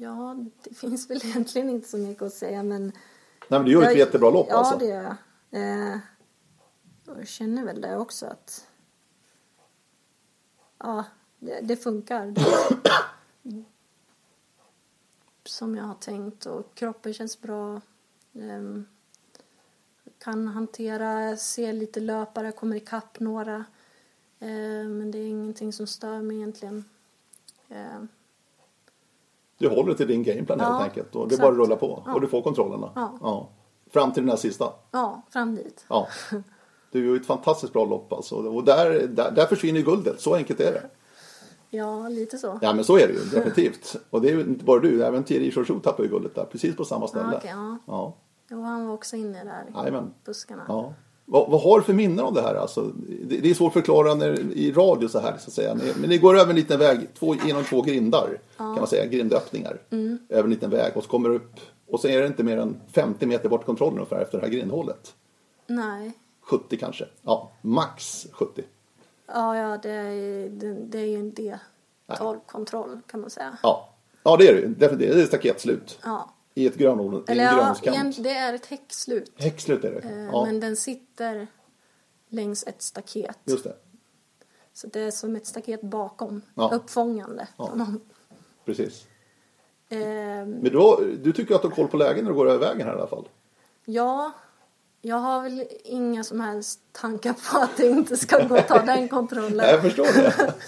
Ja, 0.00 0.36
det 0.64 0.74
finns 0.74 1.10
väl 1.10 1.20
egentligen 1.24 1.70
inte 1.70 1.88
så 1.88 1.96
mycket 1.98 2.22
att 2.22 2.32
säga 2.32 2.62
men... 2.62 2.82
Nej, 2.86 2.92
men 3.48 3.64
du 3.64 3.72
gör 3.72 3.82
ett 3.82 3.88
jag- 3.88 3.96
jättebra 3.98 4.30
lopp 4.30 4.46
ja, 4.50 4.56
alltså. 4.56 4.78
det 4.78 4.84
gör 4.86 5.02
jag. 5.02 5.16
Eh, 5.50 5.98
jag 7.06 7.28
känner 7.28 7.64
väl 7.64 7.80
det 7.80 7.96
också 7.96 8.26
att... 8.26 8.66
Ja, 10.78 11.04
det, 11.38 11.60
det 11.60 11.76
funkar. 11.76 12.26
Det, 13.42 13.64
som 15.44 15.76
jag 15.76 15.84
har 15.84 15.94
tänkt 15.94 16.46
och 16.46 16.74
kroppen 16.74 17.14
känns 17.14 17.40
bra. 17.40 17.80
Ehm, 18.34 18.86
kan 20.24 20.46
hantera, 20.48 21.36
se 21.36 21.72
lite 21.72 22.00
löpare, 22.00 22.52
kommer 22.52 22.76
ikapp 22.76 23.20
några. 23.20 23.64
Ehm, 24.40 24.98
men 24.98 25.10
det 25.10 25.18
är 25.18 25.26
ingenting 25.26 25.72
som 25.72 25.86
stör 25.86 26.22
mig 26.22 26.36
egentligen. 26.36 26.84
Ehm, 27.68 28.08
Du 29.58 29.68
håller 29.68 29.94
till 29.94 30.08
din 30.08 30.22
gameplan 30.22 30.58
Ja, 30.58 30.64
helt 30.66 30.82
enkelt. 30.82 31.14
Och 31.16 31.28
det 31.28 31.34
är 31.34 31.38
bara 31.38 31.52
att 31.52 31.58
rulla 31.58 31.76
på. 31.76 32.02
Ja. 32.06 32.14
Och 32.14 32.20
du 32.20 32.26
får 32.28 32.42
kontrollerna. 32.42 32.92
Ja. 33.20 33.48
Fram 33.90 34.12
till 34.12 34.22
den 34.22 34.30
här 34.30 34.36
sista. 34.36 34.72
ja, 34.90 35.22
fram 35.30 35.54
dit. 35.54 35.84
Ja. 35.88 36.08
Du 36.92 37.04
gör 37.06 37.14
ju 37.14 37.20
ett 37.20 37.26
fantastiskt 37.26 37.72
bra 37.72 37.84
lopp 37.84 38.12
alltså. 38.12 38.34
Och 38.34 38.64
där, 38.64 39.06
där, 39.06 39.30
där 39.30 39.46
försvinner 39.46 39.80
guldet. 39.80 40.20
Så 40.20 40.34
enkelt 40.34 40.60
är 40.60 40.72
det. 40.72 40.90
Ja, 41.70 42.08
lite 42.08 42.38
så. 42.38 42.58
Ja 42.62 42.72
men 42.74 42.84
så 42.84 42.98
är 42.98 43.06
det 43.06 43.12
ju 43.12 43.18
definitivt. 43.18 43.96
Och 44.10 44.20
det 44.20 44.28
är 44.28 44.32
ju 44.32 44.40
inte 44.40 44.64
bara 44.64 44.80
du, 44.80 45.04
även 45.04 45.24
Thierry 45.24 45.50
Chouchou 45.52 45.80
tappade 45.80 46.02
ju 46.08 46.14
guldet 46.14 46.34
där, 46.34 46.44
precis 46.44 46.76
på 46.76 46.84
samma 46.84 47.08
ställe. 47.08 47.30
Ja, 47.32 47.38
okej, 47.38 47.78
ja. 47.86 48.14
Ja. 48.50 48.56
Jo, 48.56 48.62
han 48.62 48.86
var 48.86 48.94
också 48.94 49.16
inne 49.16 49.44
där 49.44 49.64
i 49.68 49.72
Jajamän. 49.74 50.14
buskarna. 50.24 50.64
Ja. 50.68 50.94
Vad, 51.24 51.50
vad 51.50 51.62
har 51.62 51.78
du 51.78 51.84
för 51.84 51.92
minnen 51.92 52.20
av 52.20 52.34
det 52.34 52.42
här? 52.42 52.54
Alltså, 52.54 52.82
det, 53.24 53.36
det 53.40 53.50
är 53.50 53.54
svårt 53.54 53.68
att 53.68 53.72
förklara 53.72 54.14
när, 54.14 54.40
i 54.52 54.72
radio 54.72 55.08
så 55.08 55.18
här 55.18 55.36
så 55.38 55.48
att 55.48 55.52
säga. 55.52 55.76
Men 56.00 56.10
ni 56.10 56.18
går 56.18 56.38
över 56.38 56.50
en 56.50 56.56
liten 56.56 56.78
väg, 56.78 57.14
två, 57.18 57.34
genom 57.46 57.64
två 57.64 57.82
grindar 57.82 58.38
kan 58.56 58.74
man 58.74 58.86
säga, 58.86 59.06
grindöppningar. 59.06 59.80
Över 60.28 60.44
en 60.44 60.50
liten 60.50 60.70
väg 60.70 60.96
och 60.96 61.02
så 61.02 61.08
kommer 61.10 61.28
du 61.28 61.34
upp 61.34 61.60
och 61.86 62.00
så 62.00 62.08
är 62.08 62.20
det 62.20 62.26
inte 62.26 62.42
mer 62.42 62.56
än 62.56 62.80
50 62.92 63.26
meter 63.26 63.48
bort 63.48 63.66
kontrollen 63.66 63.94
ungefär 63.94 64.20
efter 64.20 64.38
det 64.38 64.44
här 64.44 64.52
grindhålet. 64.52 65.14
Nej. 65.66 66.12
70 66.40 66.76
kanske. 66.76 67.04
Ja, 67.22 67.50
max 67.62 68.26
70. 68.32 68.62
Ja, 69.26 69.56
ja 69.56 69.78
det, 69.82 69.90
är, 69.90 70.48
det, 70.48 70.74
det 70.74 70.98
är 70.98 71.06
ju 71.06 71.16
en 71.16 71.32
D12-kontroll 71.32 73.00
kan 73.06 73.20
man 73.20 73.30
säga. 73.30 73.58
Ja, 73.62 73.88
ja 74.22 74.36
det 74.36 74.48
är 74.48 74.54
det 74.54 74.60
ju. 74.60 74.96
Det 74.96 75.06
är 75.20 75.26
staketslut. 75.26 75.98
Ja. 76.04 76.30
I 76.60 76.66
ett 76.66 76.76
grönområde, 76.76 77.24
i 77.28 77.32
Eller 77.32 77.44
en 77.48 77.56
ja, 77.56 77.64
grönskant. 77.64 77.96
jämt- 77.96 78.22
det 78.22 78.30
är 78.30 78.54
ett 78.54 78.66
häckslut. 78.66 79.32
Häckslut 79.36 79.84
är 79.84 79.90
det. 79.92 79.98
Eh, 80.00 80.24
Ja, 80.24 80.44
Men 80.44 80.60
den 80.60 80.76
sitter 80.76 81.46
längs 82.28 82.64
ett 82.66 82.82
staket. 82.82 83.38
just 83.44 83.64
det. 83.64 83.76
Så 84.72 84.86
det 84.86 85.00
är 85.00 85.10
som 85.10 85.36
ett 85.36 85.46
staket 85.46 85.82
bakom. 85.82 86.42
Ja. 86.54 86.70
Uppfångande. 86.74 87.48
Ja. 87.56 87.72
Ja. 87.78 87.86
Precis. 88.64 89.06
Ehm, 89.88 90.50
Men 90.50 90.72
du, 90.72 90.78
har, 90.78 91.18
du 91.22 91.32
tycker 91.32 91.54
att 91.54 91.62
du 91.62 91.68
har 91.68 91.74
koll 91.74 91.88
på 91.88 91.96
lägen 91.96 92.24
när 92.24 92.30
du 92.32 92.36
går 92.36 92.48
över 92.50 92.66
vägen 92.66 92.86
här 92.86 92.94
i 92.94 92.98
alla 92.98 93.06
fall? 93.06 93.28
ja, 93.84 94.32
jag 95.02 95.16
har 95.16 95.42
väl 95.42 95.64
inga 95.84 96.24
som 96.24 96.40
helst 96.40 96.80
tankar 96.92 97.32
på 97.32 97.58
att 97.58 97.76
det 97.76 97.86
inte 97.86 98.16
ska 98.16 98.46
gå 98.46 98.56
att 98.56 98.68
ta 98.68 98.82
den 98.86 99.08
kontrollen. 99.08 99.68
Jag 99.68 99.82
förstår 99.82 100.04
det. 100.04 100.54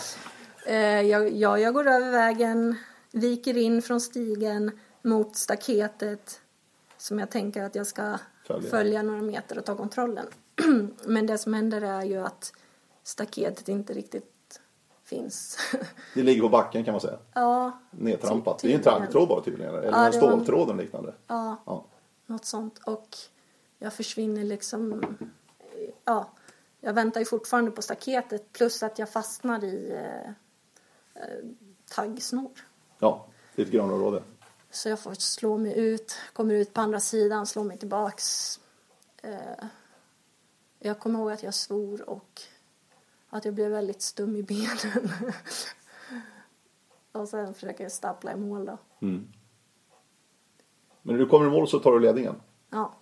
Eh, 0.66 1.00
jag, 1.00 1.32
ja, 1.36 1.58
jag 1.58 1.74
går 1.74 1.88
över 1.88 2.10
vägen, 2.10 2.76
viker 3.10 3.56
in 3.56 3.82
från 3.82 4.00
stigen 4.00 4.70
mot 5.02 5.36
staketet 5.36 6.40
som 6.96 7.18
jag 7.18 7.30
tänker 7.30 7.62
att 7.62 7.74
jag 7.74 7.86
ska 7.86 8.18
Följa. 8.46 8.70
följa, 8.70 9.02
några 9.02 9.22
meter 9.22 9.58
och 9.58 9.64
ta 9.64 9.76
kontrollen. 9.76 10.26
Men 11.04 11.26
det 11.26 11.38
som 11.38 11.54
händer 11.54 11.82
är 11.82 12.02
ju 12.02 12.16
att 12.18 12.52
staketet 13.02 13.68
inte 13.68 13.92
riktigt 13.92 14.60
finns. 15.04 15.58
Det 16.14 16.22
ligger 16.22 16.42
på 16.42 16.48
backen 16.48 16.84
kan 16.84 16.92
man 16.92 17.00
säga. 17.00 17.18
ja, 17.34 17.80
Nedtrampat. 17.90 18.58
Ty- 18.58 18.68
Det 18.68 18.74
är 18.74 18.76
en 18.76 18.82
tydligen. 18.82 19.00
taggtråd 19.02 19.28
bara 19.28 19.40
tydligen. 19.42 19.74
Eller 19.74 19.88
Ja, 19.90 20.06
en 20.06 20.12
ståltråd 20.12 20.70
eller 20.70 20.82
liknande. 20.82 21.14
ja, 21.26 21.56
Ja. 21.66 21.84
något 22.26 22.44
sånt. 22.44 22.78
Och 22.84 23.08
jag 23.78 23.92
försvinner 23.92 24.44
liksom... 24.44 25.04
Ja, 26.04 26.30
jag 26.80 26.92
väntar 26.92 27.20
ju 27.20 27.24
fortfarande 27.26 27.70
på 27.70 27.82
staketet 27.82 28.52
plus 28.52 28.82
att 28.82 28.98
jag 28.98 29.08
fastnar 29.08 29.64
i 29.64 29.92
eh, 29.92 30.30
eh, 31.22 31.44
taggsnor. 31.90 32.50
ja, 32.98 33.26
ett 33.56 33.68
grönområde. 33.70 34.22
Så 34.72 34.88
jag 34.88 35.00
får 35.00 35.14
slå 35.14 35.58
mig 35.58 35.78
ut, 35.78 36.14
kommer 36.32 36.54
ut 36.54 36.74
på 36.74 36.80
andra 36.80 37.00
sidan, 37.00 37.46
slår 37.46 37.64
mig 37.64 37.78
tillbaks. 37.78 38.60
Eh, 39.22 39.64
jag 40.78 40.98
kommer 41.00 41.18
ihåg 41.18 41.30
att 41.32 41.42
jag 41.42 41.54
svor 41.54 42.08
och 42.10 42.40
att 43.30 43.44
jag 43.44 43.54
blev 43.54 43.70
väldigt 43.70 44.02
stum 44.02 44.36
i 44.36 44.42
benen. 44.42 45.12
och 47.12 47.28
sen 47.28 47.54
försöker 47.54 47.84
jag 47.84 47.92
stappla 47.92 48.32
i 48.32 48.36
mål 48.36 48.64
då. 48.64 48.78
Men 48.98 49.26
när 51.02 51.18
du 51.18 51.26
kommer 51.26 51.46
i 51.46 51.50
mål 51.50 51.68
så 51.68 51.78
tar 51.78 51.92
du 51.92 52.00
ledningen. 52.00 52.34
Ja, 52.70 52.94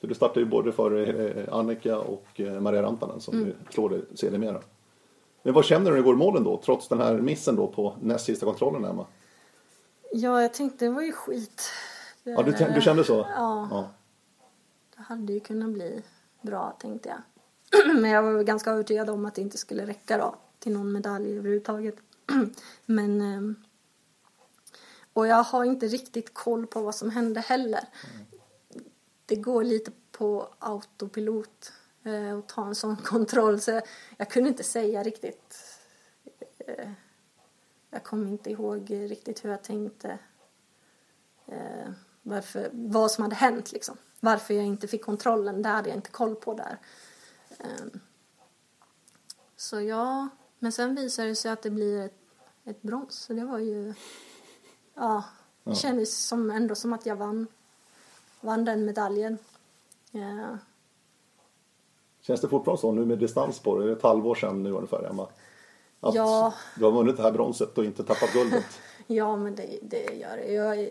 För 0.00 0.06
du 0.08 0.14
startar 0.14 0.40
ju 0.40 0.46
både 0.46 0.72
för 0.72 1.08
eh, 1.38 1.54
Annika 1.54 1.98
och 1.98 2.40
eh, 2.40 2.60
Maria 2.60 2.82
Rantanen 2.82 3.20
som 3.20 3.34
Mm. 3.34 3.46
du 3.48 3.72
slår 3.72 3.90
dig 3.90 4.02
sedermera. 4.14 4.60
Men 5.42 5.54
vad 5.54 5.64
känner 5.64 5.84
du 5.84 5.90
när 5.90 5.96
du 5.96 6.02
går 6.02 6.14
i 6.14 6.18
målen 6.18 6.44
då? 6.44 6.60
Trots 6.64 6.88
den 6.88 7.00
här 7.00 7.14
missen 7.20 7.56
då 7.56 7.66
på 7.66 7.96
näst 8.02 8.24
sista 8.24 8.46
kontrollen 8.46 8.84
Emma? 8.84 9.06
Ja 10.12 10.42
jag 10.42 10.54
tänkte 10.54 10.84
det 10.84 10.90
var 10.90 11.02
ju 11.02 11.12
skit. 11.12 11.70
Det, 12.22 12.30
Ja, 12.30 12.42
du, 12.42 12.52
du 12.74 12.80
kände 12.80 13.04
så? 13.04 13.26
Ja. 13.36 13.68
ja. 13.70 13.90
Det 14.96 15.02
hade 15.02 15.32
ju 15.32 15.40
kunnat 15.40 15.70
bli 15.70 16.02
bra 16.40 16.76
tänkte 16.80 17.08
jag. 17.08 17.20
Men 18.00 18.10
jag 18.10 18.22
var 18.22 18.42
ganska 18.42 18.70
övertygad 18.70 19.10
om 19.10 19.26
att 19.26 19.34
det 19.34 19.40
inte 19.40 19.58
skulle 19.58 19.86
räcka 19.86 20.18
då 20.18 20.34
till 20.58 20.72
någon 20.72 20.92
medalj 20.92 21.36
överhuvudtaget. 21.36 21.96
Men 22.86 23.20
ehm, 23.20 23.56
och 25.12 25.26
jag 25.26 25.42
har 25.42 25.64
inte 25.64 25.86
riktigt 25.86 26.34
koll 26.34 26.66
på 26.66 26.82
vad 26.82 26.94
som 26.94 27.10
hände 27.10 27.40
heller. 27.40 27.84
Det 29.26 29.36
går 29.36 29.64
lite 29.64 29.90
på 30.12 30.48
autopilot 30.58 31.72
eh, 32.04 32.38
att 32.38 32.48
ta 32.48 32.66
en 32.66 32.74
sån 32.74 32.96
kontroll 33.04 33.60
så 33.60 33.70
jag, 33.70 33.82
jag 34.16 34.30
kunde 34.30 34.48
inte 34.48 34.64
säga 34.64 35.02
riktigt. 35.02 35.56
Eh, 37.90 37.96
jag 37.96 38.04
kommer 38.04 38.28
inte 38.28 38.50
ihåg 38.50 38.90
riktigt 38.90 39.44
hur 39.44 39.50
jag 39.50 39.62
tänkte 39.62 40.18
eh, 41.46 41.90
varför, 42.22 42.70
vad 42.72 43.10
som 43.10 43.22
hade 43.22 43.36
hänt 43.36 43.72
liksom. 43.72 43.96
Varför 44.20 44.54
jag 44.54 44.64
inte 44.66 44.88
fick 44.88 45.04
kontrollen, 45.04 45.62
det 45.62 45.68
hade 45.68 45.88
jag 45.88 45.98
inte 45.98 46.10
koll 46.10 46.34
på 46.34 46.54
där. 46.54 46.78
Ehm, 47.58 48.00
så 49.56 49.80
ja, 49.80 50.28
men 50.58 50.72
sen 50.72 50.94
visade 50.94 51.28
det 51.28 51.34
sig 51.34 51.50
att 51.50 51.62
det 51.62 51.70
blir 51.70 52.00
ett, 52.00 52.18
ett 52.64 52.82
brons. 52.82 53.14
Så 53.14 53.32
det 53.32 53.44
var 53.44 53.58
ju, 53.58 53.94
ja, 54.94 55.24
det 55.64 55.74
kändes 55.74 56.26
som, 56.26 56.50
ändå 56.50 56.74
som 56.74 56.92
att 56.92 57.06
jag 57.06 57.16
vann, 57.16 57.46
vann 58.40 58.64
den 58.64 58.84
medaljen. 58.84 59.38
Ja, 60.10 60.58
Känns 62.20 62.40
det 62.40 62.48
fortfarande 62.48 62.80
så 62.80 62.92
nu 62.92 63.04
med 63.04 63.18
distans 63.18 63.58
på 63.58 63.78
det? 63.78 63.84
Det 63.84 63.90
är 63.90 63.96
ett 63.96 64.02
halvår 64.02 64.34
sedan 64.34 64.62
nu 64.62 64.70
ungefär 64.70 65.10
Emma. 65.10 65.28
Att 66.00 66.14
Ja. 66.14 66.54
du 66.76 66.84
har 66.84 66.92
vunnit 66.92 67.16
det 67.16 67.22
här 67.22 67.32
bronset 67.32 67.78
och 67.78 67.84
inte 67.84 68.04
tappat 68.04 68.32
guldet. 68.32 68.64
Ja, 69.06 69.36
men 69.36 69.54
det, 69.54 69.78
det 69.82 70.02
gör 70.14 70.36
det. 70.36 70.52
Jag 70.52 70.78
är 70.78 70.90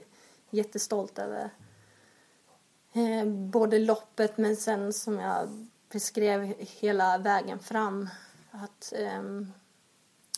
jättestolt 0.50 1.20
över 1.20 1.50
eh, 2.94 3.26
både 3.26 3.80
loppet 3.80 4.38
men 4.38 4.56
sen 4.56 4.94
som 4.94 5.20
jag 5.20 5.68
beskrev 5.92 6.54
hela 6.60 7.18
vägen 7.18 7.60
fram. 7.60 8.10
Att 8.52 8.94
ehm, 8.96 9.52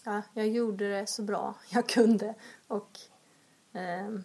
ja, 0.05 0.22
jag 0.34 0.47
gjorde 0.47 0.89
det 0.99 1.07
så 1.09 1.22
bra 1.22 1.53
jag 1.69 1.89
kunde 1.89 2.36
och 2.67 2.99
ehm, 3.74 4.24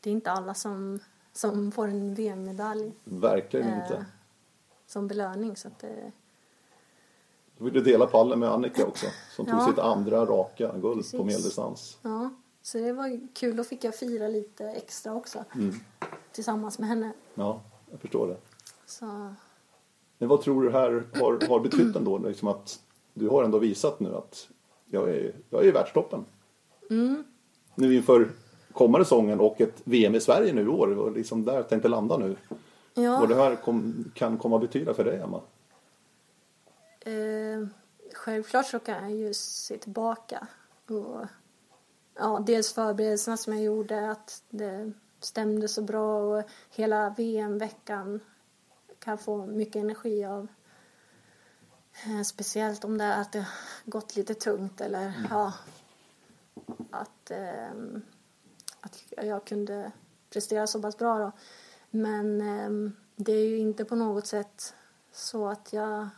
det 0.00 0.10
är 0.10 0.14
inte 0.14 0.30
alla 0.30 0.54
som, 0.54 0.98
som 1.32 1.72
får 1.72 1.88
en 1.88 2.14
VM-medalj 2.14 2.92
Verkligen 3.04 3.68
eh, 3.68 3.82
inte. 3.82 4.06
som 4.86 5.08
belöning 5.08 5.56
så 5.56 5.68
att 5.68 5.78
det, 5.78 6.12
Då 7.62 7.64
vill 7.70 7.74
du 7.84 7.90
dela 7.92 8.06
pallen 8.06 8.38
med 8.38 8.48
Annika 8.48 8.86
också. 8.86 9.06
Som 9.36 9.46
tog 9.46 9.54
Ja. 9.54 9.66
sitt 9.66 9.78
andra 9.78 10.26
raka 10.26 10.66
guld 10.72 10.82
på 10.82 10.94
Precis. 10.94 11.12
medeldistans. 11.20 11.98
ja, 12.02 12.30
så 12.62 12.78
det 12.78 12.92
var 12.92 13.20
kul. 13.34 13.56
Då 13.56 13.64
fick 13.64 13.84
jag 13.84 13.94
fira 13.94 14.28
lite 14.28 14.64
extra 14.68 15.14
också 15.14 15.44
tillsammans 16.32 16.78
med 16.78 16.88
henne. 16.88 17.12
Ja, 17.34 17.60
jag 17.90 18.00
förstår 18.00 18.26
det. 18.28 18.36
Så 18.86 19.34
Men 20.18 20.28
vad 20.28 20.40
tror 20.42 20.62
du 20.62 20.70
här 20.70 21.04
har, 21.14 21.48
har 21.48 21.60
betytt 21.60 21.96
ändå? 21.96 22.18
Liksom 22.18 22.48
att 22.48 22.80
du 23.14 23.28
har 23.28 23.42
ändå 23.44 23.58
visat 23.58 24.00
nu 24.00 24.14
att 24.16 24.48
jag 24.90 25.08
är, 25.10 25.32
jag 25.50 25.64
är 25.64 25.68
i 25.68 25.70
världstoppen. 25.70 26.24
Mm. 26.90 27.24
Nu 27.74 27.94
inför 27.96 28.30
kommande 28.72 29.04
säsongen 29.04 29.40
och 29.40 29.60
ett 29.60 29.80
VM 29.84 30.14
i 30.14 30.20
Sverige 30.20 30.52
nu 30.52 30.62
i 30.62 30.68
år. 30.68 30.98
Och 30.98 31.12
liksom 31.12 31.44
där 31.44 31.62
tänkte 31.62 31.88
landa 31.88 32.16
nu. 32.18 32.36
Ja, 32.94 33.18
Vad 33.20 33.28
det 33.28 33.34
här 33.34 33.56
kom, 33.56 34.04
kan 34.14 34.38
komma 34.38 34.56
att 34.56 34.62
betyda 34.62 34.94
för 34.94 35.04
dig 35.04 35.20
Emma? 35.20 35.40
Eh, 37.06 37.66
självklart 38.14 38.66
så 38.66 38.78
kan 38.78 39.02
jag 39.02 39.18
ju 39.18 39.34
se 39.34 39.78
tillbaka. 39.78 40.46
Och, 40.88 41.26
ja, 42.14 42.42
dels 42.46 42.72
förberedelserna 42.72 43.36
som 43.36 43.52
jag 43.52 43.62
gjorde, 43.62 44.10
att 44.10 44.42
det 44.50 44.92
stämde 45.20 45.68
så 45.68 45.82
bra 45.82 46.18
och 46.18 46.44
hela 46.70 47.10
VM-veckan 47.10 48.20
kan 48.98 49.18
få 49.18 49.46
mycket 49.46 49.76
energi 49.76 50.24
av. 50.24 50.48
Eh, 52.06 52.22
speciellt 52.22 52.84
om 52.84 52.98
det 52.98 53.14
att 53.14 53.32
det 53.32 53.46
gått 53.84 54.16
lite 54.16 54.34
tungt 54.34 54.80
eller 54.80 55.26
ja, 55.30 55.52
att, 56.90 57.30
ehm, 57.30 58.02
att 58.80 59.02
jag 59.10 59.44
kunde 59.44 59.92
prestera 60.30 60.66
så 60.66 60.82
pass 60.82 60.98
bra 60.98 61.18
då. 61.18 61.32
Men 61.90 62.40
ehm, 62.40 62.96
det 63.16 63.32
är 63.32 63.48
ju 63.48 63.58
inte 63.58 63.84
på 63.84 63.96
något 63.96 64.26
sätt 64.26 64.74
så 65.12 65.48
att 65.48 65.72
jag 65.72 66.08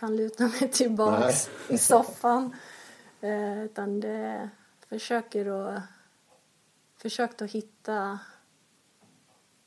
kan 0.00 0.16
luta 0.16 0.42
mig 0.42 0.68
tillbaks 0.72 1.50
i 1.68 1.78
soffan. 1.78 2.56
Eh, 3.20 3.64
utan 3.64 4.00
det 4.00 4.50
försöker 4.88 5.46
att 5.46 5.82
försökt 6.96 7.42
att 7.42 7.50
hitta 7.50 8.18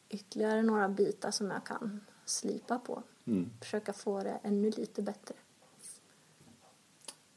ytterligare 0.10 0.62
några 0.62 0.90
bitar 0.90 1.32
som 1.32 1.52
jag 1.52 1.64
kan 1.64 2.02
slipa 2.26 2.80
på. 2.80 3.04
Mm. 3.28 3.50
Försöka 3.62 3.94
få 3.94 4.20
det 4.20 4.40
ännu 4.44 4.72
lite 4.72 5.02
bättre. 5.02 5.36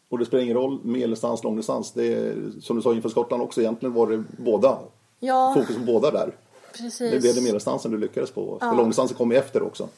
Och 0.09 0.19
det 0.19 0.27
spelar 0.27 0.45
ingen 0.45 0.57
roll 0.57 0.85
medeldistans, 0.85 1.45
långdistans. 1.45 1.93
Det 1.93 2.15
är, 2.15 2.53
som 2.61 2.77
du 2.77 2.83
sa 2.83 2.95
inför 2.95 3.09
Skottland 3.09 3.43
också, 3.43 3.61
egentligen 3.61 3.95
var 3.95 4.07
det 4.07 4.25
båda. 4.39 4.79
Ja, 5.19 5.55
Fokus 5.55 5.77
på 5.77 5.83
båda 5.83 6.11
där. 6.11 6.37
precis. 6.73 6.99
Det 6.99 7.21
blev 7.21 7.35
det 7.35 7.41
medeldistansen 7.41 7.91
du 7.91 7.99
lyckades 7.99 8.31
på. 8.31 8.59
Ja. 8.61 8.73
Långdistansen 8.75 9.17
kom 9.17 9.33
efter 9.33 9.63
också. 9.63 9.89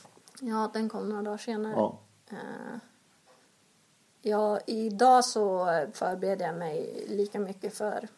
Ja, 0.41 0.71
den 0.73 0.89
kom 0.89 1.09
några 1.09 1.23
dagar 1.23 1.39
senare. 1.39 1.73
Ja. 1.77 1.99
Eh, 2.31 2.79
Ja, 4.23 4.61
idag 4.67 5.25
så 5.25 5.67
förbereder 5.93 6.47
jag 6.47 6.57
mig 6.57 7.05
lika 7.09 7.39
mycket 7.41 7.75
för 7.75 8.09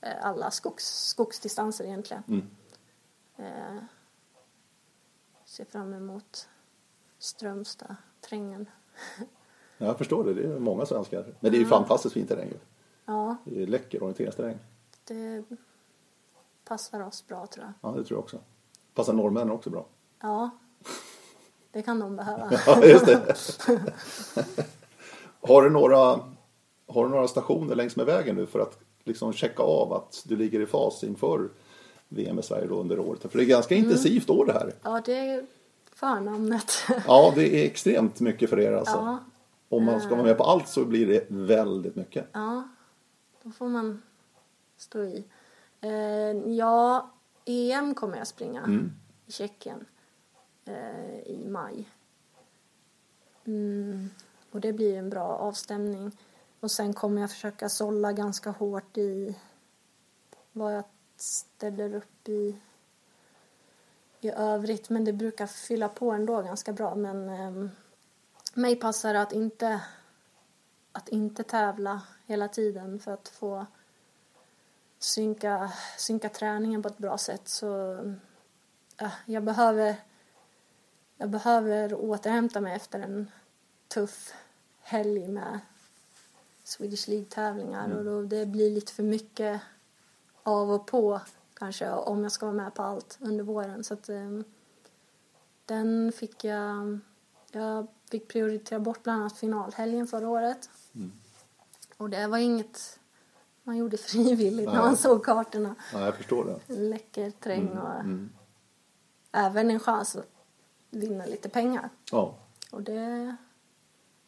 eh, 0.00 0.26
alla 0.26 0.50
skogs, 0.50 0.84
skogsdistanser 1.08 1.84
egentligen. 1.84 2.22
Mm. 2.28 2.50
Eh, 3.36 3.82
ser 5.44 5.64
fram 5.64 5.94
emot 5.94 6.48
Strömstad, 7.18 7.96
Trängen. 8.20 8.70
Jag 9.78 9.98
förstår 9.98 10.24
det, 10.24 10.34
det 10.34 10.42
är 10.54 10.58
många 10.58 10.86
svenskar. 10.86 11.34
Men 11.40 11.52
det 11.52 11.58
är 11.58 11.60
ju 11.60 11.66
fantastiskt 11.66 12.12
fin 12.14 12.26
terräng. 12.26 12.48
ju. 12.48 12.58
Ja, 13.04 13.36
Det 13.44 13.62
är 13.62 13.66
läcker 13.66 14.02
orienteringsterräng. 14.02 14.58
det 15.04 15.44
passar 16.64 17.00
oss 17.00 17.26
bra 17.26 17.46
tror 17.46 17.64
jag. 17.66 17.72
Ja, 17.92 17.96
det 17.98 18.04
tror 18.04 18.16
jag 18.16 18.24
också. 18.24 18.40
Passar 18.94 19.12
norrmännen 19.12 19.50
också 19.50 19.70
bra. 19.70 19.86
Ja, 20.20 20.50
det 21.76 21.82
kan 21.82 21.98
de 22.00 22.16
behöva. 22.16 22.50
Ja, 22.66 22.84
just 22.84 23.06
det. 23.06 23.34
har, 25.40 25.62
du 25.62 25.70
några, 25.70 26.20
har 26.86 27.04
du 27.04 27.08
några 27.08 27.28
stationer 27.28 27.74
längs 27.74 27.96
med 27.96 28.06
vägen 28.06 28.36
nu 28.36 28.46
för 28.46 28.60
att 28.60 28.78
liksom 29.04 29.32
checka 29.32 29.62
av 29.62 29.92
att 29.92 30.22
du 30.26 30.36
ligger 30.36 30.60
i 30.60 30.66
fas 30.66 31.04
inför 31.04 31.48
VM 32.08 32.38
i 32.38 32.42
Sverige 32.42 32.66
då 32.66 32.80
under 32.80 32.98
året? 32.98 33.22
För 33.22 33.38
det 33.38 33.44
är 33.44 33.46
ganska 33.46 33.74
intensivt 33.74 34.30
år 34.30 34.46
det 34.46 34.52
här. 34.52 34.72
Ja, 34.82 35.02
det 35.04 35.18
är 35.18 35.46
förnamnet. 35.94 36.72
Ja, 37.06 37.32
det 37.34 37.62
är 37.62 37.66
extremt 37.66 38.20
mycket 38.20 38.50
för 38.50 38.60
er 38.60 38.72
alltså. 38.72 38.94
Ja, 38.96 39.18
Om 39.68 39.84
man 39.84 40.00
ska 40.00 40.10
vara 40.10 40.22
med 40.22 40.38
på 40.38 40.44
allt 40.44 40.68
så 40.68 40.84
blir 40.84 41.06
det 41.06 41.26
väldigt 41.28 41.96
mycket. 41.96 42.26
ja, 42.32 42.68
då 43.42 43.50
får 43.50 43.68
man 43.68 44.02
stå 44.76 45.02
i. 45.02 45.24
Eh, 45.80 46.52
ja, 46.52 47.10
EM 47.44 47.94
kommer 47.94 48.18
jag 48.18 48.26
springa 48.26 48.88
i 49.26 49.32
Tjeckien 49.32 49.84
eh, 50.66 51.18
i 51.18 51.46
maj. 51.48 51.88
Mm, 53.44 54.10
och 54.50 54.60
det 54.60 54.72
blir 54.72 54.98
en 54.98 55.10
bra 55.10 55.28
avstämning. 55.28 56.16
Och 56.60 56.70
sen 56.70 56.94
kommer 56.94 57.20
jag 57.20 57.30
försöka 57.30 57.68
sålla 57.68 58.12
ganska 58.12 58.50
hårt 58.50 58.98
i 58.98 59.38
vad 60.52 60.74
jag 60.74 60.84
ställer 61.16 61.94
upp 61.94 62.28
i 62.28 62.56
i 64.20 64.30
övrigt. 64.30 64.90
Men 64.90 65.04
det 65.04 65.12
brukar 65.12 65.46
fylla 65.46 65.88
på 65.88 66.10
ändå 66.10 66.42
ganska 66.42 66.72
bra. 66.72 66.94
Men 66.94 67.28
eh, 67.28 67.70
mig 68.54 68.76
passar 68.76 69.14
det 69.14 69.22
att 69.22 69.32
inte, 69.32 69.80
att 70.92 71.08
inte 71.08 71.42
tävla 71.42 72.02
hela 72.26 72.48
tiden 72.48 72.98
för 72.98 73.12
att 73.12 73.28
få 73.28 73.66
synka, 74.98 75.72
synka 75.98 76.28
träningen 76.28 76.82
på 76.82 76.88
ett 76.88 76.98
bra 76.98 77.18
sätt. 77.18 77.48
Så 77.48 77.92
eh, 79.00 79.12
jag, 79.26 79.44
behöver, 79.44 79.96
jag 81.16 81.30
behöver 81.30 81.94
återhämta 81.94 82.60
mig 82.60 82.76
efter 82.76 83.00
en 83.00 83.30
tuff 83.88 84.34
helg 84.80 85.28
med 85.28 85.60
Swedish 86.64 87.08
League-tävlingar 87.08 87.90
och 87.96 88.04
då 88.04 88.22
det 88.22 88.46
blir 88.46 88.70
lite 88.70 88.92
för 88.92 89.02
mycket 89.02 89.60
av 90.42 90.70
och 90.70 90.86
på 90.86 91.20
kanske 91.54 91.90
om 91.90 92.22
jag 92.22 92.32
ska 92.32 92.46
vara 92.46 92.56
med 92.56 92.74
på 92.74 92.82
allt 92.82 93.18
under 93.20 93.44
våren. 93.44 93.84
Så 93.84 93.94
att, 93.94 94.08
ehm, 94.08 94.44
den 95.64 96.12
fick 96.12 96.44
jag... 96.44 96.98
Jag 97.52 97.86
fick 98.10 98.28
prioritera 98.28 98.78
bort 98.80 99.02
bland 99.02 99.20
annat 99.20 99.36
finalhelgen 99.38 100.06
förra 100.06 100.28
året. 100.28 100.70
Och 101.96 102.10
det 102.10 102.26
var 102.26 102.38
inget 102.38 102.98
man 103.62 103.76
gjorde 103.76 103.96
frivilligt 103.96 104.66
när 104.66 104.74
Nej. 104.74 104.82
man 104.82 104.96
såg 104.96 105.24
kartorna. 105.24 105.74
Ja, 105.92 106.04
jag 106.04 106.14
förstår 106.14 106.44
det. 106.44 106.74
Läcker 106.74 107.30
terräng 107.30 107.68
och 107.78 107.94
Mm. 108.00 108.30
även 109.32 109.70
en 109.70 109.80
chans 109.80 110.16
att 110.16 110.26
vinna 110.96 111.26
lite 111.26 111.48
pengar. 111.48 111.90
Ja. 112.12 112.34
Och 112.70 112.82
det, 112.82 113.36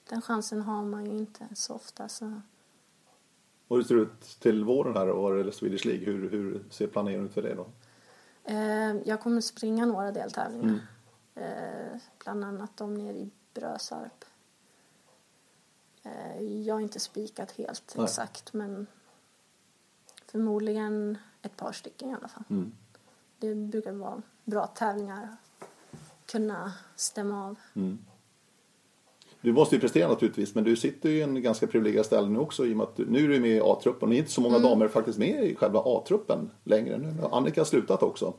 den 0.09 0.23
chansen 0.23 0.63
har 0.63 0.83
man 0.83 1.07
ju 1.07 1.19
inte 1.19 1.49
så 1.55 1.75
ofta. 1.75 2.09
Så. 2.09 2.41
Och 3.69 3.77
hur 3.77 3.85
ser 3.85 3.95
det 3.95 4.03
ut 4.03 4.21
till 4.41 4.65
våren 4.65 4.97
här 4.97 5.09
och 5.09 5.39
är 5.39 5.45
det 5.45 5.53
Swedish 5.53 5.87
League? 5.87 6.05
Hur, 6.05 6.31
hur 6.31 6.65
ser 6.71 6.87
planeringen 6.87 7.27
ut 7.27 7.35
för 7.35 7.43
det 7.43 7.55
då? 7.55 7.67
Eh, 8.45 8.97
jag 9.05 9.21
kommer 9.21 9.41
springa 9.41 9.87
några 9.87 10.13
deltävlingar. 10.13 10.87
Eh, 11.35 12.01
bland 12.19 12.45
annat 12.45 12.77
de 12.77 12.95
nere 12.95 13.17
i 13.17 13.31
Brösarp. 13.55 14.25
Eh, 16.03 16.43
jag 16.43 16.75
har 16.75 16.81
inte 16.81 17.01
spikat 17.01 17.51
helt 17.51 17.95
Nej. 17.97 18.05
exakt 18.05 18.53
men 18.53 18.87
förmodligen 20.27 21.19
ett 21.43 21.57
par 21.57 21.73
stycken 21.73 22.11
i 22.11 22.15
alla 22.15 22.29
fall. 22.29 22.45
Mm. 22.51 22.73
Det 23.39 23.55
brukar 23.55 23.93
vara 23.93 24.23
bra 24.45 24.67
tävlingar. 24.67 25.37
Kunna 26.33 26.73
stämma 26.97 27.47
av. 27.47 27.57
Mm. 27.77 27.99
Du 29.41 29.53
måste 29.53 29.75
ju 29.75 29.81
prestera 29.81 30.09
naturligtvis, 30.09 30.55
men 30.55 30.65
du 30.65 30.77
sitter 30.77 31.09
ju 31.09 31.19
i 31.19 31.23
en 31.23 31.43
ganska 31.43 31.67
privilegierad 31.67 32.07
ställning 32.07 32.33
nu 32.33 32.39
också 32.39 32.67
i 32.67 32.73
och 32.73 32.77
med 32.77 32.85
att 32.85 32.97
du, 32.97 33.07
nu 33.11 33.25
är 33.25 33.29
du 33.29 33.41
med 33.41 33.51
i 33.51 33.61
A-truppen. 33.65 34.11
Det 34.11 34.17
är 34.17 34.19
inte 34.19 34.31
så 34.31 34.41
många 34.41 34.59
damer 34.59 34.89
faktiskt 34.89 35.19
med 35.19 35.45
i 35.45 35.55
själva 35.55 35.83
A-truppen 35.85 36.51
längre. 36.65 36.99
Nu 36.99 37.15
har 37.23 37.37
Annika 37.39 37.65
slutat 37.65 38.03
också. 38.03 38.35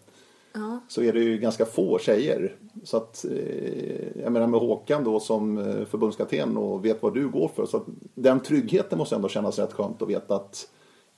Ja, 0.53 0.79
Så 0.87 1.01
är 1.01 1.13
det 1.13 1.19
ju 1.19 1.37
ganska 1.37 1.65
få 1.65 1.99
tjejer. 1.99 2.55
Så 2.83 2.97
att, 2.97 3.25
eh, 3.25 4.21
jag 4.23 4.31
menar 4.31 4.47
med 4.47 4.59
Håkan 4.59 5.03
då 5.03 5.19
som 5.19 5.57
eh, 5.57 5.85
förbundskapten 5.85 6.57
och 6.57 6.85
vet 6.85 7.01
vad 7.03 7.13
du 7.13 7.29
går 7.29 7.47
för. 7.55 7.65
Så 7.65 7.77
att 7.77 7.83
den 8.15 8.39
tryggheten 8.39 8.97
måste 8.97 9.15
ändå 9.15 9.29
kännas 9.29 9.59
rätt 9.59 9.73
skönt 9.73 10.01
att 10.01 10.09
veta 10.09 10.35
att 10.35 10.69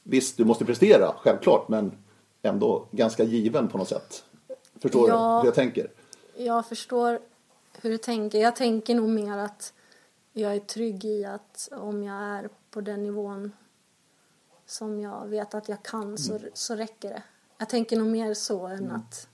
visst, 0.04 0.38
du 0.38 0.46
måste 0.46 0.66
prestera, 0.66 1.14
självklart, 1.18 1.70
men 1.70 1.92
ändå 2.42 2.88
ganska 2.92 3.24
given 3.24 3.68
på 3.68 3.78
något 3.78 3.88
sätt. 3.90 4.24
Förstår 4.82 5.10
Ja. 5.10 5.16
du 5.36 5.40
hur 5.42 5.46
jag 5.48 5.56
tänker? 5.56 5.88
Jag 6.36 6.66
förstår 6.66 7.20
hur 7.82 7.90
du 7.90 7.98
tänker. 7.98 8.40
Jag 8.40 8.56
tänker 8.56 8.96
nog 8.96 9.10
mer 9.10 9.38
att 9.38 9.74
jag 10.34 10.56
är 10.56 10.60
trygg 10.60 11.06
i 11.06 11.26
att 11.26 11.70
om 11.72 12.04
jag 12.04 12.16
är 12.16 12.50
på 12.72 12.82
den 12.82 13.04
nivån 13.04 13.52
som 14.66 15.00
jag 15.00 15.28
vet 15.28 15.54
att 15.54 15.70
jag 15.70 15.84
kan 15.84 16.18
så, 16.18 16.40
så 16.54 16.76
räcker 16.76 17.10
det. 17.10 17.24
Jag 17.58 17.70
tänker 17.70 17.98
nog 17.98 18.08
mer 18.08 18.34
så 18.34 18.68
än 18.68 18.92
att 18.92 19.28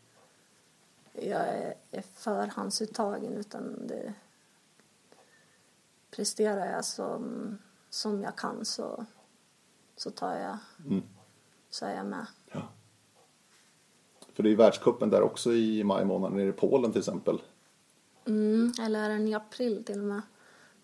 jag 1.13 1.47
är, 1.47 1.75
är 1.91 2.01
förhandsuttagen 2.01 3.33
utan 3.33 3.87
det 3.87 4.13
presterar 6.11 6.71
jag 6.71 6.85
som, 6.85 7.57
som 7.89 8.21
jag 8.21 8.35
kan 8.35 8.65
så, 8.65 9.05
så 9.95 10.11
tar 10.11 10.35
jag 10.35 10.57
Mm. 10.85 11.03
så 11.69 11.85
är 11.85 11.95
jag 11.95 12.05
med. 12.05 12.25
För 14.37 14.43
det 14.43 14.49
är 14.49 14.51
ju 14.51 14.55
världscupen 14.55 15.09
där 15.09 15.21
också 15.21 15.53
i 15.53 15.83
maj 15.83 16.05
månad, 16.05 16.33
nere 16.33 16.49
i 16.49 16.51
Polen 16.51 16.91
till 16.91 16.99
exempel. 16.99 17.41
Mm, 18.27 18.73
eller 18.81 19.03
är 19.03 19.09
den 19.09 19.27
i 19.27 19.33
april 19.33 19.83
till 19.83 19.99
och 19.99 20.05
med? 20.05 20.21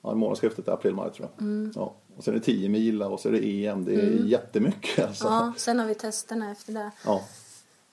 Ja, 0.02 0.16
månadsskiftet 0.16 0.68
är 0.68 0.72
april-maj 0.72 1.12
tror 1.12 1.30
jag. 1.32 1.42
Mm. 1.42 1.72
Ja. 1.76 1.96
Och 2.18 2.24
sen 2.24 2.34
är 2.34 2.40
det 2.40 2.46
10 2.46 2.70
mila 2.70 3.08
och 3.08 3.20
så 3.20 3.28
är 3.28 3.32
det 3.32 3.66
EM. 3.66 3.86
Det 3.86 3.96
är 3.96 4.26
jättemycket 4.26 5.06
alltså. 5.08 5.26
Ja, 5.28 5.54
sen 5.58 5.80
har 5.80 5.88
vi 5.88 5.96
testerna 5.96 6.52
efter 6.52 6.74
det. 6.74 6.92
Ja. 7.06 7.22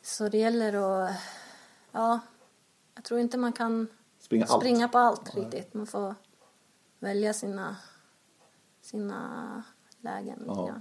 Så 0.02 0.28
det 0.28 0.38
gäller 0.38 0.72
att... 1.04 1.10
Ja, 1.92 2.20
jag 2.94 3.04
tror 3.04 3.20
inte 3.20 3.38
man 3.38 3.52
kan 3.52 3.86
Springa 4.20 4.44
allt. 4.44 4.62
springa 4.62 4.88
på 4.88 4.98
allt 4.98 5.36
riktigt. 5.36 5.74
Man 5.74 5.86
får 5.86 6.14
välja 6.98 7.32
sina, 7.32 7.76
sina 8.82 9.62
lägen 10.00 10.42
Ja. 10.46 10.74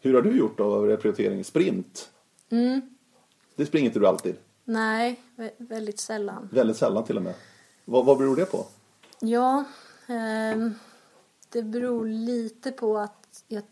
Hur 0.00 0.14
har 0.14 0.22
du 0.22 0.38
gjort 0.38 0.58
då 0.58 0.74
av 0.74 0.96
prioritering? 0.96 1.44
Sprint? 1.44 2.10
Mm, 2.50 2.93
Det 3.56 3.66
springer 3.66 3.86
inte 3.86 3.98
du 3.98 4.06
alltid. 4.06 4.36
nej, 4.64 5.20
vä- 5.36 5.50
väldigt 5.58 6.00
sällan. 6.00 6.48
Väldigt 6.52 6.76
sällan 6.76 7.04
till 7.04 7.16
och 7.16 7.22
med. 7.22 7.34
Vad, 7.84 8.04
vad 8.04 8.18
beror 8.18 8.36
det 8.36 8.44
på? 8.46 8.66
Ja, 9.20 9.64
ehm, 10.06 10.74
det 11.48 11.62
beror 11.62 12.06
lite 12.08 12.72
på 12.72 12.98
att 12.98 13.44
jag, 13.48 13.62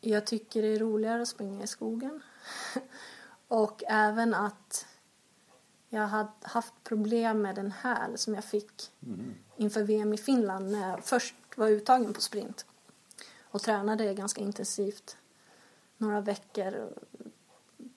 jag 0.00 0.26
tycker 0.26 0.62
det 0.62 0.68
är 0.68 0.78
roligare 0.78 1.22
att 1.22 1.28
springa 1.28 1.64
i 1.64 1.66
skogen. 1.66 2.22
Och 3.48 3.82
även 3.88 4.34
att 4.34 4.86
jag 5.88 6.06
hade 6.06 6.30
haft 6.42 6.74
problem 6.84 7.42
med 7.42 7.54
den 7.54 7.70
häl 7.70 8.18
som 8.18 8.34
jag 8.34 8.44
fick 8.44 8.92
inför 9.56 9.82
VM 9.82 10.12
i 10.14 10.16
Finland 10.18 10.70
när 10.72 10.90
jag 10.90 11.04
först 11.04 11.34
var 11.56 11.68
uttagen 11.68 12.12
på 12.14 12.20
sprint. 12.20 12.66
Och 13.42 13.62
tränade 13.62 14.14
ganska 14.14 14.40
intensivt 14.40 15.16
några 15.96 16.20
veckor 16.20 16.88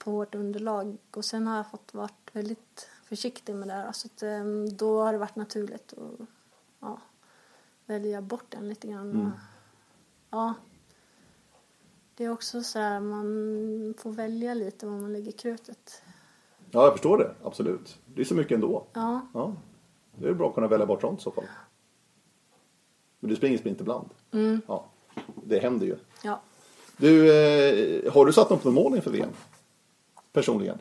på 0.03 0.11
hårt 0.11 0.35
underlag. 0.35 0.97
Och 1.11 1.25
sen 1.25 1.47
har 1.47 1.55
jag 1.57 1.71
fått 1.71 1.93
varit 1.93 2.29
väldigt 2.31 2.89
försiktig 3.05 3.55
med 3.55 3.67
det 3.67 3.73
här. 3.73 3.91
Så 3.91 4.07
att, 4.07 4.23
ehm, 4.23 4.77
då 4.77 5.01
har 5.01 5.11
det 5.13 5.19
varit 5.19 5.35
naturligt 5.35 5.93
att 5.93 6.27
ja, 6.79 7.01
välja 7.85 8.21
bort 8.21 8.45
den 8.49 8.69
lite 8.69 8.87
grann. 8.87 9.21
Och, 9.21 9.39
ja. 10.29 10.53
Det 12.15 12.25
är 12.25 12.29
också 12.31 12.63
så 12.63 12.79
här, 12.79 12.99
man 12.99 13.93
får 13.97 14.11
välja 14.11 14.53
lite 14.53 14.85
var 14.85 14.97
man 14.97 15.13
lägger 15.13 15.31
krutet. 15.31 16.01
Ja, 16.71 16.83
jag 16.83 16.91
förstår 16.91 17.17
det. 17.17 17.35
Absolut. 17.43 17.97
Det 18.05 18.21
är 18.21 18.25
så 18.25 18.35
mycket 18.35 18.55
ändå. 18.55 18.85
Ja, 18.93 19.21
Ja. 19.33 19.53
Det 20.15 20.27
är 20.27 20.33
bra 20.33 20.49
att 20.49 20.55
kunna 20.55 20.67
välja 20.67 20.85
bort 20.85 21.01
sånt 21.01 21.19
i 21.19 21.23
så 21.23 21.31
fall. 21.31 21.43
Men 23.19 23.29
du 23.29 23.35
springer 23.35 23.57
sprint 23.57 23.81
ibland. 23.81 24.09
Mm. 24.31 24.61
Ja. 24.67 24.85
Det 25.43 25.59
händer 25.59 25.85
ju. 25.85 25.95
ja. 26.23 26.41
Du, 26.97 27.35
eh, 27.35 28.13
har 28.13 28.25
du 28.25 28.33
satt 28.33 28.49
något 28.49 28.65
mål 28.65 28.95
inför 28.95 29.11
VM? 29.11 29.29
Personligen? 30.33 30.79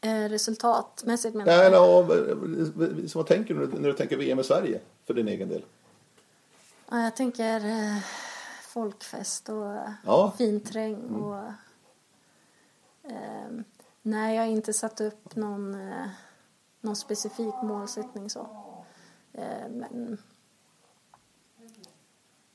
Eh, 0.00 0.28
resultatmässigt 0.28 1.34
menar 1.34 1.52
jag. 1.52 1.66
eller, 1.66 1.76
ja, 1.76 2.02
vad- 3.14 3.26
tänker 3.26 3.54
du 3.54 3.66
när 3.66 3.88
du 3.88 3.92
tänker 3.92 4.16
VM 4.16 4.38
i 4.38 4.44
Sverige? 4.44 4.80
För 5.04 5.14
din 5.14 5.28
egen 5.28 5.48
del? 5.48 5.64
Ja, 6.90 7.02
jag 7.04 7.16
tänker 7.16 7.56
eh, 7.66 7.98
folkfest 8.62 9.48
och 9.48 9.76
Ja. 10.04 10.32
fin 10.38 10.60
terräng 10.60 11.04
och... 11.14 11.36
Eh, 13.10 13.48
nej, 14.02 14.36
jag 14.36 14.42
har 14.42 14.48
inte 14.50 14.72
satt 14.72 15.00
upp 15.00 15.36
någon, 15.36 15.74
eh, 15.74 16.06
någon 16.80 16.96
specifik 16.96 17.54
målsättning 17.62 18.30
så. 18.30 18.46
Eh, 19.32 19.68
men 19.70 20.18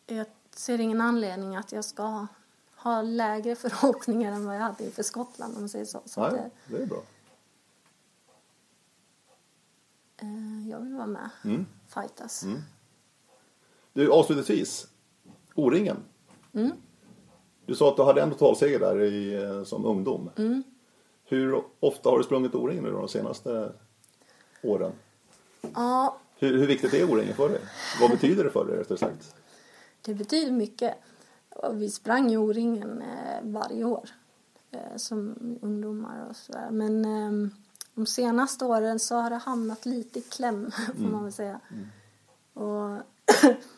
jag 0.05 0.25
ser 0.55 0.79
ingen 0.81 1.01
anledning 1.01 1.55
att 1.55 1.71
jag 1.71 1.85
ska 1.85 2.27
ha, 2.83 2.91
ha 2.95 3.01
lägre 3.01 3.55
förhoppningar 3.55 4.31
än 4.31 4.45
vad 4.45 4.55
jag 4.55 4.61
hade 4.61 4.83
inför 4.85 5.03
Skottland 5.03 5.55
om 5.55 5.61
man 5.61 5.69
säger 5.69 5.85
så. 5.85 6.01
så 6.05 6.29
Nej, 6.29 6.49
det 6.67 6.77
är 6.77 6.85
bra. 6.85 7.01
eh, 10.17 10.69
jag 10.69 10.79
vill 10.79 10.93
vara 10.93 11.07
med. 11.07 11.29
Mm. 11.43 11.65
Fightas. 11.87 12.45
Du, 13.93 14.11
avslutningsvis. 14.11 14.87
O-ringen. 15.55 15.97
Mm. 16.53 16.71
Du 17.65 17.75
sa 17.75 17.89
att 17.89 17.95
du 17.97 18.03
hade 18.03 18.21
en 18.21 18.31
totalseger 18.31 18.79
där 18.79 19.01
i, 19.01 19.43
eh, 19.43 19.63
som 19.63 19.85
ungdom. 19.85 20.29
Mm. 20.37 20.63
Hur 21.23 21.63
ofta 21.79 22.09
har 22.09 22.17
du 22.17 22.23
sprungit 22.23 22.55
O-ringen 22.55 22.83
nu 22.83 22.91
de 22.91 23.07
senaste 23.07 23.73
åren? 24.63 24.91
Ja, 25.75 26.17
Hur, 26.39 26.57
hur 26.57 26.67
viktigt 26.67 26.93
är 26.93 27.11
O-ringen 27.11 27.35
för 27.35 27.49
dig? 27.49 27.61
Vad 28.01 28.11
betyder 28.11 28.43
det 28.43 28.49
för 28.49 28.65
dig 28.65 28.77
rättare 28.77 28.97
sagt? 28.97 29.35
Det 30.01 30.13
betyder 30.13 30.51
mycket. 30.51 30.95
Och 31.61 31.81
Vi 31.81 31.89
sprang 31.89 32.29
ju 32.29 32.37
O-ringen 32.37 33.01
eh, 33.01 33.43
varje 33.43 33.83
år 33.83 34.09
eh, 34.71 34.95
som 34.95 35.35
ungdomar 35.61 36.29
och 36.29 36.35
sådär. 36.35 36.69
Men 36.71 37.05
eh, 37.05 37.51
de 37.93 38.05
senaste 38.05 38.65
åren 38.65 38.99
så 38.99 39.15
har 39.15 39.29
det 39.29 39.35
hamnat 39.35 39.85
lite 39.85 40.19
i 40.19 40.21
kläm 40.21 40.71
får 40.97 41.03
man 41.03 41.23
väl 41.23 41.33
säga. 41.33 41.59
Och 42.53 42.97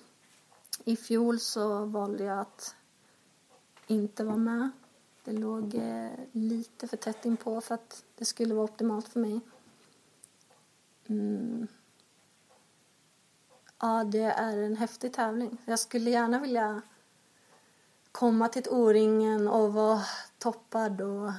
i 0.86 0.96
fjol 0.96 1.40
så 1.40 1.86
valde 1.86 2.24
jag 2.24 2.40
att 2.40 2.76
inte 3.88 4.24
vara 4.24 4.38
med. 4.38 4.70
Det 5.24 5.32
låg 5.32 5.76
eh, 5.76 6.10
lite 6.32 6.88
för 6.88 6.98
tätt 6.98 7.26
inpå 7.26 7.62
för 7.62 7.76
att 7.76 8.04
det 8.16 8.26
skulle 8.26 8.54
vara 8.54 8.64
optimalt 8.64 9.08
för 9.08 9.20
mig. 9.20 9.40
Mm. 11.08 11.68
Ja, 13.80 14.04
det 14.04 14.24
är 14.24 14.58
en 14.58 14.78
häftig 14.78 15.14
tävling. 15.14 15.58
Jag 15.66 15.80
skulle 15.80 16.10
gärna 16.10 16.40
vilja 16.40 16.82
komma 18.12 18.48
till 18.48 18.64
O-ringen 18.70 19.48
och 19.48 19.74
vara 19.74 20.02
toppad 20.38 21.02
och 21.02 21.32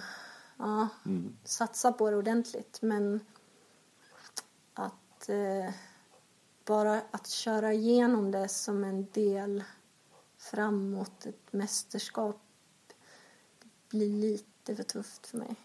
ja, 0.58 0.88
satsa 1.44 1.92
på 1.92 2.10
det 2.10 2.16
ordentligt. 2.16 2.78
Men 2.82 3.20
att 4.74 5.28
eh, 5.28 5.74
bara 6.64 7.00
att 7.10 7.26
köra 7.26 7.72
igenom 7.72 8.30
det 8.30 8.48
som 8.48 8.84
en 8.84 9.06
del 9.12 9.64
framåt 10.38 11.26
ett 11.26 11.52
mästerskap 11.52 12.40
blir 13.88 14.12
lite 14.20 14.76
för 14.76 14.82
tufft 14.82 15.26
för 15.26 15.38
mig. 15.38 15.56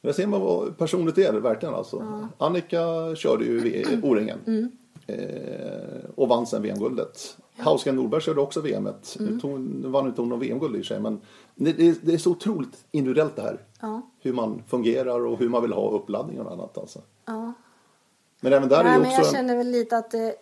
Där 0.00 0.12
ser 0.12 0.26
man 0.26 0.40
vad 0.40 0.78
personligt 0.78 1.14
det 1.14 1.24
är 1.24 1.32
verkligen 1.32 1.74
alltså. 1.74 2.28
Annika 2.38 3.14
körde 3.16 3.44
ju 3.44 3.84
O-ringen. 4.02 4.38
Mm. 4.46 4.76
Eh, 5.06 6.10
och 6.14 6.28
vann 6.28 6.46
sen 6.46 6.62
VM-guldet. 6.62 7.36
Hausken 7.62 7.96
Norberg 7.96 8.20
körde 8.20 8.40
också 8.40 8.60
VM. 8.60 8.88
Mm. 9.18 9.38
Nu 9.80 9.88
vann 9.88 10.06
inte 10.06 10.20
hon 10.20 10.28
någon 10.28 10.40
VM-guld 10.40 10.76
i 10.76 10.84
sig. 10.84 11.00
Men 11.00 11.20
det, 11.54 11.72
det, 12.02 12.14
är 12.14 12.18
så 12.18 12.30
otroligt 12.30 12.84
individuellt 12.90 13.36
det 13.36 13.42
här. 13.42 13.64
Ja, 13.80 14.02
Hur 14.20 14.32
man 14.32 14.62
fungerar 14.68 15.26
och 15.26 15.38
hur 15.38 15.48
man 15.48 15.62
vill 15.62 15.72
ha 15.72 15.90
uppladdning 15.90 16.40
och 16.40 16.52
annat 16.52 16.78
alltså. 16.78 17.00
ja. 17.24 17.52
Men 18.40 18.52
även 18.52 18.68
där 18.68 18.80
är 18.80 18.84
Nej, 18.84 18.92
ju 18.92 18.98
men 19.00 19.10
jag 19.10 19.20
också... 19.20 19.32
känner 19.32 19.56
väl 19.56 19.70
lite 19.70 19.96
att 19.96 20.10
det 20.10 20.18
är 20.18 20.34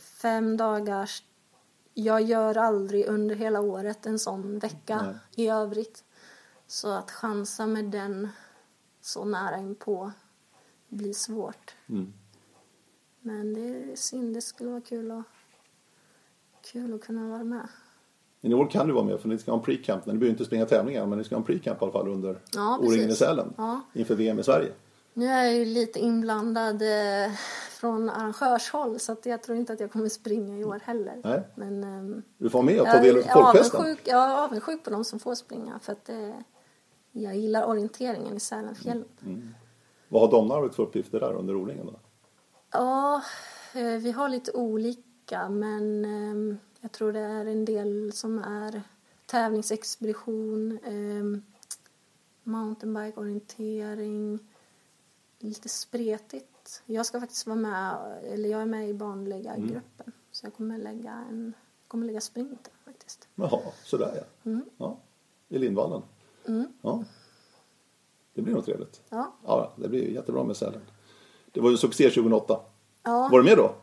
fem 0.00 0.56
dagars... 0.56 1.22
Jag 1.96 2.22
gör 2.22 2.56
aldrig 2.56 3.06
under 3.06 3.34
hela 3.34 3.60
året 3.60 4.06
en 4.06 4.18
sån 4.18 4.58
vecka 4.58 5.02
Nej. 5.02 5.46
i 5.46 5.48
övrigt. 5.48 6.04
Så 6.66 6.88
att 6.88 7.10
chansa 7.10 7.66
med 7.66 7.84
den 7.84 8.28
så 9.00 9.24
nära 9.24 9.58
inpå 9.58 10.12
blir 10.88 11.12
svårt. 11.12 11.74
Mm. 11.88 12.12
Men 13.20 13.54
det 13.54 13.60
är 13.60 13.96
synd, 13.96 14.34
det 14.34 14.40
skulle 14.40 14.70
vara 14.70 14.80
kul 14.80 15.10
att, 15.10 15.24
kul 16.72 16.94
att 16.94 17.00
kunna 17.00 17.28
vara 17.28 17.44
med. 17.44 17.68
Men 18.40 18.52
i 18.52 18.54
år 18.54 18.70
kan 18.70 18.86
du 18.86 18.92
vara 18.94 19.04
med 19.04 19.20
för 19.20 19.28
ni 19.28 19.38
ska 19.38 19.50
ha 19.50 19.58
en 19.58 19.64
pre-camp. 19.64 20.06
Ni 20.06 20.12
behöver 20.12 20.30
inte 20.30 20.44
springa 20.44 20.66
tävlingar 20.66 21.06
men 21.06 21.18
ni 21.18 21.24
ska 21.24 21.34
ha 21.34 21.40
en 21.40 21.46
pre-camp 21.46 21.80
i 21.80 21.84
alla 21.84 21.92
fall 21.92 22.08
under 22.08 22.40
Ja, 22.54 22.78
O-ringen 22.82 23.10
i. 23.10 23.14
Sälen. 23.14 23.54
Ja. 23.56 23.80
Inför 23.92 24.14
VM 24.14 24.38
i 24.38 24.42
Sverige. 24.42 24.72
Nu 25.16 25.26
är 25.26 25.44
jag 25.44 25.54
ju 25.54 25.64
lite 25.64 25.98
inblandad 25.98 26.82
eh, 26.82 27.32
från 27.70 28.10
arrangörshåll 28.10 28.98
så 29.00 29.12
att 29.12 29.26
jag 29.26 29.42
tror 29.42 29.58
inte 29.58 29.72
att 29.72 29.80
jag 29.80 29.92
kommer 29.92 30.08
springa 30.08 30.58
i 30.58 30.64
år 30.64 30.80
heller. 30.84 31.20
Nej. 31.24 31.42
Men, 31.54 31.84
ehm, 31.84 32.22
Du 32.38 32.50
får 32.50 32.62
med 32.62 32.80
och 32.80 32.86
ta 32.86 32.98
del 33.00 33.16
av 33.16 33.22
folkfesten. 33.22 33.80
avundsjuk, 33.80 34.08
jag 34.08 34.30
är 34.30 34.44
avundsjuk 34.44 34.84
på 34.84 34.90
de 34.90 35.04
som 35.04 35.18
får 35.18 35.34
springa 35.34 35.78
för 35.82 35.92
att 35.92 36.08
eh, 36.08 36.30
jag 37.12 37.36
gillar 37.36 37.64
orienteringen 37.66 38.36
i 38.36 38.40
Sälenfjällen. 38.40 39.08
Mm. 39.26 39.54
Vad 40.08 40.22
har 40.22 40.30
Domnarvet 40.30 40.74
för 40.74 40.82
uppgifter 40.82 41.20
där 41.20 41.32
under 41.32 41.56
O-ringen 41.56 41.86
då? 41.86 41.94
Ja, 42.72 43.22
eh, 43.74 43.84
vi 44.00 44.10
har 44.12 44.28
lite 44.28 44.52
olika 44.52 45.02
men 45.30 46.04
eh, 46.04 46.56
jag 46.80 46.92
tror 46.92 47.12
det 47.12 47.20
är 47.20 47.46
en 47.46 47.64
del 47.64 48.12
som 48.12 48.38
är 48.38 48.82
tävlingsexpedition, 49.26 50.78
eh, 50.84 51.40
mountainbike-orientering, 52.42 54.38
lite 55.38 55.68
spretigt. 55.68 56.82
Jag 56.86 57.06
ska 57.06 57.20
faktiskt 57.20 57.46
vara 57.46 57.56
med, 57.56 57.96
eller 58.22 58.48
jag 58.48 58.62
är 58.62 58.66
med 58.66 58.88
i 58.88 58.94
barnläggargruppen 58.94 60.12
så 60.30 60.46
jag 60.46 60.54
kommer 60.54 60.78
lägga 60.78 61.12
en, 61.28 61.54
kommer 61.88 62.06
lägga 62.06 62.20
sprinten 62.20 62.72
faktiskt. 62.84 63.28
Jaha, 63.34 63.60
sådär 63.84 64.12
ja. 64.16 64.50
Mm. 64.50 64.64
ja. 64.76 64.96
I 65.48 65.58
Lindvallen. 65.58 66.02
Ja. 66.82 67.04
Det 68.34 68.42
blir 68.42 68.54
nog 68.54 68.64
trevligt. 68.64 69.02
Ja, 69.08 69.34
Ja, 69.46 69.72
det 69.76 69.88
blir 69.88 70.10
jättebra 70.10 70.44
med 70.44 70.56
Sälen. 70.56 70.80
Det 71.52 71.60
var 71.60 71.70
ju 71.70 71.76
succé 71.76 72.10
2008. 72.10 72.60
ja. 73.02 73.28
Var 73.32 73.38
du 73.38 73.44
med 73.44 73.56
då? 73.56 73.74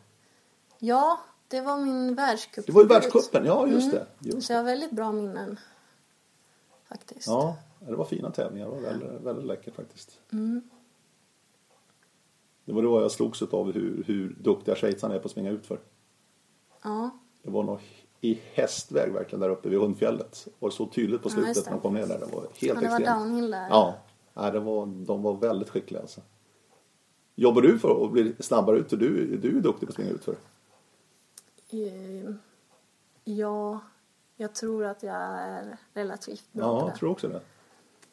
Ja, 0.79 1.19
det 1.51 1.61
var 1.61 1.77
min 1.77 2.15
världscup. 2.15 2.65
Det 2.65 2.71
var 2.71 2.81
ju 2.81 2.87
världscupen, 2.87 3.45
ja 3.45 3.67
just 3.67 3.91
det. 3.91 4.05
Just. 4.19 4.47
Så 4.47 4.53
jag 4.53 4.59
har 4.59 4.63
väldigt 4.65 4.91
bra 4.91 5.11
minnen. 5.11 5.59
Faktiskt. 6.89 7.27
Ja, 7.27 7.57
det 7.79 7.95
var 7.95 8.05
fina 8.05 8.31
tävlingar. 8.31 8.65
Det 8.65 8.71
var 8.71 8.81
väldigt, 8.81 9.21
väldigt 9.21 9.45
läckert 9.45 9.75
faktiskt. 9.75 10.19
Mm. 10.31 10.61
Det 12.65 12.73
var 12.73 12.81
då 12.83 13.01
jag 13.01 13.11
slogs 13.11 13.41
av 13.41 13.71
hur, 13.71 14.03
hur 14.07 14.35
duktiga 14.39 14.75
schweizarna 14.75 15.15
är 15.15 15.19
på 15.19 15.25
att 15.25 15.31
springa 15.31 15.49
utför. 15.49 15.79
Ja, 16.83 17.09
Det 17.43 17.51
var 17.51 17.63
nog 17.63 17.79
i 18.21 18.39
hästväg 18.53 19.11
verkligen 19.13 19.39
där 19.39 19.49
uppe 19.49 19.69
vid 19.69 19.79
Hundfjället. 19.79 20.41
Det 20.45 20.51
var 20.59 20.69
så 20.69 20.85
tydligt 20.87 21.23
på 21.23 21.29
Ja, 21.29 21.33
slutet 21.33 21.55
det. 21.55 21.61
när 21.65 21.71
de 21.77 21.81
kom 21.81 21.93
ner 21.93 22.07
där. 22.07 22.19
Det 22.19 22.25
var 22.25 22.41
helt 22.41 22.61
ja 22.61 22.73
det 22.73 22.87
var 22.89 22.99
extremt. 22.99 23.19
downhill 23.19 23.51
där. 23.51 23.67
Ja, 23.69 23.95
nej, 24.33 24.51
det 24.51 24.59
var, 24.59 24.85
de 24.85 25.23
var 25.23 25.33
väldigt 25.33 25.69
skickliga 25.69 26.01
alltså. 26.01 26.21
Jobbar 27.35 27.61
du 27.61 27.79
för 27.79 28.05
att 28.05 28.11
bli 28.11 28.35
snabbare 28.39 28.77
ut? 28.77 28.89
Du, 28.89 29.37
du 29.37 29.57
är 29.57 29.61
duktig 29.61 29.87
på 29.87 29.91
att 29.91 29.93
springa 29.93 30.09
utför. 30.11 30.35
Eh, 31.71 32.33
Ja, 33.23 33.79
jag 34.35 34.55
tror 34.55 34.85
att 34.85 35.03
jag 35.03 35.15
är 35.15 35.77
relativt 35.93 36.53
bra 36.53 36.65
Ja, 36.65 36.87
jag 36.87 36.95
tror 36.97 37.09
också 37.11 37.27
det. 37.27 37.41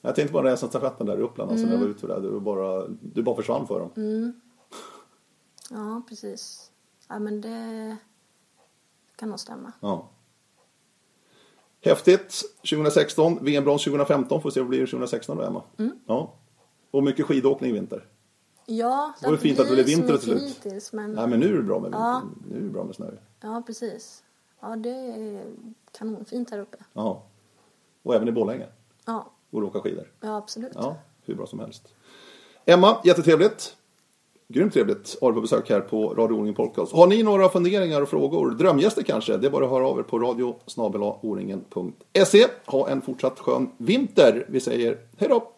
Jag 0.00 0.14
tänkte 0.14 0.32
bara 0.32 0.42
när 0.48 0.56
stafetten 0.56 1.06
där 1.06 1.18
i 1.18 1.22
Uppland, 1.22 1.50
alltså 1.50 1.66
när 1.66 1.74
Mm. 1.74 1.80
jag 1.82 1.88
var 1.88 1.94
ute 1.96 2.06
där, 2.06 2.20
du 2.20 2.40
bara, 2.40 2.88
du 2.88 3.22
bara 3.22 3.36
försvann 3.36 3.66
för 3.66 3.80
dem. 3.80 4.32
Ja, 5.70 6.02
precis. 6.08 6.70
Ja, 7.08 7.18
men 7.18 7.40
det 7.40 7.96
kan 9.16 9.28
nog 9.28 9.40
stämma. 9.40 9.72
Ja. 9.80 10.08
Häftigt. 11.84 12.42
2016, 12.70 13.38
VM-brons 13.44 13.84
2015. 13.84 14.42
Får 14.42 14.50
se 14.50 14.60
vad 14.60 14.66
det 14.66 14.68
blir 14.68 14.86
2016 14.86 15.36
då, 15.36 15.42
Emma. 15.42 15.62
Mm. 15.78 15.98
Ja. 16.06 16.34
Och 16.90 17.02
mycket 17.02 17.26
skidåkning 17.26 17.70
i 17.70 17.72
vinter. 17.72 18.06
Ja, 18.66 19.12
Det 19.20 19.26
var 19.26 19.32
ju 19.32 19.38
fint 19.38 19.60
att 19.60 19.68
det 19.68 19.74
blev 19.74 19.84
blivit 19.84 20.06
så 20.06 20.12
vinter 20.12 20.24
till 20.24 20.34
mycket 20.34 20.50
slut. 20.52 20.64
Hittills, 20.64 20.92
men... 20.92 21.12
Nej, 21.12 21.26
men 21.28 21.40
nu 21.40 21.46
är 21.52 21.56
det 21.56 21.62
bra 21.62 21.80
med, 21.80 21.92
Ja. 21.92 22.22
nu 22.50 22.56
är 22.56 22.60
det 22.60 22.68
bra 22.70 22.84
med 22.84 22.94
snö. 22.94 23.10
Ja, 23.40 23.62
precis. 23.66 24.22
Ja, 24.60 24.76
det 24.76 24.90
är 24.90 25.44
kanonfint 25.98 26.50
här 26.50 26.58
uppe. 26.58 26.76
Ja. 26.92 27.22
Och 28.02 28.14
även 28.14 28.28
i 28.28 28.32
Borlänge. 28.32 28.66
Ja, 29.06 29.30
Går 29.50 29.62
att 29.62 29.68
åka 29.68 29.80
skidor. 29.80 30.12
ja 30.20 30.36
absolut. 30.36 30.72
Ja, 30.74 30.96
hur 31.24 31.34
bra 31.34 31.46
som 31.46 31.58
helst. 31.58 31.94
Emma, 32.64 33.00
jättetrevligt. 33.04 33.74
Grymt 34.48 34.72
trevligt 34.72 35.14
att 35.14 35.20
ha 35.20 35.32
på 35.32 35.40
besök 35.40 35.70
här 35.70 35.80
på 35.80 36.14
Radio 36.14 36.34
O-ringen 36.34 36.54
Podcast. 36.54 36.92
Har 36.92 37.06
ni 37.06 37.22
några 37.22 37.48
funderingar 37.48 38.02
och 38.02 38.08
frågor, 38.08 38.50
drömgäster 38.50 39.02
kanske, 39.02 39.36
det 39.36 39.46
är 39.46 39.50
bara 39.50 39.64
att 39.64 39.70
höra 39.70 39.88
av 39.88 39.98
er 39.98 40.02
på 40.02 40.18
radio 40.18 40.56
Ha 42.66 42.88
en 42.88 43.02
fortsatt 43.02 43.38
skön 43.38 43.70
vinter. 43.76 44.46
Vi 44.48 44.60
säger 44.60 44.98
hej 45.16 45.28
då! 45.28 45.52